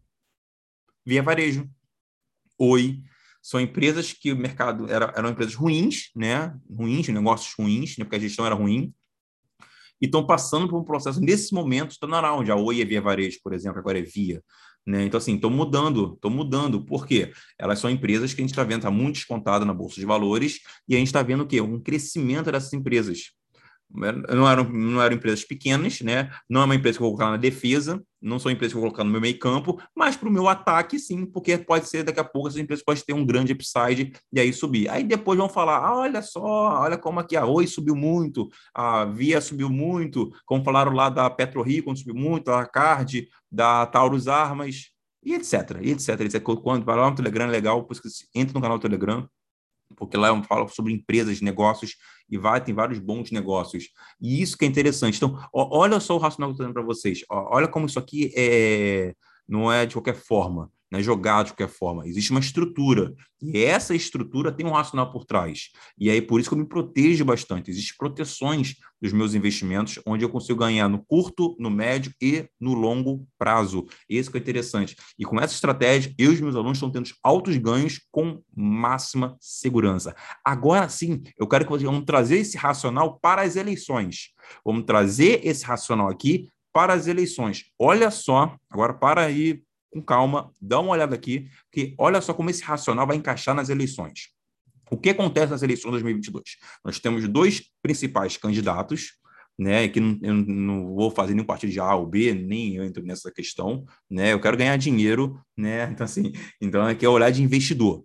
Via 1.03 1.23
Varejo. 1.23 1.67
Oi. 2.57 3.01
São 3.41 3.61
empresas 3.61 4.11
que 4.11 4.31
o 4.31 4.35
mercado 4.35 4.91
era, 4.91 5.13
eram 5.15 5.29
empresas 5.29 5.55
ruins, 5.55 6.09
né? 6.15 6.53
Ruins, 6.69 7.07
negócios 7.07 7.53
ruins, 7.57 7.97
né? 7.97 8.03
porque 8.03 8.17
a 8.17 8.19
gestão 8.19 8.45
era 8.45 8.55
ruim, 8.55 8.93
e 10.01 10.05
estão 10.05 10.25
passando 10.25 10.67
por 10.67 10.79
um 10.79 10.83
processo, 10.83 11.19
nesse 11.19 11.53
momento, 11.53 11.91
está 11.91 12.07
na 12.07 12.33
onde 12.33 12.51
a 12.51 12.55
Oi 12.55 12.81
é 12.81 12.85
Via 12.85 13.01
Varejo, 13.01 13.39
por 13.43 13.53
exemplo, 13.53 13.79
agora 13.79 13.99
é 13.99 14.03
Via. 14.03 14.43
Né? 14.85 15.03
Então, 15.03 15.17
assim, 15.17 15.35
estão 15.35 15.49
mudando, 15.49 16.13
estão 16.13 16.31
mudando. 16.31 16.85
Por 16.85 17.05
quê? 17.05 17.33
Elas 17.59 17.79
são 17.79 17.89
empresas 17.89 18.33
que 18.33 18.41
a 18.41 18.43
gente 18.43 18.51
está 18.51 18.63
vendo, 18.63 18.77
está 18.77 18.91
muito 18.91 19.15
descontada 19.15 19.65
na 19.65 19.73
Bolsa 19.73 19.95
de 19.95 20.05
Valores, 20.05 20.59
e 20.87 20.95
a 20.95 20.97
gente 20.97 21.07
está 21.07 21.21
vendo 21.21 21.43
o 21.43 21.47
quê? 21.47 21.59
Um 21.59 21.79
crescimento 21.79 22.51
dessas 22.51 22.71
empresas 22.73 23.31
não 23.89 24.49
eram, 24.49 24.63
não 24.65 25.01
eram 25.01 25.15
empresas 25.15 25.43
pequenas, 25.43 26.01
né? 26.01 26.29
Não 26.49 26.61
é 26.61 26.65
uma 26.65 26.75
empresa 26.75 26.97
que 26.97 27.03
eu 27.03 27.07
vou 27.07 27.15
colocar 27.15 27.31
na 27.31 27.37
defesa, 27.37 28.03
não 28.21 28.37
são 28.37 28.51
empresas 28.51 28.73
que 28.73 28.77
eu 28.77 28.81
vou 28.81 28.89
colocar 28.89 29.03
no 29.03 29.11
meu 29.11 29.21
meio 29.21 29.39
campo, 29.39 29.81
mas 29.95 30.15
para 30.15 30.27
o 30.27 30.31
meu 30.31 30.47
ataque, 30.47 30.99
sim, 30.99 31.25
porque 31.25 31.57
pode 31.57 31.87
ser 31.87 32.03
daqui 32.03 32.19
a 32.19 32.23
pouco 32.23 32.49
essas 32.49 32.59
empresas 32.59 32.83
podem 32.83 33.03
ter 33.03 33.13
um 33.13 33.25
grande 33.25 33.53
upside 33.53 34.11
e 34.31 34.39
aí 34.39 34.51
subir. 34.51 34.89
Aí 34.89 35.03
depois 35.03 35.37
vão 35.37 35.49
falar: 35.49 35.77
ah, 35.77 35.95
olha 35.95 36.21
só, 36.21 36.81
olha 36.81 36.97
como 36.97 37.19
aqui 37.19 37.35
a 37.35 37.45
Oi 37.45 37.67
subiu 37.67 37.95
muito, 37.95 38.49
a 38.73 39.05
Via 39.05 39.39
subiu 39.39 39.69
muito, 39.69 40.31
como 40.45 40.63
falaram 40.63 40.91
lá 40.91 41.09
da 41.09 41.29
PetroRio, 41.29 41.83
quando 41.83 41.97
subiu 41.97 42.15
muito, 42.15 42.45
da 42.45 42.65
Card, 42.65 43.27
da 43.51 43.85
Taurus 43.85 44.27
Armas, 44.27 44.91
e 45.23 45.33
etc, 45.33 45.79
e 45.81 45.91
etc, 45.91 46.21
etc. 46.21 46.41
Quando 46.41 46.85
vai 46.85 46.95
lá 46.95 47.09
no 47.09 47.15
Telegram 47.15 47.45
é 47.45 47.49
legal, 47.49 47.81
depois 47.81 47.99
que 47.99 48.09
entra 48.35 48.53
no 48.53 48.61
canal 48.61 48.77
do 48.77 48.81
Telegram, 48.81 49.27
porque 49.95 50.17
lá 50.17 50.29
eu 50.29 50.43
falo 50.43 50.67
sobre 50.67 50.93
empresas, 50.93 51.41
negócios, 51.41 51.95
e 52.29 52.37
vai, 52.37 52.63
tem 52.63 52.73
vários 52.73 52.99
bons 52.99 53.31
negócios. 53.31 53.89
E 54.21 54.41
isso 54.41 54.57
que 54.57 54.65
é 54.65 54.67
interessante. 54.67 55.17
Então, 55.17 55.39
ó, 55.53 55.79
olha 55.79 55.99
só 55.99 56.15
o 56.15 56.19
racional 56.19 56.49
que 56.49 56.51
eu 56.51 56.53
estou 56.53 56.65
dando 56.65 56.73
para 56.73 56.83
vocês. 56.83 57.23
Ó, 57.29 57.55
olha 57.55 57.67
como 57.67 57.85
isso 57.85 57.99
aqui 57.99 58.31
é, 58.35 59.13
não 59.47 59.71
é 59.71 59.85
de 59.85 59.95
qualquer 59.95 60.15
forma 60.15 60.71
né, 60.91 61.01
jogado 61.01 61.47
de 61.47 61.53
qualquer 61.53 61.73
forma. 61.73 62.07
Existe 62.07 62.31
uma 62.31 62.39
estrutura. 62.39 63.13
E 63.41 63.63
essa 63.63 63.93
estrutura 63.93 64.51
tem 64.51 64.65
um 64.65 64.71
racional 64.71 65.11
por 65.11 65.25
trás. 65.25 65.69
E 65.97 66.09
aí, 66.09 66.21
por 66.21 66.39
isso 66.39 66.49
que 66.49 66.55
eu 66.55 66.59
me 66.59 66.67
protejo 66.67 67.23
bastante. 67.23 67.69
Existem 67.69 67.95
proteções 67.97 68.75
dos 68.99 69.13
meus 69.13 69.35
investimentos, 69.35 69.99
onde 70.07 70.25
eu 70.25 70.29
consigo 70.29 70.59
ganhar 70.59 70.89
no 70.89 71.03
curto, 71.05 71.55
no 71.59 71.69
médio 71.69 72.11
e 72.21 72.49
no 72.59 72.73
longo 72.73 73.27
prazo. 73.37 73.85
Esse 74.09 74.31
que 74.31 74.37
é 74.37 74.41
interessante. 74.41 74.95
E 75.19 75.25
com 75.25 75.39
essa 75.39 75.53
estratégia, 75.53 76.13
eu 76.17 76.31
e 76.31 76.35
os 76.35 76.41
meus 76.41 76.55
alunos 76.55 76.77
estão 76.77 76.89
tendo 76.89 77.09
altos 77.21 77.55
ganhos 77.57 78.01
com 78.11 78.41
máxima 78.55 79.37
segurança. 79.39 80.15
Agora 80.43 80.89
sim, 80.89 81.21
eu 81.37 81.47
quero 81.47 81.65
que 81.65 81.71
vocês 81.71 81.83
vamos 81.83 82.05
trazer 82.05 82.37
esse 82.37 82.57
racional 82.57 83.19
para 83.19 83.43
as 83.43 83.55
eleições. 83.55 84.29
Vamos 84.65 84.85
trazer 84.85 85.41
esse 85.45 85.63
racional 85.63 86.09
aqui 86.09 86.49
para 86.73 86.93
as 86.93 87.07
eleições. 87.07 87.65
Olha 87.79 88.09
só, 88.11 88.55
agora 88.69 88.93
para 88.93 89.25
aí 89.25 89.61
com 89.97 90.05
calma, 90.05 90.51
dá 90.61 90.79
uma 90.79 90.91
olhada 90.91 91.15
aqui, 91.15 91.49
que 91.71 91.95
olha 91.97 92.21
só 92.21 92.33
como 92.33 92.49
esse 92.49 92.63
racional 92.63 93.07
vai 93.07 93.17
encaixar 93.17 93.55
nas 93.55 93.69
eleições. 93.69 94.29
O 94.89 94.97
que 94.97 95.09
acontece 95.09 95.51
nas 95.51 95.61
eleições 95.61 95.91
de 95.91 96.03
2022? 96.03 96.43
Nós 96.83 96.99
temos 96.99 97.27
dois 97.27 97.63
principais 97.81 98.37
candidatos, 98.37 99.13
né, 99.57 99.87
que 99.87 99.99
não, 99.99 100.19
eu 100.21 100.33
não 100.33 100.95
vou 100.95 101.09
fazer 101.09 101.33
nenhum 101.33 101.45
partido 101.45 101.71
de 101.71 101.79
A 101.79 101.95
ou 101.95 102.05
B, 102.05 102.33
nem 102.33 102.75
eu 102.75 102.83
entro 102.83 103.03
nessa 103.03 103.31
questão, 103.31 103.85
né, 104.09 104.33
eu 104.33 104.39
quero 104.39 104.55
ganhar 104.55 104.77
dinheiro, 104.77 105.41
né, 105.57 105.89
então 105.91 106.05
assim, 106.05 106.31
então 106.61 106.85
aqui 106.85 107.05
é 107.05 107.09
olhar 107.09 107.31
de 107.31 107.41
investidor. 107.41 108.03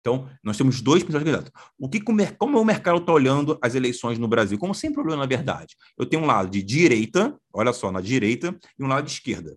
Então, 0.00 0.28
nós 0.42 0.56
temos 0.56 0.80
dois 0.80 1.04
principais 1.04 1.24
candidatos. 1.24 1.52
O 1.78 1.88
que, 1.88 2.00
como 2.00 2.60
o 2.60 2.64
mercado 2.64 2.98
está 2.98 3.12
olhando 3.12 3.56
as 3.62 3.76
eleições 3.76 4.18
no 4.18 4.26
Brasil? 4.26 4.58
Como 4.58 4.74
sempre 4.74 5.00
olhou, 5.00 5.16
na 5.16 5.26
verdade. 5.26 5.76
Eu 5.96 6.04
tenho 6.04 6.24
um 6.24 6.26
lado 6.26 6.50
de 6.50 6.60
direita, 6.60 7.38
olha 7.54 7.72
só, 7.72 7.92
na 7.92 8.00
direita, 8.00 8.52
e 8.76 8.82
um 8.82 8.88
lado 8.88 9.04
de 9.04 9.12
esquerda. 9.12 9.56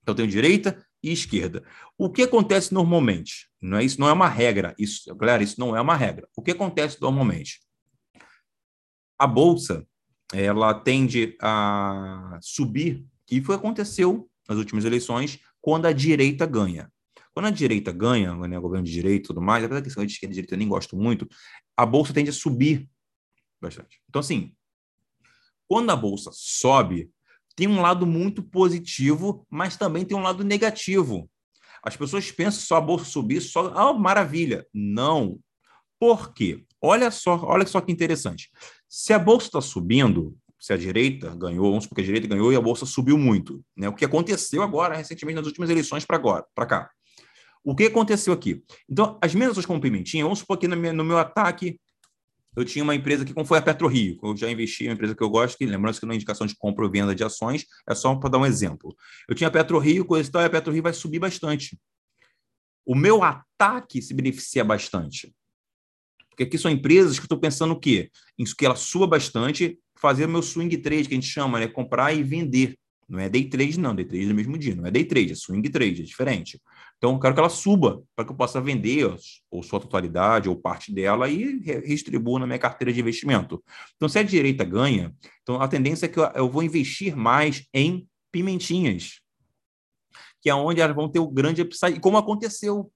Então, 0.00 0.12
eu 0.12 0.14
tenho 0.14 0.28
direita, 0.28 0.80
e 1.04 1.12
esquerda. 1.12 1.62
O 1.98 2.10
que 2.10 2.22
acontece 2.22 2.72
normalmente? 2.72 3.50
Não 3.60 3.76
é 3.76 3.84
isso, 3.84 4.00
não 4.00 4.08
é 4.08 4.12
uma 4.12 4.28
regra. 4.28 4.74
Isso, 4.78 5.14
galera, 5.14 5.42
isso 5.42 5.60
não 5.60 5.76
é 5.76 5.80
uma 5.80 5.94
regra. 5.94 6.26
O 6.34 6.42
que 6.42 6.50
acontece 6.50 7.00
normalmente? 7.00 7.60
A 9.18 9.26
bolsa, 9.26 9.86
ela 10.32 10.72
tende 10.72 11.36
a 11.40 12.38
subir, 12.40 13.06
e 13.30 13.40
foi 13.42 13.54
o 13.54 13.58
que 13.58 13.64
aconteceu 13.66 14.28
nas 14.48 14.58
últimas 14.58 14.84
eleições, 14.84 15.38
quando 15.60 15.86
a 15.86 15.92
direita 15.92 16.46
ganha. 16.46 16.90
Quando 17.32 17.46
a 17.46 17.50
direita 17.50 17.92
ganha, 17.92 18.34
né, 18.34 18.58
governo 18.58 18.86
de 18.86 18.92
direita 18.92 19.24
e 19.24 19.26
tudo 19.26 19.42
mais, 19.42 19.62
apesar 19.62 19.82
que 19.82 19.88
esse 19.88 20.06
de 20.06 20.12
esquerda 20.12 20.32
e 20.32 20.34
direita 20.34 20.54
eu 20.54 20.58
nem 20.58 20.68
gosto 20.68 20.96
muito, 20.96 21.28
a 21.76 21.84
bolsa 21.84 22.14
tende 22.14 22.30
a 22.30 22.32
subir 22.32 22.88
bastante. 23.60 24.00
Então, 24.08 24.20
assim, 24.20 24.54
quando 25.68 25.90
a 25.90 25.96
bolsa 25.96 26.30
sobe, 26.32 27.10
tem 27.56 27.68
um 27.68 27.80
lado 27.80 28.06
muito 28.06 28.42
positivo, 28.42 29.46
mas 29.50 29.76
também 29.76 30.04
tem 30.04 30.16
um 30.16 30.22
lado 30.22 30.42
negativo. 30.44 31.28
As 31.82 31.96
pessoas 31.96 32.30
pensam 32.30 32.60
só 32.60 32.76
a 32.76 32.80
bolsa 32.80 33.04
subir, 33.04 33.40
só, 33.40 33.68
ah, 33.74 33.92
maravilha. 33.92 34.66
Não. 34.72 35.38
Por 35.98 36.32
quê? 36.32 36.64
Olha 36.80 37.10
só, 37.10 37.40
olha 37.44 37.66
só 37.66 37.80
que 37.80 37.92
interessante. 37.92 38.50
Se 38.88 39.12
a 39.12 39.18
bolsa 39.18 39.46
está 39.46 39.60
subindo, 39.60 40.36
se 40.58 40.72
a 40.72 40.76
direita 40.76 41.34
ganhou, 41.36 41.68
vamos 41.68 41.84
supor 41.84 41.96
que 41.96 42.02
a 42.02 42.04
direita 42.04 42.26
ganhou 42.26 42.52
e 42.52 42.56
a 42.56 42.60
bolsa 42.60 42.86
subiu 42.86 43.18
muito, 43.18 43.62
né? 43.76 43.88
O 43.88 43.94
que 43.94 44.04
aconteceu 44.04 44.62
agora, 44.62 44.96
recentemente, 44.96 45.36
nas 45.36 45.46
últimas 45.46 45.68
eleições 45.68 46.04
para 46.06 46.16
agora, 46.16 46.44
para 46.54 46.66
cá. 46.66 46.90
O 47.62 47.74
que 47.74 47.84
aconteceu 47.84 48.32
aqui? 48.32 48.62
Então, 48.88 49.18
as 49.22 49.34
pessoas 49.34 49.66
com 49.66 49.80
pimentinha, 49.80 50.24
vamos 50.24 50.40
supor 50.40 50.58
que 50.58 50.68
no 50.68 50.76
meu, 50.76 50.92
no 50.92 51.04
meu 51.04 51.18
ataque 51.18 51.78
eu 52.56 52.64
tinha 52.64 52.82
uma 52.82 52.94
empresa 52.94 53.24
que, 53.24 53.34
como 53.34 53.46
foi 53.46 53.58
a 53.58 53.62
PetroRio, 53.62 54.18
eu 54.22 54.36
já 54.36 54.50
investi 54.50 54.84
em 54.84 54.88
uma 54.88 54.94
empresa 54.94 55.14
que 55.14 55.22
eu 55.22 55.30
gosto, 55.30 55.58
que 55.58 55.66
lembrando 55.66 55.98
que 55.98 56.06
não 56.06 56.12
é 56.12 56.16
indicação 56.16 56.46
de 56.46 56.54
compra 56.56 56.84
ou 56.84 56.90
venda 56.90 57.14
de 57.14 57.24
ações, 57.24 57.66
é 57.88 57.94
só 57.94 58.14
para 58.14 58.30
dar 58.30 58.38
um 58.38 58.46
exemplo. 58.46 58.94
Eu 59.28 59.34
tinha 59.34 59.48
a 59.48 59.50
PetroRio, 59.50 60.04
coisa 60.04 60.28
e 60.28 60.32
tal, 60.32 60.42
e 60.42 60.44
a 60.44 60.50
PetroRio 60.50 60.82
vai 60.82 60.92
subir 60.92 61.18
bastante. 61.18 61.78
O 62.86 62.94
meu 62.94 63.22
ataque 63.22 64.02
se 64.02 64.14
beneficia 64.14 64.62
bastante. 64.62 65.34
Porque 66.30 66.42
aqui 66.42 66.58
são 66.58 66.70
empresas 66.70 67.18
que 67.18 67.24
estou 67.24 67.38
pensando 67.38 67.72
o 67.72 67.80
quê? 67.80 68.10
Em 68.38 68.44
que 68.44 68.66
ela 68.66 68.76
suba 68.76 69.06
bastante, 69.06 69.78
fazer 69.96 70.26
o 70.26 70.28
meu 70.28 70.42
swing 70.42 70.76
trade, 70.78 71.08
que 71.08 71.14
a 71.14 71.16
gente 71.16 71.28
chama, 71.28 71.60
né? 71.60 71.68
Comprar 71.68 72.12
e 72.12 72.22
vender. 72.22 72.76
Não 73.08 73.20
é 73.20 73.28
day 73.28 73.48
trade, 73.48 73.78
não. 73.78 73.94
Day 73.94 74.04
trade 74.04 74.24
é 74.24 74.28
no 74.28 74.34
mesmo 74.34 74.58
dia. 74.58 74.74
Não 74.74 74.84
é 74.84 74.90
day 74.90 75.04
trade, 75.04 75.32
é 75.32 75.34
swing 75.34 75.68
trade, 75.70 76.02
é 76.02 76.04
diferente. 76.04 76.60
Então, 76.98 77.18
quero 77.18 77.34
que 77.34 77.40
ela 77.40 77.48
suba 77.48 78.02
para 78.16 78.24
que 78.24 78.32
eu 78.32 78.36
possa 78.36 78.60
vender 78.60 79.14
ou 79.50 79.62
sua 79.62 79.80
totalidade 79.80 80.48
ou 80.48 80.56
parte 80.56 80.92
dela 80.92 81.28
e 81.28 81.58
redistribua 81.58 82.40
na 82.40 82.46
minha 82.46 82.58
carteira 82.58 82.92
de 82.92 83.00
investimento. 83.00 83.62
Então, 83.96 84.08
se 84.08 84.18
a 84.18 84.22
direita 84.22 84.64
ganha, 84.64 85.14
então 85.42 85.60
a 85.60 85.68
tendência 85.68 86.06
é 86.06 86.08
que 86.08 86.18
eu 86.18 86.48
vou 86.48 86.62
investir 86.62 87.14
mais 87.14 87.66
em 87.74 88.08
pimentinhas, 88.32 89.20
que 90.40 90.50
é 90.50 90.54
onde 90.54 90.80
elas 90.80 90.96
vão 90.96 91.08
ter 91.08 91.20
o 91.20 91.30
grande 91.30 91.62
upside, 91.62 92.00
como 92.00 92.18
aconteceu. 92.18 92.90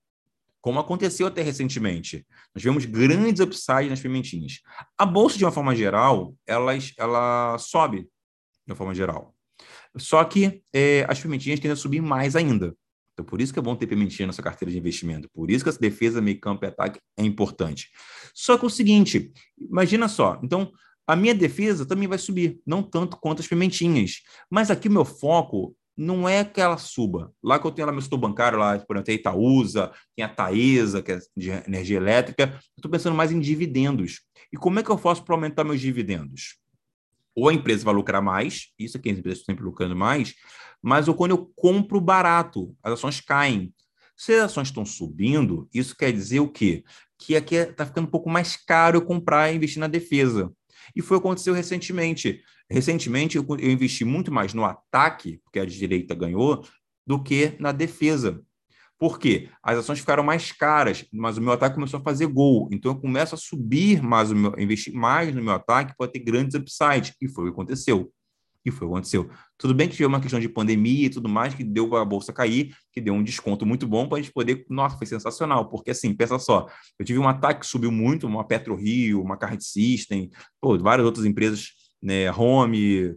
Como 0.60 0.80
aconteceu 0.80 1.28
até 1.28 1.40
recentemente. 1.40 2.26
Nós 2.52 2.62
tivemos 2.62 2.84
grandes 2.84 3.40
upsides 3.40 3.88
nas 3.88 4.00
pimentinhas. 4.00 4.60
A 4.98 5.06
bolsa, 5.06 5.38
de 5.38 5.44
uma 5.44 5.52
forma 5.52 5.74
geral, 5.74 6.34
ela, 6.44 6.72
ela 6.98 7.56
sobe, 7.58 8.02
de 8.02 8.72
uma 8.72 8.76
forma 8.76 8.92
geral. 8.92 9.34
Só 9.96 10.22
que 10.24 10.62
é, 10.72 11.06
as 11.08 11.20
pimentinhas 11.20 11.60
tendem 11.60 11.72
a 11.72 11.76
subir 11.76 12.02
mais 12.02 12.34
ainda. 12.34 12.74
Então, 13.18 13.24
por 13.26 13.40
isso 13.40 13.52
que 13.52 13.58
é 13.58 13.62
bom 13.62 13.74
ter 13.74 13.88
pimentinha 13.88 14.28
na 14.28 14.32
sua 14.32 14.44
carteira 14.44 14.70
de 14.70 14.78
investimento. 14.78 15.28
Por 15.34 15.50
isso 15.50 15.64
que 15.64 15.68
essa 15.68 15.80
defesa, 15.80 16.20
meio 16.20 16.38
campo 16.38 16.64
e 16.64 16.68
ataque 16.68 17.00
é 17.16 17.24
importante. 17.24 17.90
Só 18.32 18.56
que 18.56 18.64
é 18.64 18.68
o 18.68 18.70
seguinte, 18.70 19.32
imagina 19.58 20.06
só. 20.06 20.38
Então, 20.40 20.70
a 21.04 21.16
minha 21.16 21.34
defesa 21.34 21.84
também 21.84 22.06
vai 22.06 22.18
subir, 22.18 22.60
não 22.64 22.80
tanto 22.80 23.16
quanto 23.16 23.40
as 23.40 23.48
pimentinhas. 23.48 24.22
Mas 24.48 24.70
aqui 24.70 24.86
o 24.86 24.92
meu 24.92 25.04
foco 25.04 25.74
não 25.96 26.28
é 26.28 26.44
que 26.44 26.60
ela 26.60 26.78
suba. 26.78 27.32
Lá 27.42 27.58
que 27.58 27.66
eu 27.66 27.72
tenho 27.72 27.86
lá 27.86 27.92
meu 27.92 28.00
setor 28.00 28.18
bancário, 28.18 28.56
lá, 28.56 28.78
por 28.78 28.94
exemplo, 28.94 29.06
tem 29.06 29.16
a 29.16 29.18
Itaúsa, 29.18 29.90
tem 30.14 30.24
a 30.24 30.28
Taesa, 30.28 31.02
que 31.02 31.10
é 31.10 31.18
de 31.36 31.50
energia 31.66 31.96
elétrica, 31.96 32.44
eu 32.44 32.58
estou 32.76 32.88
pensando 32.88 33.16
mais 33.16 33.32
em 33.32 33.40
dividendos. 33.40 34.20
E 34.52 34.56
como 34.56 34.78
é 34.78 34.82
que 34.84 34.90
eu 34.90 34.96
faço 34.96 35.24
para 35.24 35.34
aumentar 35.34 35.64
meus 35.64 35.80
dividendos? 35.80 36.56
Ou 37.38 37.48
a 37.48 37.54
empresa 37.54 37.84
vai 37.84 37.94
lucrar 37.94 38.20
mais, 38.20 38.72
isso 38.76 38.96
aqui 38.96 39.10
as 39.10 39.16
empresas 39.16 39.38
estão 39.38 39.52
sempre 39.52 39.64
lucrando 39.64 39.94
mais, 39.94 40.34
mas 40.82 41.06
ou 41.06 41.14
quando 41.14 41.30
eu 41.30 41.52
compro 41.54 42.00
barato, 42.00 42.74
as 42.82 42.94
ações 42.94 43.20
caem. 43.20 43.72
Se 44.16 44.34
as 44.34 44.46
ações 44.46 44.66
estão 44.68 44.84
subindo, 44.84 45.68
isso 45.72 45.96
quer 45.96 46.12
dizer 46.12 46.40
o 46.40 46.48
quê? 46.48 46.82
Que 47.16 47.36
aqui 47.36 47.54
está 47.54 47.86
ficando 47.86 48.08
um 48.08 48.10
pouco 48.10 48.28
mais 48.28 48.56
caro 48.56 48.96
eu 48.96 49.02
comprar 49.02 49.52
e 49.52 49.56
investir 49.56 49.78
na 49.78 49.86
defesa. 49.86 50.52
E 50.96 51.00
foi 51.00 51.16
o 51.16 51.20
que 51.20 51.28
aconteceu 51.28 51.54
recentemente. 51.54 52.42
Recentemente, 52.68 53.36
eu, 53.36 53.46
eu 53.56 53.70
investi 53.70 54.04
muito 54.04 54.32
mais 54.32 54.52
no 54.52 54.64
ataque, 54.64 55.40
porque 55.44 55.60
a 55.60 55.64
direita 55.64 56.16
ganhou, 56.16 56.66
do 57.06 57.22
que 57.22 57.54
na 57.60 57.70
defesa. 57.70 58.42
Por 58.98 59.18
quê? 59.18 59.48
As 59.62 59.78
ações 59.78 60.00
ficaram 60.00 60.24
mais 60.24 60.50
caras, 60.50 61.04
mas 61.12 61.38
o 61.38 61.40
meu 61.40 61.52
ataque 61.52 61.76
começou 61.76 62.00
a 62.00 62.02
fazer 62.02 62.26
gol. 62.26 62.68
Então 62.72 62.92
eu 62.92 63.00
começo 63.00 63.34
a 63.34 63.38
subir 63.38 64.02
mais 64.02 64.30
o 64.30 64.36
meu, 64.36 64.58
investir 64.58 64.92
mais 64.92 65.32
no 65.32 65.42
meu 65.42 65.54
ataque 65.54 65.94
para 65.96 66.10
ter 66.10 66.18
grandes 66.18 66.54
upsides. 66.56 67.14
E 67.22 67.28
foi 67.28 67.44
o 67.44 67.46
que 67.46 67.52
aconteceu. 67.52 68.12
E 68.64 68.72
foi 68.72 68.88
o 68.88 68.90
que 68.90 68.96
aconteceu. 68.96 69.30
Tudo 69.56 69.72
bem 69.72 69.88
que 69.88 69.94
tive 69.94 70.06
uma 70.06 70.20
questão 70.20 70.40
de 70.40 70.48
pandemia 70.48 71.06
e 71.06 71.10
tudo 71.10 71.28
mais, 71.28 71.54
que 71.54 71.62
deu 71.62 71.94
a 71.96 72.04
bolsa 72.04 72.32
cair, 72.32 72.74
que 72.92 73.00
deu 73.00 73.14
um 73.14 73.22
desconto 73.22 73.64
muito 73.64 73.86
bom 73.86 74.08
para 74.08 74.18
a 74.18 74.20
gente 74.20 74.32
poder. 74.32 74.66
Nossa, 74.68 74.98
foi 74.98 75.06
sensacional, 75.06 75.68
porque 75.68 75.92
assim, 75.92 76.12
pensa 76.12 76.36
só, 76.38 76.66
eu 76.98 77.04
tive 77.04 77.20
um 77.20 77.28
ataque 77.28 77.60
que 77.60 77.66
subiu 77.66 77.92
muito, 77.92 78.26
uma 78.26 78.44
PetroRio, 78.44 79.22
uma 79.22 79.36
Card 79.36 79.64
System, 79.64 80.28
pô, 80.60 80.76
várias 80.76 81.06
outras 81.06 81.24
empresas, 81.24 81.68
né, 82.02 82.32
Home, 82.32 83.16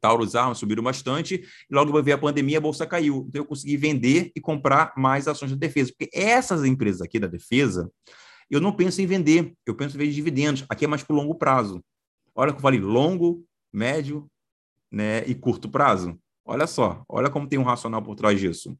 Taurus 0.00 0.34
Armas 0.34 0.58
subiram 0.58 0.82
bastante, 0.82 1.34
e 1.34 1.74
logo 1.74 2.02
veio 2.02 2.16
a 2.16 2.20
pandemia, 2.20 2.58
a 2.58 2.60
bolsa 2.60 2.86
caiu. 2.86 3.26
Então 3.28 3.42
eu 3.42 3.46
consegui 3.46 3.76
vender 3.76 4.30
e 4.34 4.40
comprar 4.40 4.92
mais 4.96 5.26
ações 5.26 5.50
da 5.50 5.56
defesa, 5.56 5.92
porque 5.96 6.16
essas 6.16 6.64
empresas 6.64 7.02
aqui 7.02 7.18
da 7.18 7.26
defesa, 7.26 7.90
eu 8.50 8.60
não 8.60 8.72
penso 8.72 9.00
em 9.00 9.06
vender, 9.06 9.54
eu 9.66 9.74
penso 9.74 9.96
em 9.96 9.98
vender 9.98 10.12
dividendos. 10.12 10.64
Aqui 10.68 10.84
é 10.84 10.88
mais 10.88 11.02
para 11.02 11.14
o 11.14 11.16
longo 11.16 11.34
prazo. 11.34 11.82
Olha 12.34 12.52
que 12.52 12.58
eu 12.58 12.62
falei, 12.62 12.78
longo, 12.78 13.44
médio 13.72 14.30
né, 14.90 15.24
e 15.26 15.34
curto 15.34 15.68
prazo. 15.68 16.18
Olha 16.44 16.66
só, 16.66 17.04
olha 17.08 17.28
como 17.28 17.48
tem 17.48 17.58
um 17.58 17.64
racional 17.64 18.02
por 18.02 18.14
trás 18.14 18.38
disso. 18.38 18.78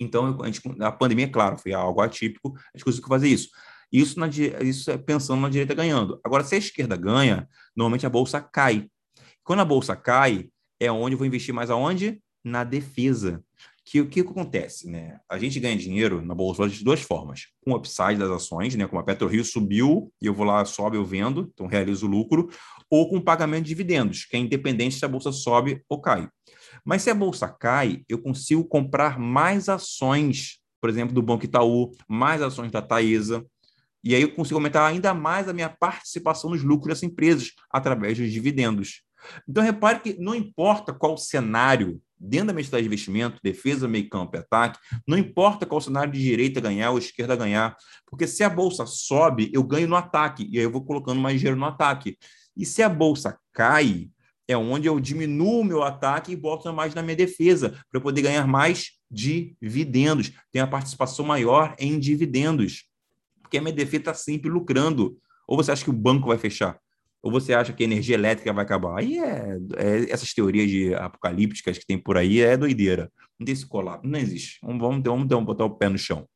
Então, 0.00 0.42
a, 0.42 0.46
gente, 0.46 0.60
a 0.80 0.90
pandemia, 0.90 1.30
claro, 1.30 1.56
foi 1.56 1.72
algo 1.72 2.00
atípico, 2.00 2.54
a 2.56 2.76
gente 2.76 2.84
conseguiu 2.84 3.08
fazer 3.08 3.28
isso. 3.28 3.50
Isso, 3.92 4.18
na, 4.18 4.26
isso 4.26 4.90
é 4.90 4.96
pensando 4.96 5.40
na 5.40 5.48
direita 5.48 5.74
ganhando. 5.74 6.18
Agora, 6.24 6.42
se 6.42 6.54
a 6.54 6.58
esquerda 6.58 6.96
ganha, 6.96 7.48
normalmente 7.76 8.06
a 8.06 8.10
bolsa 8.10 8.40
cai. 8.40 8.88
Quando 9.44 9.60
a 9.60 9.64
bolsa 9.64 9.96
cai, 9.96 10.48
é 10.78 10.90
onde 10.90 11.14
eu 11.14 11.18
vou 11.18 11.26
investir 11.26 11.54
mais 11.54 11.70
aonde? 11.70 12.20
Na 12.44 12.64
defesa. 12.64 13.42
Que 13.84 14.00
o 14.00 14.08
que 14.08 14.20
acontece, 14.20 14.88
né? 14.88 15.18
A 15.28 15.36
gente 15.38 15.58
ganha 15.58 15.76
dinheiro 15.76 16.24
na 16.24 16.34
bolsa 16.34 16.68
de 16.68 16.84
duas 16.84 17.00
formas: 17.00 17.48
com 17.64 17.74
upside 17.74 18.16
das 18.16 18.30
ações, 18.30 18.76
né? 18.76 18.86
Como 18.86 19.00
a 19.00 19.04
PetroRio 19.04 19.44
subiu 19.44 20.12
e 20.22 20.26
eu 20.26 20.34
vou 20.34 20.46
lá, 20.46 20.64
sobe, 20.64 20.96
eu 20.96 21.04
vendo, 21.04 21.50
então 21.52 21.66
realizo 21.66 22.06
lucro, 22.06 22.48
ou 22.88 23.08
com 23.08 23.20
pagamento 23.20 23.64
de 23.64 23.70
dividendos, 23.70 24.24
que 24.24 24.36
é 24.36 24.38
independente 24.38 24.94
se 24.94 25.04
a 25.04 25.08
bolsa 25.08 25.32
sobe 25.32 25.82
ou 25.88 26.00
cai. 26.00 26.28
Mas 26.84 27.02
se 27.02 27.10
a 27.10 27.14
bolsa 27.14 27.48
cai, 27.48 28.04
eu 28.08 28.18
consigo 28.18 28.64
comprar 28.64 29.18
mais 29.18 29.68
ações, 29.68 30.60
por 30.80 30.88
exemplo, 30.88 31.12
do 31.12 31.22
Banco 31.22 31.44
Itaú, 31.44 31.90
mais 32.08 32.40
ações 32.40 32.70
da 32.70 32.80
Taesa, 32.80 33.44
e 34.04 34.14
aí 34.14 34.22
eu 34.22 34.34
consigo 34.34 34.58
aumentar 34.58 34.86
ainda 34.86 35.14
mais 35.14 35.48
a 35.48 35.52
minha 35.52 35.68
participação 35.68 36.50
nos 36.50 36.62
lucros 36.62 36.88
dessas 36.88 37.04
empresas 37.04 37.52
através 37.70 38.18
dos 38.18 38.32
dividendos. 38.32 39.02
Então, 39.48 39.62
repare 39.62 40.00
que 40.00 40.16
não 40.18 40.34
importa 40.34 40.92
qual 40.92 41.16
cenário, 41.16 42.00
dentro 42.18 42.54
da 42.54 42.60
estratégia 42.60 42.88
de 42.88 42.94
investimento, 42.94 43.40
defesa, 43.42 43.88
meio 43.88 44.08
campo 44.08 44.36
e 44.36 44.38
ataque, 44.38 44.78
não 45.06 45.18
importa 45.18 45.66
qual 45.66 45.80
cenário 45.80 46.12
de 46.12 46.20
direita 46.20 46.60
ganhar 46.60 46.90
ou 46.90 46.98
esquerda 46.98 47.34
ganhar, 47.34 47.76
porque 48.06 48.26
se 48.26 48.44
a 48.44 48.50
bolsa 48.50 48.86
sobe, 48.86 49.50
eu 49.52 49.62
ganho 49.62 49.88
no 49.88 49.96
ataque, 49.96 50.48
e 50.50 50.58
aí 50.58 50.64
eu 50.64 50.70
vou 50.70 50.84
colocando 50.84 51.20
mais 51.20 51.38
dinheiro 51.40 51.58
no 51.58 51.66
ataque. 51.66 52.16
E 52.56 52.64
se 52.64 52.82
a 52.82 52.88
bolsa 52.88 53.38
cai, 53.52 54.08
é 54.46 54.56
onde 54.56 54.86
eu 54.86 55.00
diminuo 55.00 55.60
o 55.60 55.64
meu 55.64 55.82
ataque 55.82 56.32
e 56.32 56.36
boto 56.36 56.72
mais 56.72 56.94
na 56.94 57.02
minha 57.02 57.16
defesa, 57.16 57.70
para 57.70 57.98
eu 57.98 58.00
poder 58.00 58.22
ganhar 58.22 58.46
mais 58.46 58.92
dividendos, 59.10 60.32
ter 60.50 60.60
a 60.60 60.66
participação 60.66 61.24
maior 61.24 61.74
em 61.78 61.98
dividendos, 61.98 62.84
porque 63.42 63.58
a 63.58 63.60
minha 63.60 63.74
defesa 63.74 63.98
está 63.98 64.14
sempre 64.14 64.50
lucrando. 64.50 65.18
Ou 65.46 65.56
você 65.56 65.72
acha 65.72 65.84
que 65.84 65.90
o 65.90 65.92
banco 65.92 66.28
vai 66.28 66.38
fechar? 66.38 66.78
Ou 67.22 67.30
você 67.30 67.54
acha 67.54 67.72
que 67.72 67.84
a 67.84 67.86
energia 67.86 68.16
elétrica 68.16 68.52
vai 68.52 68.64
acabar? 68.64 68.98
Aí 68.98 69.18
é, 69.18 69.58
é 69.76 70.10
essas 70.10 70.34
teorias 70.34 70.68
de 70.68 70.92
apocalípticas 70.94 71.78
que 71.78 71.86
tem 71.86 71.96
por 71.96 72.16
aí 72.16 72.40
é 72.40 72.56
doideira. 72.56 73.10
Não 73.38 73.44
tem 73.44 73.52
esse 73.52 73.64
colapso, 73.64 74.06
não 74.06 74.18
existe. 74.18 74.58
Vamos, 74.60 74.80
vamos, 74.80 75.02
vamos, 75.04 75.28
vamos 75.28 75.46
botar 75.46 75.64
o 75.64 75.70
pé 75.70 75.88
no 75.88 75.96
chão. 75.96 76.26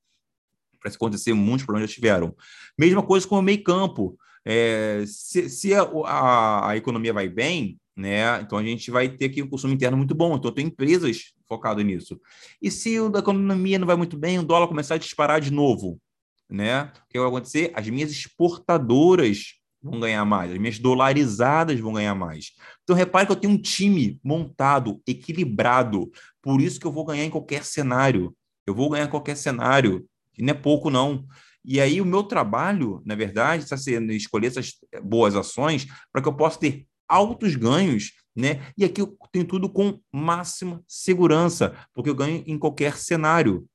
Para 0.80 0.88
isso 0.88 0.96
acontecer, 0.96 1.32
muitos 1.32 1.66
problemas 1.66 1.90
já 1.90 1.94
tiveram. 1.96 2.36
Mesma 2.78 3.02
coisa 3.02 3.26
com 3.26 3.36
o 3.36 3.42
meio 3.42 3.62
campo. 3.64 4.16
É, 4.44 5.02
se, 5.06 5.50
se 5.50 5.74
a, 5.74 5.82
a, 5.82 6.70
a, 6.70 6.76
economia 6.76 7.12
vai 7.12 7.28
bem, 7.28 7.80
né, 7.96 8.40
então 8.40 8.56
a 8.56 8.62
gente 8.62 8.92
vai 8.92 9.08
ter 9.08 9.24
aqui 9.24 9.42
um 9.42 9.48
consumo 9.48 9.74
interno 9.74 9.96
muito 9.96 10.14
bom. 10.14 10.36
Então, 10.36 10.52
tem 10.52 10.66
empresas 10.66 11.32
focadas 11.48 11.84
nisso. 11.84 12.20
E 12.62 12.70
se 12.70 12.96
a 12.96 13.18
economia 13.18 13.78
não 13.78 13.86
vai 13.88 13.96
muito 13.96 14.16
bem, 14.16 14.38
o 14.38 14.44
dólar 14.44 14.68
começar 14.68 14.94
a 14.94 14.98
disparar 14.98 15.40
de 15.40 15.50
novo, 15.50 16.00
né, 16.48 16.92
o 17.04 17.08
que 17.08 17.18
vai 17.18 17.26
acontecer? 17.26 17.72
As 17.74 17.88
minhas 17.88 18.12
exportadoras 18.12 19.54
vão 19.90 20.00
ganhar 20.00 20.24
mais, 20.24 20.50
as 20.50 20.58
minhas 20.58 20.78
dolarizadas 20.78 21.78
vão 21.78 21.92
ganhar 21.92 22.14
mais. 22.14 22.52
Então, 22.82 22.96
repare 22.96 23.26
que 23.26 23.32
eu 23.32 23.36
tenho 23.36 23.54
um 23.54 23.60
time 23.60 24.20
montado, 24.22 25.00
equilibrado. 25.06 26.10
Por 26.42 26.60
isso 26.60 26.80
que 26.80 26.86
eu 26.86 26.92
vou 26.92 27.04
ganhar 27.04 27.24
em 27.24 27.30
qualquer 27.30 27.64
cenário. 27.64 28.34
Eu 28.66 28.74
vou 28.74 28.90
ganhar 28.90 29.04
em 29.04 29.10
qualquer 29.10 29.36
cenário. 29.36 30.04
E 30.36 30.42
não 30.42 30.50
é 30.50 30.54
pouco, 30.54 30.90
não. 30.90 31.24
E 31.64 31.80
aí, 31.80 32.00
o 32.00 32.04
meu 32.04 32.22
trabalho, 32.22 33.02
na 33.04 33.14
verdade, 33.14 33.64
está 33.64 33.76
sendo 33.76 34.12
escolher 34.12 34.48
essas 34.48 34.72
boas 35.02 35.34
ações 35.34 35.86
para 36.12 36.22
que 36.22 36.28
eu 36.28 36.34
possa 36.34 36.58
ter 36.58 36.86
altos 37.08 37.54
ganhos, 37.54 38.12
né? 38.34 38.62
E 38.76 38.84
aqui 38.84 39.00
eu 39.00 39.16
tenho 39.32 39.44
tudo 39.44 39.68
com 39.68 40.00
máxima 40.12 40.82
segurança, 40.86 41.74
porque 41.94 42.10
eu 42.10 42.14
ganho 42.14 42.42
em 42.46 42.58
qualquer 42.58 42.96
cenário 42.96 43.66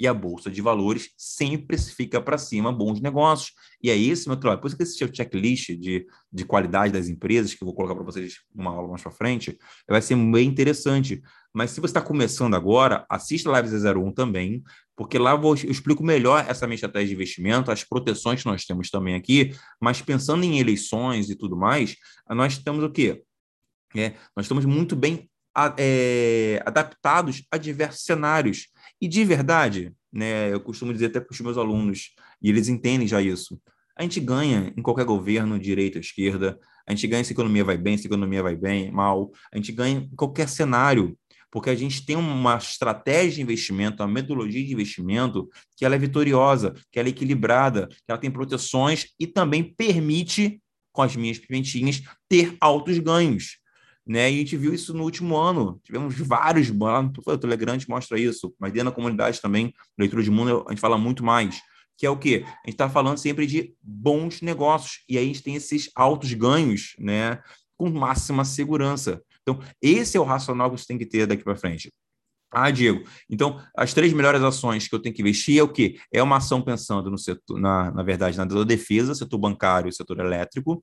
e 0.00 0.06
a 0.06 0.14
bolsa 0.14 0.50
de 0.50 0.62
valores 0.62 1.10
sempre 1.14 1.76
fica 1.76 2.22
para 2.22 2.38
cima 2.38 2.72
bons 2.72 3.02
negócios. 3.02 3.52
E 3.82 3.90
é 3.90 3.96
esse 3.96 4.26
meu 4.26 4.36
trabalho. 4.36 4.58
Por 4.60 4.68
isso 4.68 4.76
que 4.76 4.82
esse 4.82 4.96
checklist 5.14 5.76
de, 5.78 6.06
de 6.32 6.44
qualidade 6.46 6.90
das 6.90 7.06
empresas, 7.08 7.52
que 7.52 7.62
eu 7.62 7.66
vou 7.66 7.74
colocar 7.74 7.94
para 7.94 8.02
vocês 8.02 8.36
numa 8.54 8.70
aula 8.70 8.88
mais 8.88 9.02
para 9.02 9.12
frente, 9.12 9.58
vai 9.86 10.00
ser 10.00 10.16
bem 10.16 10.48
interessante. 10.48 11.20
Mas 11.52 11.72
se 11.72 11.80
você 11.80 11.90
está 11.90 12.00
começando 12.00 12.54
agora, 12.54 13.04
assista 13.10 13.50
a 13.50 13.52
Live 13.52 13.68
01 13.76 14.12
também, 14.12 14.62
porque 14.96 15.18
lá 15.18 15.32
eu 15.32 15.54
explico 15.54 16.02
melhor 16.02 16.46
essa 16.48 16.66
minha 16.66 16.76
estratégia 16.76 17.08
de 17.08 17.14
investimento, 17.14 17.70
as 17.70 17.84
proteções 17.84 18.42
que 18.42 18.48
nós 18.48 18.64
temos 18.64 18.88
também 18.88 19.14
aqui, 19.14 19.54
mas 19.78 20.00
pensando 20.00 20.44
em 20.44 20.58
eleições 20.58 21.28
e 21.28 21.36
tudo 21.36 21.56
mais, 21.56 21.94
nós 22.30 22.56
temos 22.56 22.82
o 22.82 22.90
quê? 22.90 23.22
É, 23.94 24.14
nós 24.34 24.46
estamos 24.46 24.64
muito 24.64 24.96
bem 24.96 25.28
é, 25.76 26.62
adaptados 26.64 27.42
a 27.50 27.56
diversos 27.56 28.04
cenários. 28.04 28.68
E 29.00 29.08
de 29.08 29.24
verdade, 29.24 29.92
né, 30.12 30.52
eu 30.52 30.60
costumo 30.60 30.92
dizer 30.92 31.06
até 31.06 31.20
para 31.20 31.32
os 31.32 31.40
meus 31.40 31.56
alunos, 31.56 32.14
e 32.42 32.48
eles 32.48 32.68
entendem 32.68 33.08
já 33.08 33.22
isso, 33.22 33.60
a 33.96 34.02
gente 34.02 34.20
ganha 34.20 34.72
em 34.76 34.82
qualquer 34.82 35.04
governo, 35.04 35.58
direita, 35.58 35.98
esquerda, 35.98 36.58
a 36.86 36.92
gente 36.92 37.06
ganha 37.06 37.22
se 37.22 37.32
a 37.32 37.34
economia 37.34 37.64
vai 37.64 37.76
bem, 37.76 37.96
se 37.96 38.06
a 38.06 38.08
economia 38.08 38.42
vai 38.42 38.56
bem, 38.56 38.90
mal, 38.90 39.30
a 39.52 39.56
gente 39.56 39.72
ganha 39.72 40.00
em 40.00 40.16
qualquer 40.16 40.48
cenário, 40.48 41.16
porque 41.50 41.68
a 41.68 41.74
gente 41.74 42.04
tem 42.06 42.16
uma 42.16 42.56
estratégia 42.56 43.36
de 43.36 43.42
investimento, 43.42 44.02
uma 44.02 44.08
metodologia 44.08 44.64
de 44.64 44.72
investimento 44.72 45.48
que 45.76 45.84
ela 45.84 45.94
é 45.96 45.98
vitoriosa, 45.98 46.74
que 46.90 46.98
ela 46.98 47.08
é 47.08 47.10
equilibrada, 47.10 47.88
que 47.88 48.04
ela 48.08 48.18
tem 48.18 48.30
proteções 48.30 49.08
e 49.18 49.26
também 49.26 49.62
permite, 49.62 50.62
com 50.92 51.02
as 51.02 51.16
minhas 51.16 51.38
pimentinhas, 51.38 52.02
ter 52.28 52.56
altos 52.60 52.98
ganhos 52.98 53.58
né? 54.06 54.30
E 54.30 54.34
a 54.34 54.38
gente 54.38 54.56
viu 54.56 54.74
isso 54.74 54.94
no 54.94 55.04
último 55.04 55.36
ano. 55.36 55.80
Tivemos 55.84 56.16
vários, 56.18 56.70
lá 56.70 57.02
no 57.02 57.38
Telegram 57.38 57.76
mostra 57.88 58.18
isso, 58.18 58.54
mas 58.58 58.72
dentro 58.72 58.90
da 58.90 58.94
comunidade 58.94 59.40
também, 59.40 59.72
leitura 59.98 60.22
de 60.22 60.30
mundo, 60.30 60.64
a 60.66 60.70
gente 60.70 60.80
fala 60.80 60.98
muito 60.98 61.24
mais. 61.24 61.60
Que 61.96 62.06
é 62.06 62.10
o 62.10 62.16
quê? 62.16 62.44
A 62.46 62.48
gente 62.66 62.70
está 62.70 62.88
falando 62.88 63.18
sempre 63.18 63.46
de 63.46 63.74
bons 63.82 64.40
negócios. 64.40 65.04
E 65.08 65.18
aí 65.18 65.24
a 65.24 65.26
gente 65.26 65.42
tem 65.42 65.54
esses 65.54 65.90
altos 65.94 66.32
ganhos, 66.32 66.94
né? 66.98 67.40
Com 67.76 67.90
máxima 67.90 68.44
segurança. 68.44 69.22
Então, 69.42 69.60
esse 69.82 70.16
é 70.16 70.20
o 70.20 70.24
racional 70.24 70.70
que 70.70 70.78
você 70.78 70.86
tem 70.86 70.98
que 70.98 71.06
ter 71.06 71.26
daqui 71.26 71.44
para 71.44 71.56
frente. 71.56 71.90
Ah, 72.52 72.70
Diego, 72.70 73.04
então 73.28 73.60
as 73.76 73.94
três 73.94 74.12
melhores 74.12 74.42
ações 74.42 74.88
que 74.88 74.94
eu 74.94 74.98
tenho 74.98 75.14
que 75.14 75.22
investir 75.22 75.58
é 75.58 75.62
o 75.62 75.68
quê? 75.68 75.96
É 76.12 76.20
uma 76.20 76.38
ação 76.38 76.60
pensando 76.60 77.08
no 77.08 77.16
setor, 77.16 77.60
na, 77.60 77.92
na 77.92 78.02
verdade, 78.02 78.36
na 78.36 78.44
defesa, 78.64 79.14
setor 79.14 79.38
bancário 79.38 79.88
e 79.88 79.92
setor 79.92 80.18
elétrico. 80.18 80.82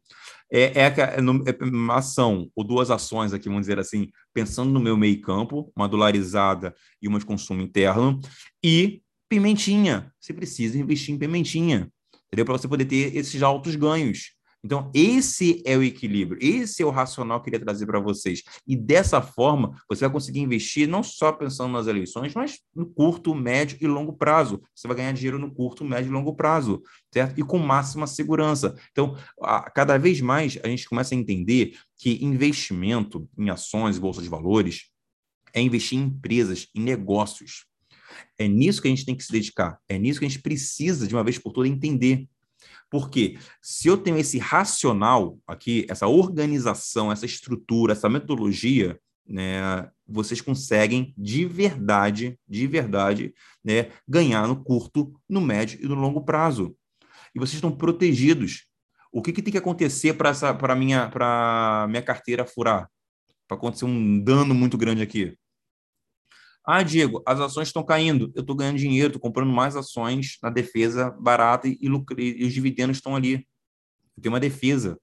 É, 0.49 0.83
é, 0.83 0.85
é, 0.87 1.63
uma 1.65 1.95
ação, 1.95 2.49
ou 2.55 2.63
duas 2.63 2.89
ações 2.89 3.33
aqui, 3.33 3.49
vamos 3.49 3.63
dizer 3.63 3.79
assim, 3.79 4.07
pensando 4.33 4.71
no 4.71 4.79
meu 4.79 4.95
meio 4.95 5.19
campo, 5.19 5.69
uma 5.75 5.89
dolarizada 5.89 6.73
e 7.01 7.07
uma 7.07 7.19
de 7.19 7.25
consumo 7.25 7.61
interno. 7.61 8.17
E 8.63 9.01
pimentinha, 9.27 10.13
você 10.21 10.33
precisa 10.33 10.79
investir 10.79 11.13
em 11.13 11.17
pimentinha, 11.17 11.91
entendeu? 12.27 12.45
Para 12.45 12.57
você 12.57 12.67
poder 12.67 12.85
ter 12.85 13.13
esses 13.13 13.43
altos 13.43 13.75
ganhos. 13.75 14.36
Então, 14.63 14.91
esse 14.93 15.61
é 15.65 15.77
o 15.77 15.83
equilíbrio, 15.83 16.39
esse 16.41 16.81
é 16.81 16.85
o 16.85 16.89
racional 16.89 17.39
que 17.39 17.49
eu 17.49 17.53
queria 17.53 17.65
trazer 17.65 17.85
para 17.85 17.99
vocês. 17.99 18.43
E 18.67 18.75
dessa 18.75 19.21
forma, 19.21 19.75
você 19.87 20.01
vai 20.05 20.11
conseguir 20.11 20.39
investir 20.39 20.87
não 20.87 21.03
só 21.03 21.31
pensando 21.31 21.71
nas 21.71 21.87
eleições, 21.87 22.33
mas 22.33 22.59
no 22.75 22.85
curto, 22.85 23.33
médio 23.35 23.77
e 23.79 23.87
longo 23.87 24.13
prazo. 24.13 24.61
Você 24.75 24.87
vai 24.87 24.97
ganhar 24.97 25.11
dinheiro 25.13 25.39
no 25.39 25.53
curto, 25.53 25.85
médio 25.85 26.09
e 26.09 26.13
longo 26.13 26.35
prazo, 26.35 26.81
certo? 27.13 27.39
E 27.39 27.43
com 27.43 27.57
máxima 27.57 28.07
segurança. 28.07 28.75
Então, 28.91 29.15
a, 29.41 29.69
cada 29.69 29.97
vez 29.97 30.19
mais 30.21 30.59
a 30.63 30.67
gente 30.67 30.89
começa 30.89 31.13
a 31.13 31.17
entender 31.17 31.77
que 31.97 32.23
investimento 32.23 33.29
em 33.37 33.49
ações, 33.49 33.97
bolsa 33.97 34.21
de 34.21 34.29
valores, 34.29 34.89
é 35.53 35.61
investir 35.61 35.97
em 35.97 36.03
empresas, 36.03 36.67
em 36.75 36.81
negócios. 36.81 37.65
É 38.37 38.47
nisso 38.47 38.81
que 38.81 38.87
a 38.87 38.91
gente 38.91 39.05
tem 39.05 39.15
que 39.15 39.23
se 39.23 39.31
dedicar. 39.31 39.79
É 39.87 39.97
nisso 39.97 40.19
que 40.19 40.25
a 40.25 40.29
gente 40.29 40.41
precisa, 40.41 41.07
de 41.07 41.15
uma 41.15 41.23
vez 41.23 41.37
por 41.37 41.51
todas, 41.51 41.69
entender. 41.69 42.27
Porque 42.89 43.37
se 43.61 43.87
eu 43.87 43.97
tenho 43.97 44.17
esse 44.17 44.37
racional 44.37 45.37
aqui, 45.45 45.85
essa 45.89 46.07
organização, 46.07 47.11
essa 47.11 47.25
estrutura, 47.25 47.93
essa 47.93 48.07
metodologia, 48.07 48.99
né, 49.27 49.89
vocês 50.07 50.39
conseguem 50.39 51.13
de 51.17 51.45
verdade, 51.45 52.39
de 52.47 52.65
verdade, 52.65 53.33
né, 53.63 53.91
ganhar 54.07 54.47
no 54.47 54.63
curto, 54.63 55.13
no 55.27 55.41
médio 55.41 55.79
e 55.83 55.87
no 55.87 55.95
longo 55.95 56.23
prazo. 56.23 56.75
E 57.35 57.39
vocês 57.39 57.55
estão 57.55 57.71
protegidos. 57.71 58.65
O 59.11 59.21
que, 59.21 59.33
que 59.33 59.41
tem 59.41 59.51
que 59.51 59.57
acontecer 59.57 60.13
para 60.13 60.75
minha, 60.75 61.11
minha 61.89 62.01
carteira 62.01 62.45
furar? 62.45 62.89
Para 63.47 63.57
acontecer 63.57 63.85
um 63.85 64.19
dano 64.21 64.53
muito 64.53 64.77
grande 64.77 65.01
aqui? 65.01 65.37
Ah, 66.69 66.83
Diego, 66.83 67.23
as 67.25 67.39
ações 67.39 67.69
estão 67.69 67.81
caindo, 67.81 68.29
eu 68.35 68.41
estou 68.41 68.53
ganhando 68.53 68.77
dinheiro, 68.77 69.07
estou 69.07 69.21
comprando 69.21 69.49
mais 69.49 69.77
ações 69.77 70.37
na 70.43 70.49
defesa 70.49 71.11
barata 71.11 71.65
e, 71.65 71.77
e 71.79 72.45
os 72.45 72.51
dividendos 72.53 72.97
estão 72.97 73.15
ali. 73.15 73.47
Eu 74.17 74.21
tenho 74.21 74.33
uma 74.33 74.39
defesa. 74.39 74.99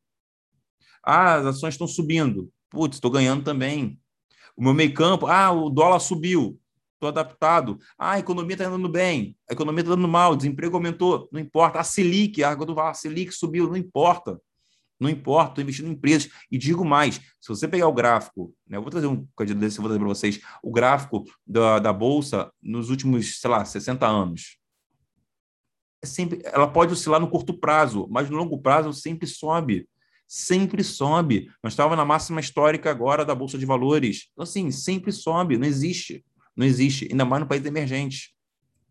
Ah, 1.03 1.37
as 1.37 1.47
ações 1.47 1.73
estão 1.73 1.87
subindo. 1.87 2.53
Putz, 2.69 2.97
estou 2.97 3.11
ganhando 3.11 3.43
também. 3.43 3.99
O 4.55 4.62
meu 4.62 4.75
meio 4.75 4.93
campo, 4.93 5.27
ah, 5.27 5.53
o 5.53 5.71
dólar 5.71 6.01
subiu, 6.01 6.61
estou 6.93 7.09
adaptado. 7.09 7.79
Ah, 7.99 8.12
a 8.12 8.19
economia 8.19 8.57
está 8.57 8.67
andando 8.67 8.89
bem, 8.91 9.35
a 9.49 9.55
economia 9.55 9.81
está 9.81 9.95
andando 9.95 10.07
mal, 10.07 10.33
o 10.33 10.37
desemprego 10.37 10.77
aumentou, 10.77 11.31
não 11.33 11.41
importa. 11.41 11.81
A 11.81 11.85
Selic, 11.85 12.45
a, 12.45 12.55
quando 12.55 12.79
a 12.79 12.93
Selic 12.93 13.33
subiu, 13.33 13.69
não 13.69 13.77
importa. 13.77 14.39
Não 14.99 15.11
importa, 15.11 15.51
estou 15.51 15.62
investindo 15.62 15.88
em 15.88 15.92
empresas. 15.92 16.30
E 16.51 16.57
digo 16.57 16.84
mais: 16.84 17.16
se 17.40 17.49
você 17.49 17.66
pegar 17.66 17.88
o 17.88 17.92
gráfico, 17.92 18.55
né, 18.66 18.76
eu 18.76 18.82
vou 18.82 18.90
trazer 18.90 19.07
um 19.07 19.26
candidato 19.36 19.61
desse, 19.61 19.78
vou 19.78 19.86
trazer 19.86 19.99
para 19.99 20.09
vocês, 20.09 20.40
o 20.62 20.70
gráfico 20.70 21.24
da, 21.47 21.78
da 21.78 21.92
Bolsa 21.92 22.51
nos 22.62 22.90
últimos, 22.90 23.40
sei 23.40 23.51
lá, 23.51 23.64
60 23.64 24.07
anos. 24.07 24.59
É 26.03 26.07
sempre, 26.07 26.40
ela 26.45 26.66
pode 26.66 26.92
oscilar 26.92 27.20
no 27.20 27.30
curto 27.30 27.59
prazo, 27.59 28.07
mas 28.11 28.28
no 28.28 28.36
longo 28.36 28.61
prazo 28.61 28.92
sempre 28.92 29.26
sobe. 29.26 29.88
Sempre 30.26 30.82
sobe. 30.82 31.51
Nós 31.62 31.72
estávamos 31.72 31.97
na 31.97 32.05
máxima 32.05 32.40
histórica 32.40 32.90
agora 32.90 33.24
da 33.24 33.34
Bolsa 33.34 33.59
de 33.59 33.66
Valores. 33.66 34.28
Então, 34.32 34.42
assim, 34.42 34.70
sempre 34.70 35.12
sobe, 35.12 35.57
não 35.57 35.66
existe. 35.66 36.24
Não 36.57 36.66
existe, 36.66 37.09
ainda 37.11 37.24
mais 37.24 37.42
no 37.42 37.49
país 37.49 37.64
emergente. 37.64 38.34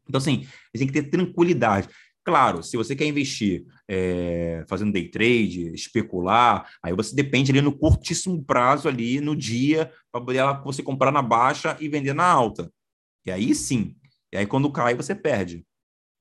Então, 0.07 0.17
assim, 0.17 0.47
a 0.73 0.77
gente 0.77 0.79
tem 0.79 0.87
que 0.87 0.93
ter 0.93 1.09
tranquilidade. 1.09 1.87
Claro, 2.25 2.63
se 2.63 2.77
você 2.77 2.95
quer 2.95 3.05
investir 3.05 3.65
é, 3.87 4.63
fazendo 4.69 4.93
day 4.93 5.09
trade, 5.09 5.73
especular, 5.73 6.69
aí 6.81 6.93
você 6.93 7.13
depende 7.13 7.51
ali 7.51 7.61
no 7.61 7.77
curtíssimo 7.77 8.41
prazo 8.43 8.87
ali, 8.87 9.19
no 9.19 9.35
dia, 9.35 9.91
para 10.09 10.61
você 10.63 10.81
comprar 10.81 11.11
na 11.11 11.21
baixa 11.21 11.75
e 11.81 11.89
vender 11.89 12.13
na 12.13 12.25
alta. 12.25 12.71
E 13.25 13.31
aí 13.31 13.53
sim. 13.53 13.95
E 14.31 14.37
aí 14.37 14.45
quando 14.45 14.71
cai, 14.71 14.95
você 14.95 15.13
perde. 15.13 15.65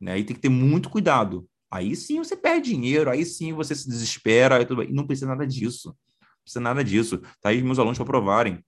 Né? 0.01 0.13
Aí 0.13 0.25
tem 0.25 0.35
que 0.35 0.43
ter 0.43 0.49
muito 0.49 0.91
cuidado. 0.91 1.49
Aí 1.71 1.95
sim 1.95 2.19
você 2.19 2.37
perde 2.37 2.71
dinheiro, 2.71 3.09
aí 3.09 3.25
sim 3.25 3.53
você 3.53 3.75
se 3.75 3.89
desespera, 3.89 4.61
e, 4.61 4.67
tudo, 4.67 4.83
e 4.83 4.93
não 4.93 5.07
precisa 5.07 5.29
nada 5.29 5.47
disso. 5.47 5.89
Não 6.21 6.43
precisa 6.43 6.61
nada 6.61 6.83
disso. 6.83 7.19
Tá 7.41 7.51
aí 7.51 7.63
meus 7.63 7.79
alunos 7.79 7.97
para 7.97 8.07
provarem 8.07 8.63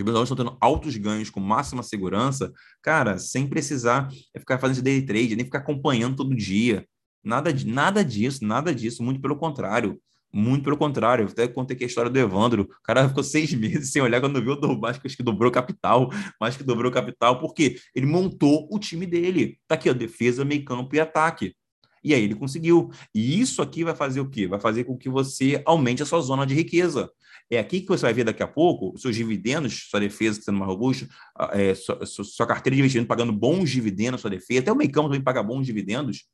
os 0.00 0.08
alunos 0.08 0.30
estão 0.30 0.44
tendo 0.44 0.56
altos 0.60 0.96
ganhos 0.96 1.28
com 1.28 1.40
máxima 1.40 1.82
segurança, 1.82 2.52
cara, 2.82 3.18
sem 3.18 3.46
precisar 3.46 4.08
ficar 4.38 4.58
fazendo 4.58 4.82
day 4.82 5.02
trade, 5.02 5.36
nem 5.36 5.44
ficar 5.44 5.58
acompanhando 5.58 6.16
todo 6.16 6.34
dia. 6.34 6.86
Nada, 7.22 7.50
nada 7.66 8.04
disso, 8.04 8.44
nada 8.44 8.74
disso, 8.74 9.02
muito 9.02 9.20
pelo 9.20 9.36
contrário. 9.36 10.00
Muito 10.34 10.64
pelo 10.64 10.78
contrário, 10.78 11.24
eu 11.24 11.28
até 11.28 11.46
contei 11.46 11.74
aqui 11.74 11.84
a 11.84 11.86
história 11.86 12.10
do 12.10 12.18
Evandro. 12.18 12.62
O 12.62 12.82
cara 12.82 13.06
ficou 13.08 13.22
seis 13.22 13.52
meses 13.52 13.92
sem 13.92 14.00
olhar 14.00 14.20
quando 14.20 14.42
viu, 14.42 14.58
que, 14.58 15.06
acho 15.06 15.16
que 15.16 15.22
dobrou 15.22 15.50
capital, 15.50 16.08
mais 16.40 16.56
que 16.56 16.64
dobrou 16.64 16.90
capital, 16.90 17.38
porque 17.38 17.76
ele 17.94 18.06
montou 18.06 18.66
o 18.72 18.78
time 18.78 19.04
dele. 19.04 19.58
Tá 19.68 19.74
aqui, 19.74 19.90
ó, 19.90 19.92
defesa, 19.92 20.44
meio 20.44 20.64
campo 20.64 20.96
e 20.96 21.00
ataque. 21.00 21.54
E 22.02 22.14
aí 22.14 22.22
ele 22.22 22.34
conseguiu. 22.34 22.90
E 23.14 23.40
isso 23.40 23.62
aqui 23.62 23.84
vai 23.84 23.94
fazer 23.94 24.20
o 24.20 24.28
quê? 24.28 24.46
Vai 24.46 24.58
fazer 24.58 24.84
com 24.84 24.96
que 24.96 25.08
você 25.08 25.62
aumente 25.66 26.02
a 26.02 26.06
sua 26.06 26.20
zona 26.20 26.46
de 26.46 26.54
riqueza. 26.54 27.10
É 27.52 27.58
aqui 27.58 27.82
que 27.82 27.88
você 27.88 28.06
vai 28.06 28.14
ver 28.14 28.24
daqui 28.24 28.42
a 28.42 28.48
pouco 28.48 28.96
seus 28.96 29.14
dividendos, 29.14 29.88
sua 29.90 30.00
defesa 30.00 30.40
sendo 30.40 30.56
mais 30.56 30.70
robusta, 30.70 31.06
é, 31.50 31.74
sua, 31.74 32.06
sua, 32.06 32.46
carteira 32.46 32.74
de 32.74 32.80
investimento 32.80 33.06
pagando 33.06 33.30
bons 33.30 33.68
dividendos, 33.68 34.22
sua 34.22 34.30
defesa, 34.30 34.60
até 34.60 34.72
o 34.72 34.74
Meicão 34.74 35.04
também 35.04 35.20
paga 35.20 35.42
bons 35.42 35.66
dividendos. 35.66 36.24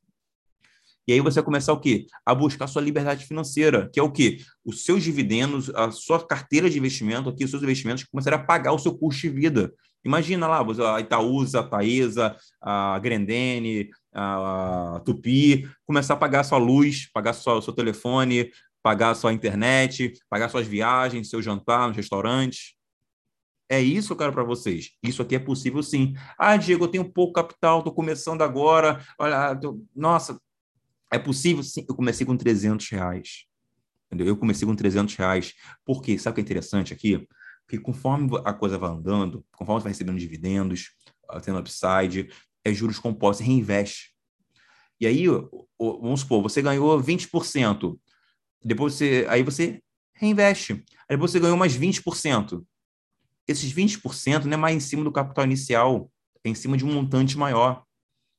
E 1.05 1.11
aí 1.11 1.19
você 1.19 1.41
vai 1.41 1.43
começar 1.43 1.73
o 1.73 1.79
quê? 1.79 2.05
A 2.25 2.33
buscar 2.33 2.67
sua 2.67 2.81
liberdade 2.81 3.25
financeira, 3.25 3.89
que 3.91 3.99
é 3.99 4.03
o 4.03 4.09
quê? 4.09 4.37
Os 4.63 4.85
seus 4.85 5.03
dividendos, 5.03 5.69
a 5.71 5.91
sua 5.91 6.25
carteira 6.25 6.69
de 6.69 6.77
investimento, 6.77 7.27
aqui, 7.27 7.43
os 7.43 7.51
seus 7.51 7.63
investimentos 7.63 8.05
começarem 8.05 8.39
a 8.39 8.43
pagar 8.43 8.71
o 8.71 8.79
seu 8.79 8.97
custo 8.97 9.23
de 9.23 9.29
vida. 9.29 9.73
Imagina 10.05 10.47
lá, 10.47 10.65
a 10.95 11.01
Itaúsa, 11.01 11.59
a 11.59 11.63
Taesa, 11.63 12.37
a 12.61 12.97
Grendene, 12.99 13.89
a 14.13 15.01
Tupi, 15.03 15.69
começar 15.85 16.13
a 16.13 16.17
pagar 16.17 16.43
sua 16.43 16.57
luz, 16.57 17.09
pagar 17.11 17.31
o 17.31 17.61
seu 17.61 17.73
telefone, 17.73 18.49
pagar 18.81 19.15
sua 19.15 19.33
internet, 19.33 20.13
pagar 20.29 20.49
suas 20.49 20.67
viagens, 20.67 21.29
seu 21.29 21.41
jantar 21.41 21.87
nos 21.87 21.97
restaurantes. 21.97 22.75
É 23.69 23.79
isso 23.79 24.07
que 24.07 24.13
eu 24.13 24.17
quero 24.17 24.33
para 24.33 24.43
vocês. 24.43 24.91
Isso 25.03 25.21
aqui 25.21 25.35
é 25.35 25.39
possível 25.39 25.83
sim. 25.83 26.15
Ah, 26.37 26.57
Diego, 26.57 26.85
eu 26.85 26.87
tenho 26.87 27.11
pouco 27.11 27.33
capital, 27.33 27.79
estou 27.79 27.93
começando 27.93 28.41
agora. 28.41 29.03
Olha, 29.19 29.55
tô... 29.55 29.79
nossa, 29.95 30.39
é 31.11 31.19
possível 31.19 31.61
sim. 31.61 31.85
Eu 31.87 31.95
comecei 31.95 32.25
com 32.25 32.35
300 32.35 32.89
reais. 32.89 33.45
Entendeu? 34.07 34.27
Eu 34.27 34.37
comecei 34.37 34.67
com 34.67 34.75
300 34.75 35.15
reais. 35.15 35.53
Por 35.85 36.01
quê? 36.01 36.17
Sabe 36.17 36.33
o 36.33 36.35
que 36.35 36.41
é 36.41 36.43
interessante 36.43 36.93
aqui? 36.93 37.27
Porque 37.65 37.77
conforme 37.77 38.29
a 38.43 38.53
coisa 38.53 38.79
vai 38.79 38.89
andando, 38.89 39.45
conforme 39.51 39.81
você 39.81 39.83
vai 39.83 39.91
recebendo 39.91 40.17
dividendos, 40.17 40.95
tendo 41.43 41.59
upside, 41.59 42.27
é 42.65 42.73
juros 42.73 42.97
compostos, 42.97 43.45
reinveste. 43.45 44.15
E 44.99 45.05
aí, 45.05 45.25
vamos 45.79 46.21
supor, 46.21 46.41
você 46.41 46.59
ganhou 46.61 46.99
20%. 46.99 47.99
Depois 48.63 48.93
você, 48.93 49.25
aí 49.29 49.43
você 49.43 49.81
reinveste. 50.13 50.83
Aí 51.09 51.17
você 51.17 51.39
ganhou 51.39 51.57
mais 51.57 51.77
20%. 51.77 52.63
Esses 53.47 53.73
20% 53.73 54.43
não 54.45 54.53
é 54.53 54.57
mais 54.57 54.75
em 54.75 54.79
cima 54.79 55.03
do 55.03 55.11
capital 55.11 55.45
inicial, 55.45 56.11
é 56.43 56.49
em 56.49 56.55
cima 56.55 56.77
de 56.77 56.85
um 56.85 56.93
montante 56.93 57.37
maior. 57.37 57.83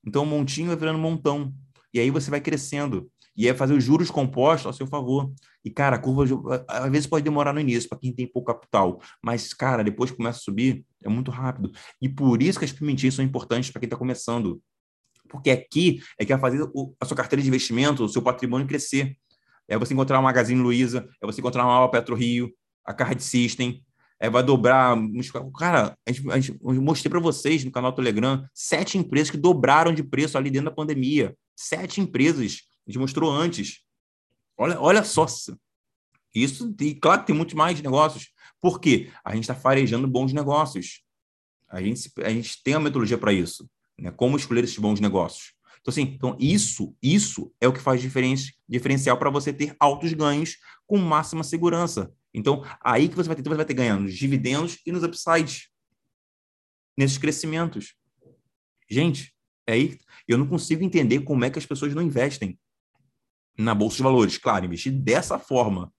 Então 0.06 0.22
o 0.22 0.26
montinho 0.26 0.68
vai 0.68 0.76
virando 0.76 0.98
montão. 0.98 1.52
E 1.92 1.98
aí 1.98 2.10
você 2.10 2.30
vai 2.30 2.40
crescendo. 2.40 3.10
E 3.36 3.48
é 3.48 3.54
fazer 3.54 3.74
os 3.74 3.82
juros 3.82 4.10
compostos 4.10 4.66
ao 4.66 4.72
seu 4.72 4.86
favor. 4.86 5.32
E, 5.64 5.70
cara, 5.70 5.96
a 5.96 5.98
curva 5.98 6.64
às 6.68 6.90
vezes 6.90 7.06
pode 7.06 7.24
demorar 7.24 7.52
no 7.52 7.60
início 7.60 7.88
para 7.88 7.98
quem 7.98 8.12
tem 8.12 8.26
pouco 8.26 8.52
capital. 8.52 9.00
Mas, 9.22 9.54
cara, 9.54 9.82
depois 9.82 10.10
começa 10.10 10.38
a 10.38 10.42
subir, 10.42 10.84
é 11.02 11.08
muito 11.08 11.30
rápido. 11.30 11.72
E 12.00 12.08
por 12.08 12.42
isso 12.42 12.58
que 12.58 12.64
as 12.64 12.72
pimentinhas 12.72 13.14
são 13.14 13.24
importantes 13.24 13.70
para 13.70 13.80
quem 13.80 13.86
está 13.86 13.96
começando. 13.96 14.60
Porque 15.28 15.50
aqui 15.50 16.02
é 16.18 16.24
que 16.24 16.36
vai 16.36 16.40
fazer 16.40 16.68
a 17.00 17.06
sua 17.06 17.16
carteira 17.16 17.42
de 17.42 17.48
investimento, 17.48 18.04
o 18.04 18.08
seu 18.08 18.20
patrimônio 18.20 18.66
crescer 18.66 19.16
é 19.70 19.78
você 19.78 19.94
encontrar 19.94 20.16
uma 20.16 20.24
Magazine 20.24 20.60
Luiza, 20.60 21.08
é 21.22 21.26
você 21.26 21.40
encontrar 21.40 21.64
uma 21.64 21.88
Petro 21.88 22.16
Rio, 22.16 22.52
a 22.84 22.92
Card 22.92 23.22
System, 23.22 23.82
é, 24.18 24.28
vai 24.28 24.42
dobrar. 24.42 24.96
Cara, 25.56 25.96
a 26.06 26.12
gente, 26.12 26.30
a 26.30 26.38
gente 26.38 26.58
eu 26.60 26.82
mostrei 26.82 27.08
para 27.08 27.20
vocês 27.20 27.64
no 27.64 27.70
canal 27.70 27.92
Telegram 27.92 28.44
sete 28.52 28.98
empresas 28.98 29.30
que 29.30 29.36
dobraram 29.36 29.94
de 29.94 30.02
preço 30.02 30.36
ali 30.36 30.50
dentro 30.50 30.68
da 30.68 30.74
pandemia. 30.74 31.34
Sete 31.56 32.00
empresas. 32.00 32.62
A 32.86 32.90
gente 32.90 32.98
mostrou 32.98 33.30
antes. 33.30 33.80
Olha, 34.58 34.78
olha 34.78 35.04
só. 35.04 35.24
Isso, 36.34 36.74
e 36.80 36.94
claro 36.94 37.20
que 37.20 37.28
tem 37.28 37.36
muito 37.36 37.56
mais 37.56 37.80
negócios. 37.80 38.30
Por 38.60 38.80
quê? 38.80 39.10
A 39.24 39.34
gente 39.34 39.44
está 39.44 39.54
farejando 39.54 40.06
bons 40.06 40.32
negócios. 40.32 41.02
A 41.68 41.80
gente, 41.80 42.10
a 42.22 42.30
gente 42.30 42.60
tem 42.62 42.74
a 42.74 42.80
metodologia 42.80 43.16
para 43.16 43.32
isso. 43.32 43.70
Né? 43.98 44.10
Como 44.10 44.36
escolher 44.36 44.64
esses 44.64 44.78
bons 44.78 44.98
negócios. 45.00 45.52
Então, 45.80 45.92
assim, 45.92 46.02
então 46.02 46.36
isso, 46.38 46.94
isso 47.02 47.52
é 47.60 47.66
o 47.66 47.72
que 47.72 47.80
faz 47.80 48.00
diferença, 48.00 48.50
diferencial 48.68 49.18
para 49.18 49.30
você 49.30 49.52
ter 49.52 49.74
altos 49.80 50.12
ganhos 50.12 50.56
com 50.86 50.98
máxima 50.98 51.42
segurança. 51.42 52.12
Então, 52.34 52.64
aí 52.82 53.08
que 53.08 53.16
você 53.16 53.28
vai 53.28 53.36
ter, 53.36 53.42
você 53.42 53.56
vai 53.56 53.64
ter 53.64 53.74
ganhando 53.74 54.02
nos 54.02 54.14
dividendos 54.14 54.78
e 54.86 54.92
nos 54.92 55.02
upsides, 55.02 55.68
nesses 56.96 57.18
crescimentos. 57.18 57.94
Gente, 58.88 59.34
é 59.66 59.72
aí 59.72 59.98
eu 60.28 60.36
não 60.36 60.46
consigo 60.46 60.84
entender 60.84 61.20
como 61.20 61.44
é 61.44 61.50
que 61.50 61.58
as 61.58 61.66
pessoas 61.66 61.94
não 61.94 62.02
investem 62.02 62.58
na 63.56 63.74
bolsa 63.74 63.96
de 63.96 64.02
valores. 64.02 64.38
Claro, 64.38 64.66
investir 64.66 64.92
dessa 64.92 65.38
forma, 65.38 65.92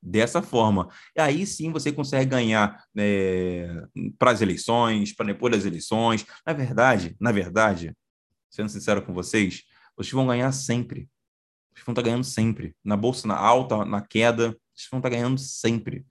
dessa 0.00 0.42
forma. 0.42 0.88
E 1.16 1.20
aí 1.20 1.46
sim 1.46 1.72
você 1.72 1.92
consegue 1.92 2.30
ganhar 2.30 2.84
é, 2.96 3.84
para 4.18 4.32
as 4.32 4.40
eleições, 4.40 5.14
para 5.14 5.26
depois 5.26 5.54
das 5.54 5.64
eleições. 5.64 6.26
Na 6.44 6.52
verdade, 6.52 7.16
na 7.20 7.32
verdade, 7.32 7.94
sendo 8.52 8.68
sincero 8.68 9.02
com 9.02 9.12
vocês, 9.12 9.64
vocês 9.96 10.12
vão 10.12 10.26
ganhar 10.26 10.52
sempre. 10.52 11.08
Vocês 11.74 11.84
vão 11.86 11.92
estar 11.92 12.02
ganhando 12.02 12.24
sempre. 12.24 12.76
Na 12.84 12.96
bolsa, 12.96 13.26
na 13.26 13.36
alta, 13.36 13.84
na 13.84 14.02
queda, 14.02 14.50
vocês 14.74 14.88
vão 14.90 14.98
estar 14.98 15.08
ganhando 15.08 15.38
sempre. 15.38 16.04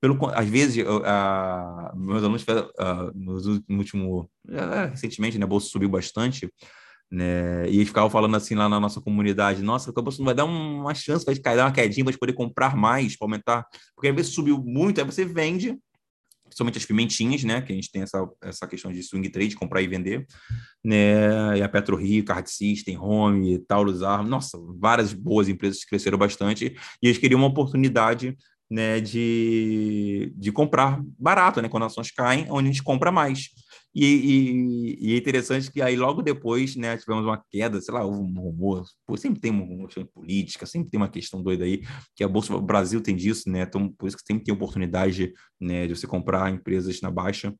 Pelo, 0.00 0.18
às 0.34 0.48
vezes, 0.48 0.84
uh, 0.84 1.96
meus 1.96 2.24
alunos, 2.24 2.42
uh, 2.42 3.62
no 3.68 3.78
último, 3.78 4.30
uh, 4.48 4.90
recentemente, 4.90 5.38
né, 5.38 5.44
a 5.44 5.46
bolsa 5.46 5.68
subiu 5.68 5.88
bastante, 5.88 6.52
né, 7.10 7.68
e 7.68 7.84
ficavam 7.84 8.10
falando 8.10 8.34
assim 8.36 8.54
lá 8.54 8.68
na 8.68 8.80
nossa 8.80 9.00
comunidade, 9.00 9.62
nossa, 9.62 9.92
a 9.94 10.02
bolsa 10.02 10.18
não 10.18 10.24
vai 10.24 10.34
dar 10.34 10.46
uma 10.46 10.94
chance, 10.94 11.24
vai 11.24 11.36
cair, 11.36 11.56
dar 11.56 11.66
uma 11.66 11.72
quedinha, 11.72 12.04
vai 12.04 12.16
poder 12.16 12.32
comprar 12.32 12.74
mais, 12.74 13.16
para 13.16 13.26
aumentar, 13.26 13.66
porque 13.94 14.08
às 14.08 14.14
vezes 14.16 14.34
subiu 14.34 14.58
muito, 14.58 14.98
aí 14.98 15.04
você 15.04 15.24
vende, 15.24 15.78
principalmente 16.52 16.78
as 16.78 16.84
pimentinhas, 16.84 17.42
né? 17.42 17.60
Que 17.62 17.72
a 17.72 17.74
gente 17.74 17.90
tem 17.90 18.02
essa, 18.02 18.28
essa 18.42 18.66
questão 18.66 18.92
de 18.92 19.02
swing 19.02 19.28
trade, 19.30 19.56
comprar 19.56 19.82
e 19.82 19.88
vender, 19.88 20.26
né? 20.84 21.58
E 21.58 21.62
a 21.62 21.68
PetroRio, 21.68 22.24
Card 22.24 22.50
System, 22.50 22.98
Home, 22.98 23.58
Taurus 23.66 24.02
Arm, 24.02 24.28
nossa, 24.28 24.58
várias 24.78 25.12
boas 25.12 25.48
empresas 25.48 25.80
que 25.80 25.90
cresceram 25.90 26.18
bastante 26.18 26.76
e 27.02 27.06
eles 27.06 27.18
queriam 27.18 27.40
uma 27.40 27.48
oportunidade 27.48 28.36
né, 28.70 29.00
de, 29.00 30.32
de 30.34 30.50
comprar 30.50 30.98
barato, 31.18 31.60
né? 31.60 31.68
Quando 31.68 31.84
ações 31.84 32.10
caem, 32.10 32.46
onde 32.48 32.68
a 32.68 32.72
gente 32.72 32.82
compra 32.82 33.12
mais. 33.12 33.50
E, 33.94 34.06
e, 34.06 35.08
e, 35.10 35.14
é 35.14 35.18
interessante 35.18 35.70
que 35.70 35.82
aí 35.82 35.96
logo 35.96 36.22
depois, 36.22 36.76
né, 36.76 36.96
tivemos 36.96 37.24
uma 37.24 37.42
queda, 37.50 37.80
sei 37.80 37.92
lá, 37.92 38.04
houve 38.04 38.20
um 38.20 38.40
rumor, 38.40 38.86
pô, 39.06 39.16
sempre 39.18 39.38
tem 39.38 39.50
uma 39.50 39.86
questão 39.86 40.06
política, 40.06 40.64
sempre 40.64 40.90
tem 40.90 40.98
uma 40.98 41.10
questão 41.10 41.42
doida 41.42 41.64
aí, 41.64 41.82
que 42.16 42.24
a 42.24 42.28
Bolsa 42.28 42.54
o 42.56 42.62
Brasil 42.62 43.02
tem 43.02 43.14
disso, 43.14 43.50
né, 43.50 43.62
então 43.62 43.90
por 43.92 44.08
isso 44.08 44.16
que 44.16 44.22
sempre 44.26 44.44
tem 44.44 44.54
oportunidade, 44.54 45.34
né, 45.60 45.86
de 45.86 45.94
você 45.94 46.06
comprar 46.06 46.50
empresas 46.50 47.02
na 47.02 47.10
baixa, 47.10 47.54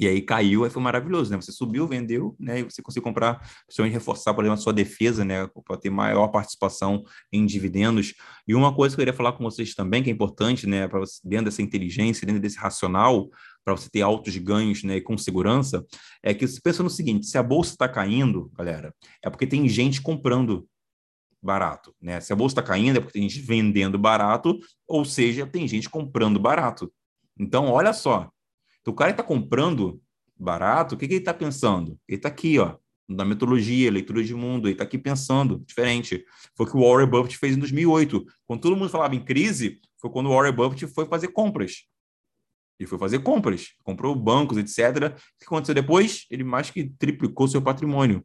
e 0.00 0.06
aí 0.06 0.22
caiu, 0.22 0.62
aí 0.62 0.70
foi 0.70 0.80
maravilhoso, 0.80 1.30
né? 1.32 1.36
Você 1.36 1.50
subiu, 1.50 1.86
vendeu, 1.88 2.36
né? 2.38 2.60
E 2.60 2.62
você 2.62 2.80
conseguiu 2.80 3.02
comprar, 3.02 3.40
principalmente 3.66 3.94
reforçar, 3.94 4.32
por 4.32 4.44
exemplo, 4.44 4.60
a 4.60 4.62
sua 4.62 4.72
defesa, 4.72 5.24
né? 5.24 5.48
Para 5.66 5.76
ter 5.76 5.90
maior 5.90 6.28
participação 6.28 7.02
em 7.32 7.44
dividendos. 7.44 8.14
E 8.46 8.54
uma 8.54 8.72
coisa 8.72 8.94
que 8.94 9.00
eu 9.00 9.04
queria 9.04 9.16
falar 9.16 9.32
com 9.32 9.42
vocês 9.42 9.74
também, 9.74 10.00
que 10.00 10.08
é 10.08 10.12
importante, 10.12 10.68
né? 10.68 10.86
Para 10.86 11.02
dentro 11.24 11.46
dessa 11.46 11.62
inteligência, 11.62 12.24
dentro 12.24 12.40
desse 12.40 12.58
racional, 12.58 13.28
para 13.68 13.76
você 13.76 13.90
ter 13.90 14.00
altos 14.00 14.34
ganhos, 14.38 14.82
né? 14.82 14.98
Com 14.98 15.18
segurança, 15.18 15.84
é 16.22 16.32
que 16.32 16.46
você 16.46 16.58
pensa 16.58 16.82
no 16.82 16.88
seguinte: 16.88 17.26
se 17.26 17.36
a 17.36 17.42
bolsa 17.42 17.72
está 17.72 17.86
caindo, 17.86 18.50
galera, 18.56 18.94
é 19.22 19.28
porque 19.28 19.46
tem 19.46 19.68
gente 19.68 20.00
comprando 20.00 20.66
barato, 21.42 21.94
né? 22.00 22.18
Se 22.20 22.32
a 22.32 22.36
bolsa 22.36 22.52
está 22.52 22.62
caindo, 22.62 22.96
é 22.96 23.00
porque 23.00 23.18
tem 23.18 23.28
gente 23.28 23.42
vendendo 23.42 23.98
barato, 23.98 24.58
ou 24.86 25.04
seja, 25.04 25.46
tem 25.46 25.68
gente 25.68 25.90
comprando 25.90 26.40
barato. 26.40 26.90
Então, 27.38 27.66
olha 27.70 27.92
só, 27.92 28.30
então, 28.80 28.92
o 28.92 28.96
cara 28.96 29.10
está 29.10 29.22
comprando 29.22 30.00
barato, 30.34 30.94
o 30.94 30.98
que, 30.98 31.06
que 31.06 31.14
ele 31.14 31.20
está 31.20 31.34
pensando? 31.34 31.98
Ele 32.08 32.16
está 32.16 32.28
aqui, 32.28 32.58
ó, 32.58 32.76
na 33.06 33.24
metodologia, 33.24 33.90
leitura 33.90 34.24
de 34.24 34.34
mundo, 34.34 34.66
ele 34.66 34.72
está 34.72 34.84
aqui 34.84 34.96
pensando 34.96 35.62
diferente. 35.66 36.24
Foi 36.56 36.66
o 36.66 36.70
que 36.70 36.76
o 36.76 36.80
Warren 36.80 37.08
Buffett 37.08 37.36
fez 37.36 37.54
em 37.54 37.58
2008. 37.58 38.24
Quando 38.46 38.60
todo 38.62 38.76
mundo 38.76 38.88
falava 38.88 39.14
em 39.14 39.22
crise, 39.22 39.78
foi 40.00 40.10
quando 40.10 40.26
o 40.26 40.34
Warren 40.34 40.52
Buffett 40.54 40.86
foi 40.86 41.06
fazer 41.06 41.28
compras. 41.28 41.84
Ele 42.78 42.88
foi 42.88 42.98
fazer 42.98 43.20
compras, 43.20 43.68
comprou 43.82 44.14
bancos, 44.14 44.56
etc. 44.56 45.12
O 45.12 45.38
que 45.38 45.46
aconteceu 45.46 45.74
depois? 45.74 46.26
Ele 46.30 46.44
mais 46.44 46.70
que 46.70 46.88
triplicou 46.98 47.48
seu 47.48 47.60
patrimônio. 47.60 48.24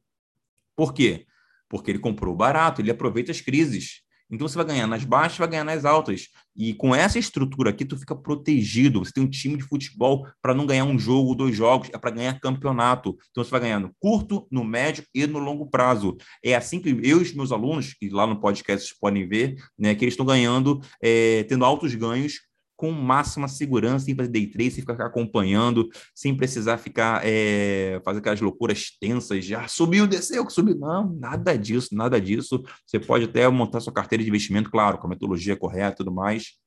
Por 0.76 0.94
quê? 0.94 1.26
Porque 1.70 1.92
ele 1.92 2.00
comprou 2.00 2.36
barato, 2.36 2.82
ele 2.82 2.92
aproveita 2.92 3.32
as 3.32 3.42
crises. 3.42 4.04
Então 4.34 4.48
você 4.48 4.56
vai 4.56 4.66
ganhar 4.66 4.88
nas 4.88 5.04
baixas, 5.04 5.38
vai 5.38 5.48
ganhar 5.48 5.64
nas 5.64 5.86
altas. 5.86 6.28
E 6.56 6.74
com 6.74 6.96
essa 6.96 7.20
estrutura 7.20 7.70
aqui, 7.70 7.86
tu 7.86 7.98
fica 7.98 8.16
protegido. 8.16 9.00
Você 9.00 9.12
tem 9.12 9.24
um 9.24 9.30
time 9.30 9.58
de 9.58 9.64
futebol 9.64 10.26
para 10.42 10.56
não 10.56 10.66
ganhar 10.66 10.86
um 10.86 10.98
jogo, 10.98 11.36
dois 11.36 11.56
jogos, 11.56 11.90
é 11.94 11.98
para 12.00 12.10
ganhar 12.10 12.40
campeonato. 12.40 13.16
Então 13.30 13.44
você 13.44 13.52
vai 13.52 13.60
ganhar 13.60 13.80
no 13.80 13.94
curto, 14.00 14.48
no 14.50 14.64
médio 14.64 15.04
e 15.14 15.28
no 15.28 15.38
longo 15.38 15.70
prazo. 15.70 16.18
É 16.44 16.56
assim 16.56 16.80
que 16.80 16.90
eu 16.90 17.20
e 17.20 17.22
os 17.22 17.34
meus 17.34 17.52
alunos, 17.52 17.94
que 17.94 18.10
lá 18.10 18.26
no 18.26 18.40
podcast 18.40 18.88
vocês 18.88 19.00
podem 19.00 19.28
ver, 19.28 19.56
né, 19.78 19.94
que 19.94 20.04
eles 20.04 20.14
estão 20.14 20.26
ganhando, 20.26 20.82
é, 21.02 21.44
tendo 21.44 21.64
altos 21.64 21.94
ganhos 21.94 22.40
com 22.84 22.92
máxima 22.92 23.48
segurança, 23.48 24.04
sem 24.04 24.14
fazer 24.14 24.30
day 24.30 24.46
trade, 24.46 24.72
sem 24.72 24.82
ficar 24.82 25.06
acompanhando, 25.06 25.88
sem 26.14 26.36
precisar 26.36 26.78
ficar 26.78 27.22
é, 27.24 28.02
fazer 28.04 28.20
aquelas 28.20 28.42
loucuras 28.42 28.98
tensas, 29.00 29.46
já 29.46 29.70
subiu, 29.70 30.06
desceu, 30.06 30.50
subiu. 30.50 30.78
Não, 30.78 31.14
nada 31.14 31.58
disso, 31.58 31.96
nada 31.96 32.20
disso. 32.20 32.62
Você 32.86 33.00
pode 33.00 33.24
até 33.24 33.48
montar 33.48 33.80
sua 33.80 33.94
carteira 33.94 34.22
de 34.22 34.30
investimento, 34.30 34.70
claro, 34.70 34.98
com 34.98 35.08
a 35.08 35.12
metodologia 35.12 35.56
correta 35.56 35.94
e 35.94 35.96
tudo 35.96 36.14
mais. 36.14 36.58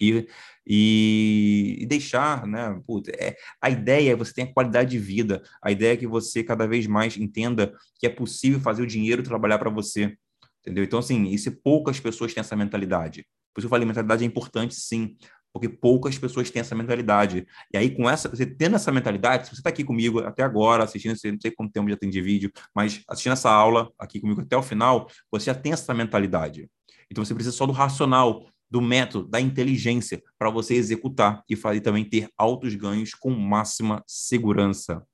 E, 0.00 0.26
e, 0.66 1.76
e, 1.80 1.84
deixar, 1.84 2.46
né? 2.46 2.80
Putz, 2.86 3.10
é, 3.10 3.36
a 3.60 3.68
ideia 3.68 4.12
é 4.12 4.16
você 4.16 4.32
ter 4.32 4.54
qualidade 4.54 4.92
de 4.92 4.98
vida, 4.98 5.42
a 5.62 5.70
ideia 5.70 5.92
é 5.92 5.96
que 5.98 6.06
você 6.06 6.42
cada 6.42 6.66
vez 6.66 6.86
mais 6.86 7.18
entenda 7.18 7.74
que 7.98 8.06
é 8.06 8.10
possível 8.10 8.60
fazer 8.60 8.82
o 8.82 8.86
dinheiro 8.86 9.22
trabalhar 9.22 9.58
para 9.58 9.68
você, 9.68 10.16
entendeu? 10.62 10.84
Então, 10.84 11.00
assim, 11.00 11.36
se 11.36 11.50
poucas 11.50 12.00
pessoas 12.00 12.32
têm 12.32 12.40
essa 12.40 12.56
mentalidade? 12.56 13.26
Por 13.52 13.60
isso 13.60 13.66
eu 13.66 13.70
falei, 13.70 13.86
mentalidade 13.86 14.22
é 14.22 14.26
importante, 14.26 14.74
sim, 14.74 15.16
porque 15.52 15.68
poucas 15.68 16.16
pessoas 16.16 16.50
têm 16.50 16.60
essa 16.60 16.74
mentalidade. 16.74 17.46
E 17.72 17.76
aí, 17.76 17.90
com 17.90 18.08
essa, 18.08 18.28
você 18.28 18.46
tendo 18.46 18.76
essa 18.76 18.92
mentalidade, 18.92 19.46
se 19.46 19.54
você 19.54 19.60
está 19.60 19.70
aqui 19.70 19.84
comigo 19.84 20.20
até 20.20 20.42
agora, 20.42 20.84
assistindo, 20.84 21.12
não 21.12 21.40
sei 21.40 21.50
quanto 21.50 21.72
tempo 21.72 21.88
já 21.88 21.96
tem 21.96 22.08
de 22.08 22.20
vídeo, 22.22 22.52
mas 22.74 23.02
assistindo 23.08 23.32
essa 23.32 23.50
aula 23.50 23.90
aqui 23.98 24.20
comigo 24.20 24.40
até 24.40 24.56
o 24.56 24.62
final, 24.62 25.08
você 25.30 25.46
já 25.46 25.54
tem 25.54 25.72
essa 25.72 25.92
mentalidade. 25.92 26.68
Então, 27.10 27.24
você 27.24 27.34
precisa 27.34 27.56
só 27.56 27.66
do 27.66 27.72
racional, 27.72 28.46
do 28.70 28.80
método, 28.80 29.28
da 29.28 29.40
inteligência, 29.40 30.22
para 30.38 30.48
você 30.48 30.74
executar 30.74 31.42
e 31.48 31.56
fazer 31.56 31.80
também 31.80 32.04
ter 32.04 32.28
altos 32.38 32.74
ganhos 32.76 33.14
com 33.14 33.30
máxima 33.30 34.02
segurança. 34.06 35.04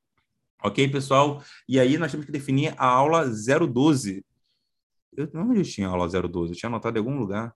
Ok, 0.63 0.87
pessoal? 0.89 1.43
E 1.67 1.81
aí, 1.81 1.97
nós 1.97 2.11
temos 2.11 2.27
que 2.27 2.33
definir 2.33 2.75
a 2.77 2.87
aula 2.87 3.25
012. 3.27 4.25
Eu, 5.17 5.31
onde 5.35 5.61
eu 5.61 5.65
tinha 5.65 5.89
aula 5.89 6.07
012? 6.07 6.53
Eu 6.53 6.59
tinha 6.59 6.69
anotado 6.69 6.99
em 6.99 7.01
algum 7.01 7.19
lugar. 7.19 7.55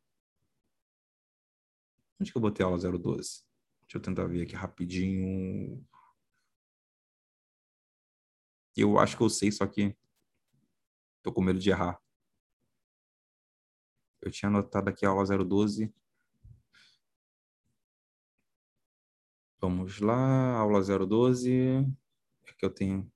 Onde 2.21 2.31
que 2.31 2.37
eu 2.37 2.43
botei 2.43 2.65
a 2.65 2.69
aula 2.69 2.79
012? 2.79 3.43
Deixa 3.81 3.97
eu 3.97 4.01
tentar 4.01 4.27
ver 4.27 4.43
aqui 4.43 4.55
rapidinho. 4.55 5.83
Eu 8.77 8.99
acho 8.99 9.17
que 9.17 9.23
eu 9.23 9.31
sei, 9.31 9.51
só 9.51 9.67
que 9.67 9.97
tô 11.23 11.33
com 11.33 11.41
medo 11.41 11.59
de 11.59 11.71
errar. 11.71 11.99
Eu 14.21 14.31
tinha 14.31 14.51
anotado 14.51 14.91
aqui 14.91 15.07
a 15.07 15.09
aula 15.09 15.25
012. 15.25 15.93
Vamos 19.59 20.01
lá, 20.01 20.59
aula 20.59 20.83
012. 20.83 21.53
É 22.47 22.53
que 22.53 22.65
eu 22.65 22.71
tenho 22.71 23.11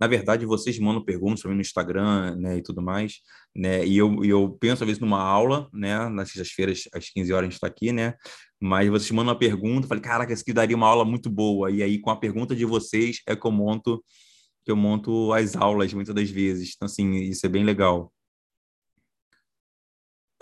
na 0.00 0.06
verdade, 0.06 0.46
vocês 0.46 0.78
mandam 0.78 1.04
perguntas 1.04 1.42
para 1.42 1.50
mim 1.50 1.56
no 1.56 1.60
Instagram, 1.60 2.36
né, 2.36 2.58
e 2.58 2.62
tudo 2.62 2.80
mais, 2.80 3.20
né, 3.54 3.84
e 3.84 3.96
eu, 3.96 4.24
eu 4.24 4.50
penso, 4.60 4.84
às 4.84 4.86
vezes, 4.86 5.00
numa 5.00 5.20
aula, 5.20 5.68
né, 5.72 6.08
nas 6.08 6.28
sextas-feiras, 6.30 6.84
às 6.92 7.10
15 7.10 7.32
horas 7.32 7.42
a 7.42 7.50
gente 7.50 7.54
está 7.54 7.66
aqui, 7.66 7.92
né, 7.92 8.14
mas 8.60 8.88
vocês 8.88 9.10
mandam 9.10 9.32
uma 9.32 9.38
pergunta, 9.38 9.84
eu 9.84 9.88
falei, 9.88 10.02
caraca, 10.02 10.32
isso 10.32 10.42
aqui 10.42 10.52
daria 10.52 10.76
uma 10.76 10.86
aula 10.86 11.04
muito 11.04 11.28
boa, 11.30 11.70
e 11.70 11.82
aí, 11.82 11.98
com 12.00 12.10
a 12.10 12.16
pergunta 12.16 12.54
de 12.54 12.64
vocês, 12.64 13.20
é 13.26 13.34
que 13.36 13.46
eu 13.46 13.52
monto, 13.52 14.02
que 14.64 14.70
eu 14.70 14.76
monto 14.76 15.32
as 15.32 15.56
aulas, 15.56 15.92
muitas 15.92 16.14
das 16.14 16.30
vezes, 16.30 16.74
então, 16.76 16.86
assim, 16.86 17.12
isso 17.16 17.44
é 17.46 17.48
bem 17.48 17.64
legal. 17.64 18.12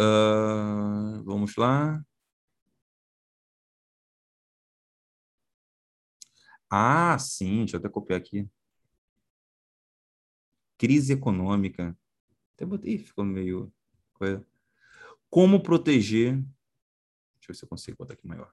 Uh, 0.01 1.23
vamos 1.25 1.57
lá. 1.57 2.03
Ah, 6.71 7.17
sim, 7.19 7.59
deixa 7.59 7.77
eu 7.77 7.81
até 7.81 7.89
copiar 7.89 8.19
aqui 8.21 8.49
crise 10.79 11.13
econômica. 11.13 11.97
Até 12.55 12.65
botei, 12.65 12.99
ficou 12.99 13.25
meio. 13.25 13.73
Como 15.29 15.61
proteger. 15.61 16.35
Deixa 16.35 16.47
eu 17.43 17.49
ver 17.49 17.55
se 17.55 17.65
eu 17.65 17.69
consigo 17.69 17.97
botar 17.99 18.15
aqui 18.15 18.27
maior. 18.27 18.51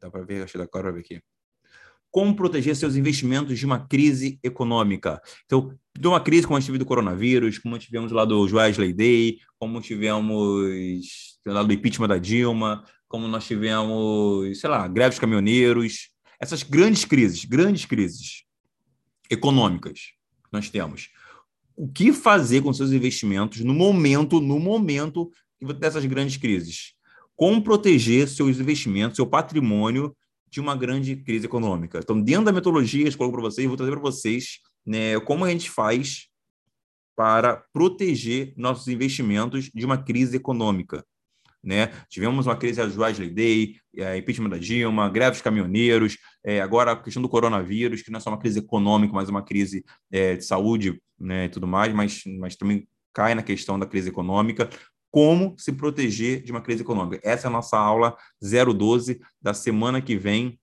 Dá 0.00 0.10
para 0.10 0.22
ver, 0.22 0.42
acho 0.42 0.52
que 0.52 0.58
dá 0.58 0.66
para 0.66 0.92
ver 0.92 1.00
aqui. 1.00 1.22
Como 2.10 2.36
proteger 2.36 2.76
seus 2.76 2.94
investimentos 2.94 3.58
de 3.58 3.64
uma 3.64 3.86
crise 3.86 4.38
econômica? 4.42 5.20
Então, 5.46 5.78
de 5.98 6.06
uma 6.06 6.20
crise 6.20 6.46
como 6.46 6.56
a 6.56 6.60
gente 6.60 6.66
teve 6.66 6.78
do 6.78 6.84
coronavírus, 6.84 7.58
como 7.58 7.78
tivemos 7.78 8.12
lá 8.12 8.24
do 8.24 8.42
Wesley 8.42 8.92
Day, 8.92 9.38
como 9.58 9.80
tivemos 9.80 11.38
lá 11.46 11.62
do 11.62 11.72
impeachment 11.72 12.08
da 12.08 12.18
Dilma, 12.18 12.84
como 13.08 13.26
nós 13.28 13.46
tivemos, 13.46 14.60
sei 14.60 14.68
lá, 14.68 14.86
greves 14.88 15.18
caminhoneiros, 15.18 16.10
essas 16.38 16.62
grandes 16.62 17.04
crises, 17.04 17.44
grandes 17.44 17.84
crises 17.86 18.44
econômicas 19.30 20.12
nós 20.52 20.68
temos. 20.68 21.10
O 21.74 21.88
que 21.88 22.12
fazer 22.12 22.62
com 22.62 22.72
seus 22.72 22.92
investimentos 22.92 23.60
no 23.60 23.72
momento, 23.72 24.40
no 24.40 24.58
momento 24.58 25.30
dessas 25.78 26.04
grandes 26.04 26.36
crises? 26.36 26.94
Como 27.34 27.62
proteger 27.62 28.28
seus 28.28 28.58
investimentos, 28.58 29.16
seu 29.16 29.26
patrimônio 29.26 30.14
de 30.48 30.60
uma 30.60 30.76
grande 30.76 31.16
crise 31.16 31.46
econômica? 31.46 31.98
Então, 31.98 32.20
dentro 32.20 32.44
da 32.44 32.52
metodologia, 32.52 33.08
eu 33.08 33.16
coloco 33.16 33.36
para 33.36 33.50
vocês, 33.50 33.66
vou 33.66 33.76
trazer 33.76 33.92
para 33.92 34.00
vocês 34.00 34.58
né, 34.84 35.18
como 35.20 35.44
a 35.44 35.50
gente 35.50 35.70
faz 35.70 36.28
para 37.16 37.56
proteger 37.72 38.52
nossos 38.56 38.88
investimentos 38.88 39.70
de 39.74 39.84
uma 39.86 39.98
crise 39.98 40.36
econômica. 40.36 41.04
Né? 41.62 41.92
Tivemos 42.08 42.46
uma 42.46 42.56
crise 42.56 42.84
da 42.84 43.02
Wesley 43.02 43.30
Day, 43.30 43.76
é, 43.96 44.16
impeachment 44.16 44.50
da 44.50 44.58
Dilma, 44.58 45.08
greves 45.08 45.40
caminhoneiros, 45.40 46.18
é, 46.44 46.60
agora 46.60 46.92
a 46.92 46.96
questão 46.96 47.22
do 47.22 47.28
coronavírus, 47.28 48.02
que 48.02 48.10
não 48.10 48.18
é 48.18 48.20
só 48.20 48.30
uma 48.30 48.38
crise 48.38 48.58
econômica, 48.58 49.14
mas 49.14 49.28
uma 49.28 49.42
crise 49.42 49.84
é, 50.10 50.34
de 50.34 50.44
saúde 50.44 51.00
né, 51.18 51.44
e 51.44 51.48
tudo 51.48 51.66
mais, 51.66 51.92
mas, 51.94 52.22
mas 52.38 52.56
também 52.56 52.86
cai 53.12 53.34
na 53.34 53.42
questão 53.42 53.78
da 53.78 53.86
crise 53.86 54.08
econômica, 54.08 54.68
como 55.10 55.54
se 55.58 55.72
proteger 55.72 56.42
de 56.42 56.50
uma 56.50 56.62
crise 56.62 56.82
econômica. 56.82 57.20
Essa 57.22 57.46
é 57.46 57.48
a 57.48 57.52
nossa 57.52 57.76
aula 57.76 58.16
012 58.40 59.20
da 59.40 59.52
semana 59.52 60.00
que 60.00 60.16
vem. 60.16 60.58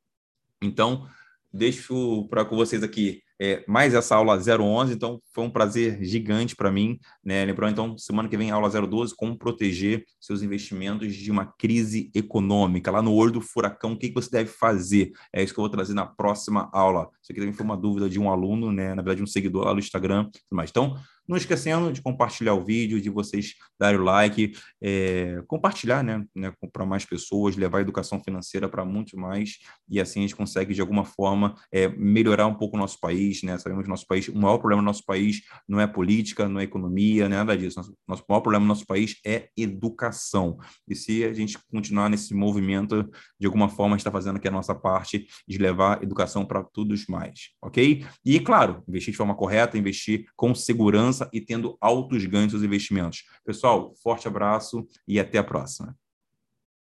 Então, 0.62 1.08
deixo 1.52 2.28
para 2.30 2.46
com 2.46 2.56
vocês 2.56 2.84
aqui 2.84 3.22
é, 3.42 3.64
mais 3.66 3.94
essa 3.94 4.16
aula 4.16 4.38
011, 4.38 4.94
então 4.94 5.22
foi 5.34 5.46
um 5.46 5.50
prazer 5.50 6.04
gigante 6.04 6.56
para 6.56 6.70
mim, 6.70 7.00
né? 7.24 7.46
Lembrando, 7.46 7.72
então, 7.72 7.98
semana 7.98 8.28
que 8.28 8.36
vem, 8.36 8.52
aula 8.52 8.70
012, 8.70 9.16
como 9.16 9.38
proteger 9.38 10.04
seus 10.20 10.42
investimentos 10.42 11.16
de 11.16 11.32
uma 11.32 11.46
crise 11.46 12.12
econômica. 12.14 12.92
Lá 12.92 13.02
no 13.02 13.14
olho 13.14 13.32
do 13.32 13.42
furacão, 13.42 13.94
o 13.94 13.98
que, 13.98 14.10
que 14.10 14.14
você 14.14 14.30
deve 14.30 14.50
fazer? 14.50 15.14
É 15.34 15.42
isso 15.42 15.54
que 15.54 15.60
eu 15.60 15.64
vou 15.64 15.70
trazer 15.70 15.94
na 15.94 16.06
próxima 16.06 16.70
aula. 16.74 17.10
Isso 17.22 17.32
aqui 17.32 17.40
também 17.40 17.54
foi 17.54 17.66
uma 17.66 17.78
dúvida 17.78 18.10
de 18.10 18.20
um 18.20 18.30
aluno, 18.30 18.74
né? 18.74 18.90
Na 18.90 19.02
verdade, 19.02 19.24
um 19.24 19.28
seguidor 19.28 19.64
lá 19.64 19.74
no 19.74 19.80
Instagram. 19.80 20.30
Mas, 20.52 20.70
então, 20.70 20.98
não 21.30 21.38
esquecendo 21.38 21.94
de 21.94 22.02
compartilhar 22.02 22.56
o 22.56 22.66
vídeo, 22.66 23.00
de 23.00 23.10
vocês 23.10 23.54
darem 23.80 24.00
o 24.00 24.04
like, 24.04 24.54
é, 24.82 25.44
compartilhar, 25.48 26.04
né, 26.04 26.26
né 26.36 26.52
para 26.74 26.88
mais 26.88 27.06
pessoas, 27.06 27.56
levar 27.56 27.78
a 27.78 27.82
educação 27.82 28.20
financeira 28.20 28.68
para 28.68 28.84
muito 28.84 29.16
mais, 29.16 29.60
e 29.88 30.02
assim 30.02 30.22
a 30.22 30.24
gente 30.24 30.36
consegue, 30.36 30.74
de 30.74 30.82
alguma 30.82 31.06
forma, 31.06 31.54
é, 31.72 31.88
melhorar 31.88 32.48
um 32.48 32.56
pouco 32.56 32.76
o 32.76 32.80
nosso 32.80 33.00
país, 33.00 33.44
né? 33.44 33.56
Sabemos 33.60 33.84
que 33.84 33.90
nosso 33.90 34.08
país, 34.08 34.28
o 34.28 34.36
maior 34.36 34.58
problema 34.58 34.82
do 34.82 34.86
nosso 34.86 35.06
país 35.06 35.42
não 35.68 35.80
é 35.80 35.86
política, 35.86 36.50
não 36.50 36.60
é 36.60 36.64
economia, 36.64 37.30
nada 37.30 37.56
disso. 37.56 37.78
Nosso, 37.78 37.96
nosso 38.08 38.24
maior 38.28 38.42
problema 38.42 38.66
do 38.66 38.68
nosso 38.68 38.88
país 38.88 39.18
é 39.24 39.50
educação. 39.56 40.58
E 40.88 40.96
se 40.96 41.24
a 41.24 41.34
gente 41.34 41.60
continuar 41.72 42.10
nesse 42.10 42.34
movimento, 42.34 43.08
de 43.40 43.46
alguma 43.46 43.70
forma, 43.70 43.96
está 43.96 44.10
fazendo 44.10 44.38
aqui 44.38 44.48
a 44.48 44.52
nossa 44.52 44.74
parte 44.74 45.28
de 45.48 45.58
levar 45.60 46.02
educação 46.02 46.44
para 46.44 46.64
todos 46.64 47.06
mais, 47.06 47.50
ok? 47.62 48.04
E, 48.26 48.40
claro, 48.40 48.84
investir 48.88 49.12
de 49.12 49.18
forma 49.18 49.36
correta, 49.36 49.78
investir 49.78 50.26
com 50.36 50.56
segurança 50.56 51.19
e 51.34 51.42
tendo 51.42 51.78
altos 51.82 52.26
ganhos 52.26 52.54
nos 52.54 52.64
investimentos. 52.64 53.26
Pessoal, 53.44 53.94
forte 54.04 54.28
abraço 54.28 54.88
e 55.08 55.20
até 55.20 55.40
a 55.40 55.44
próxima. 55.44 55.98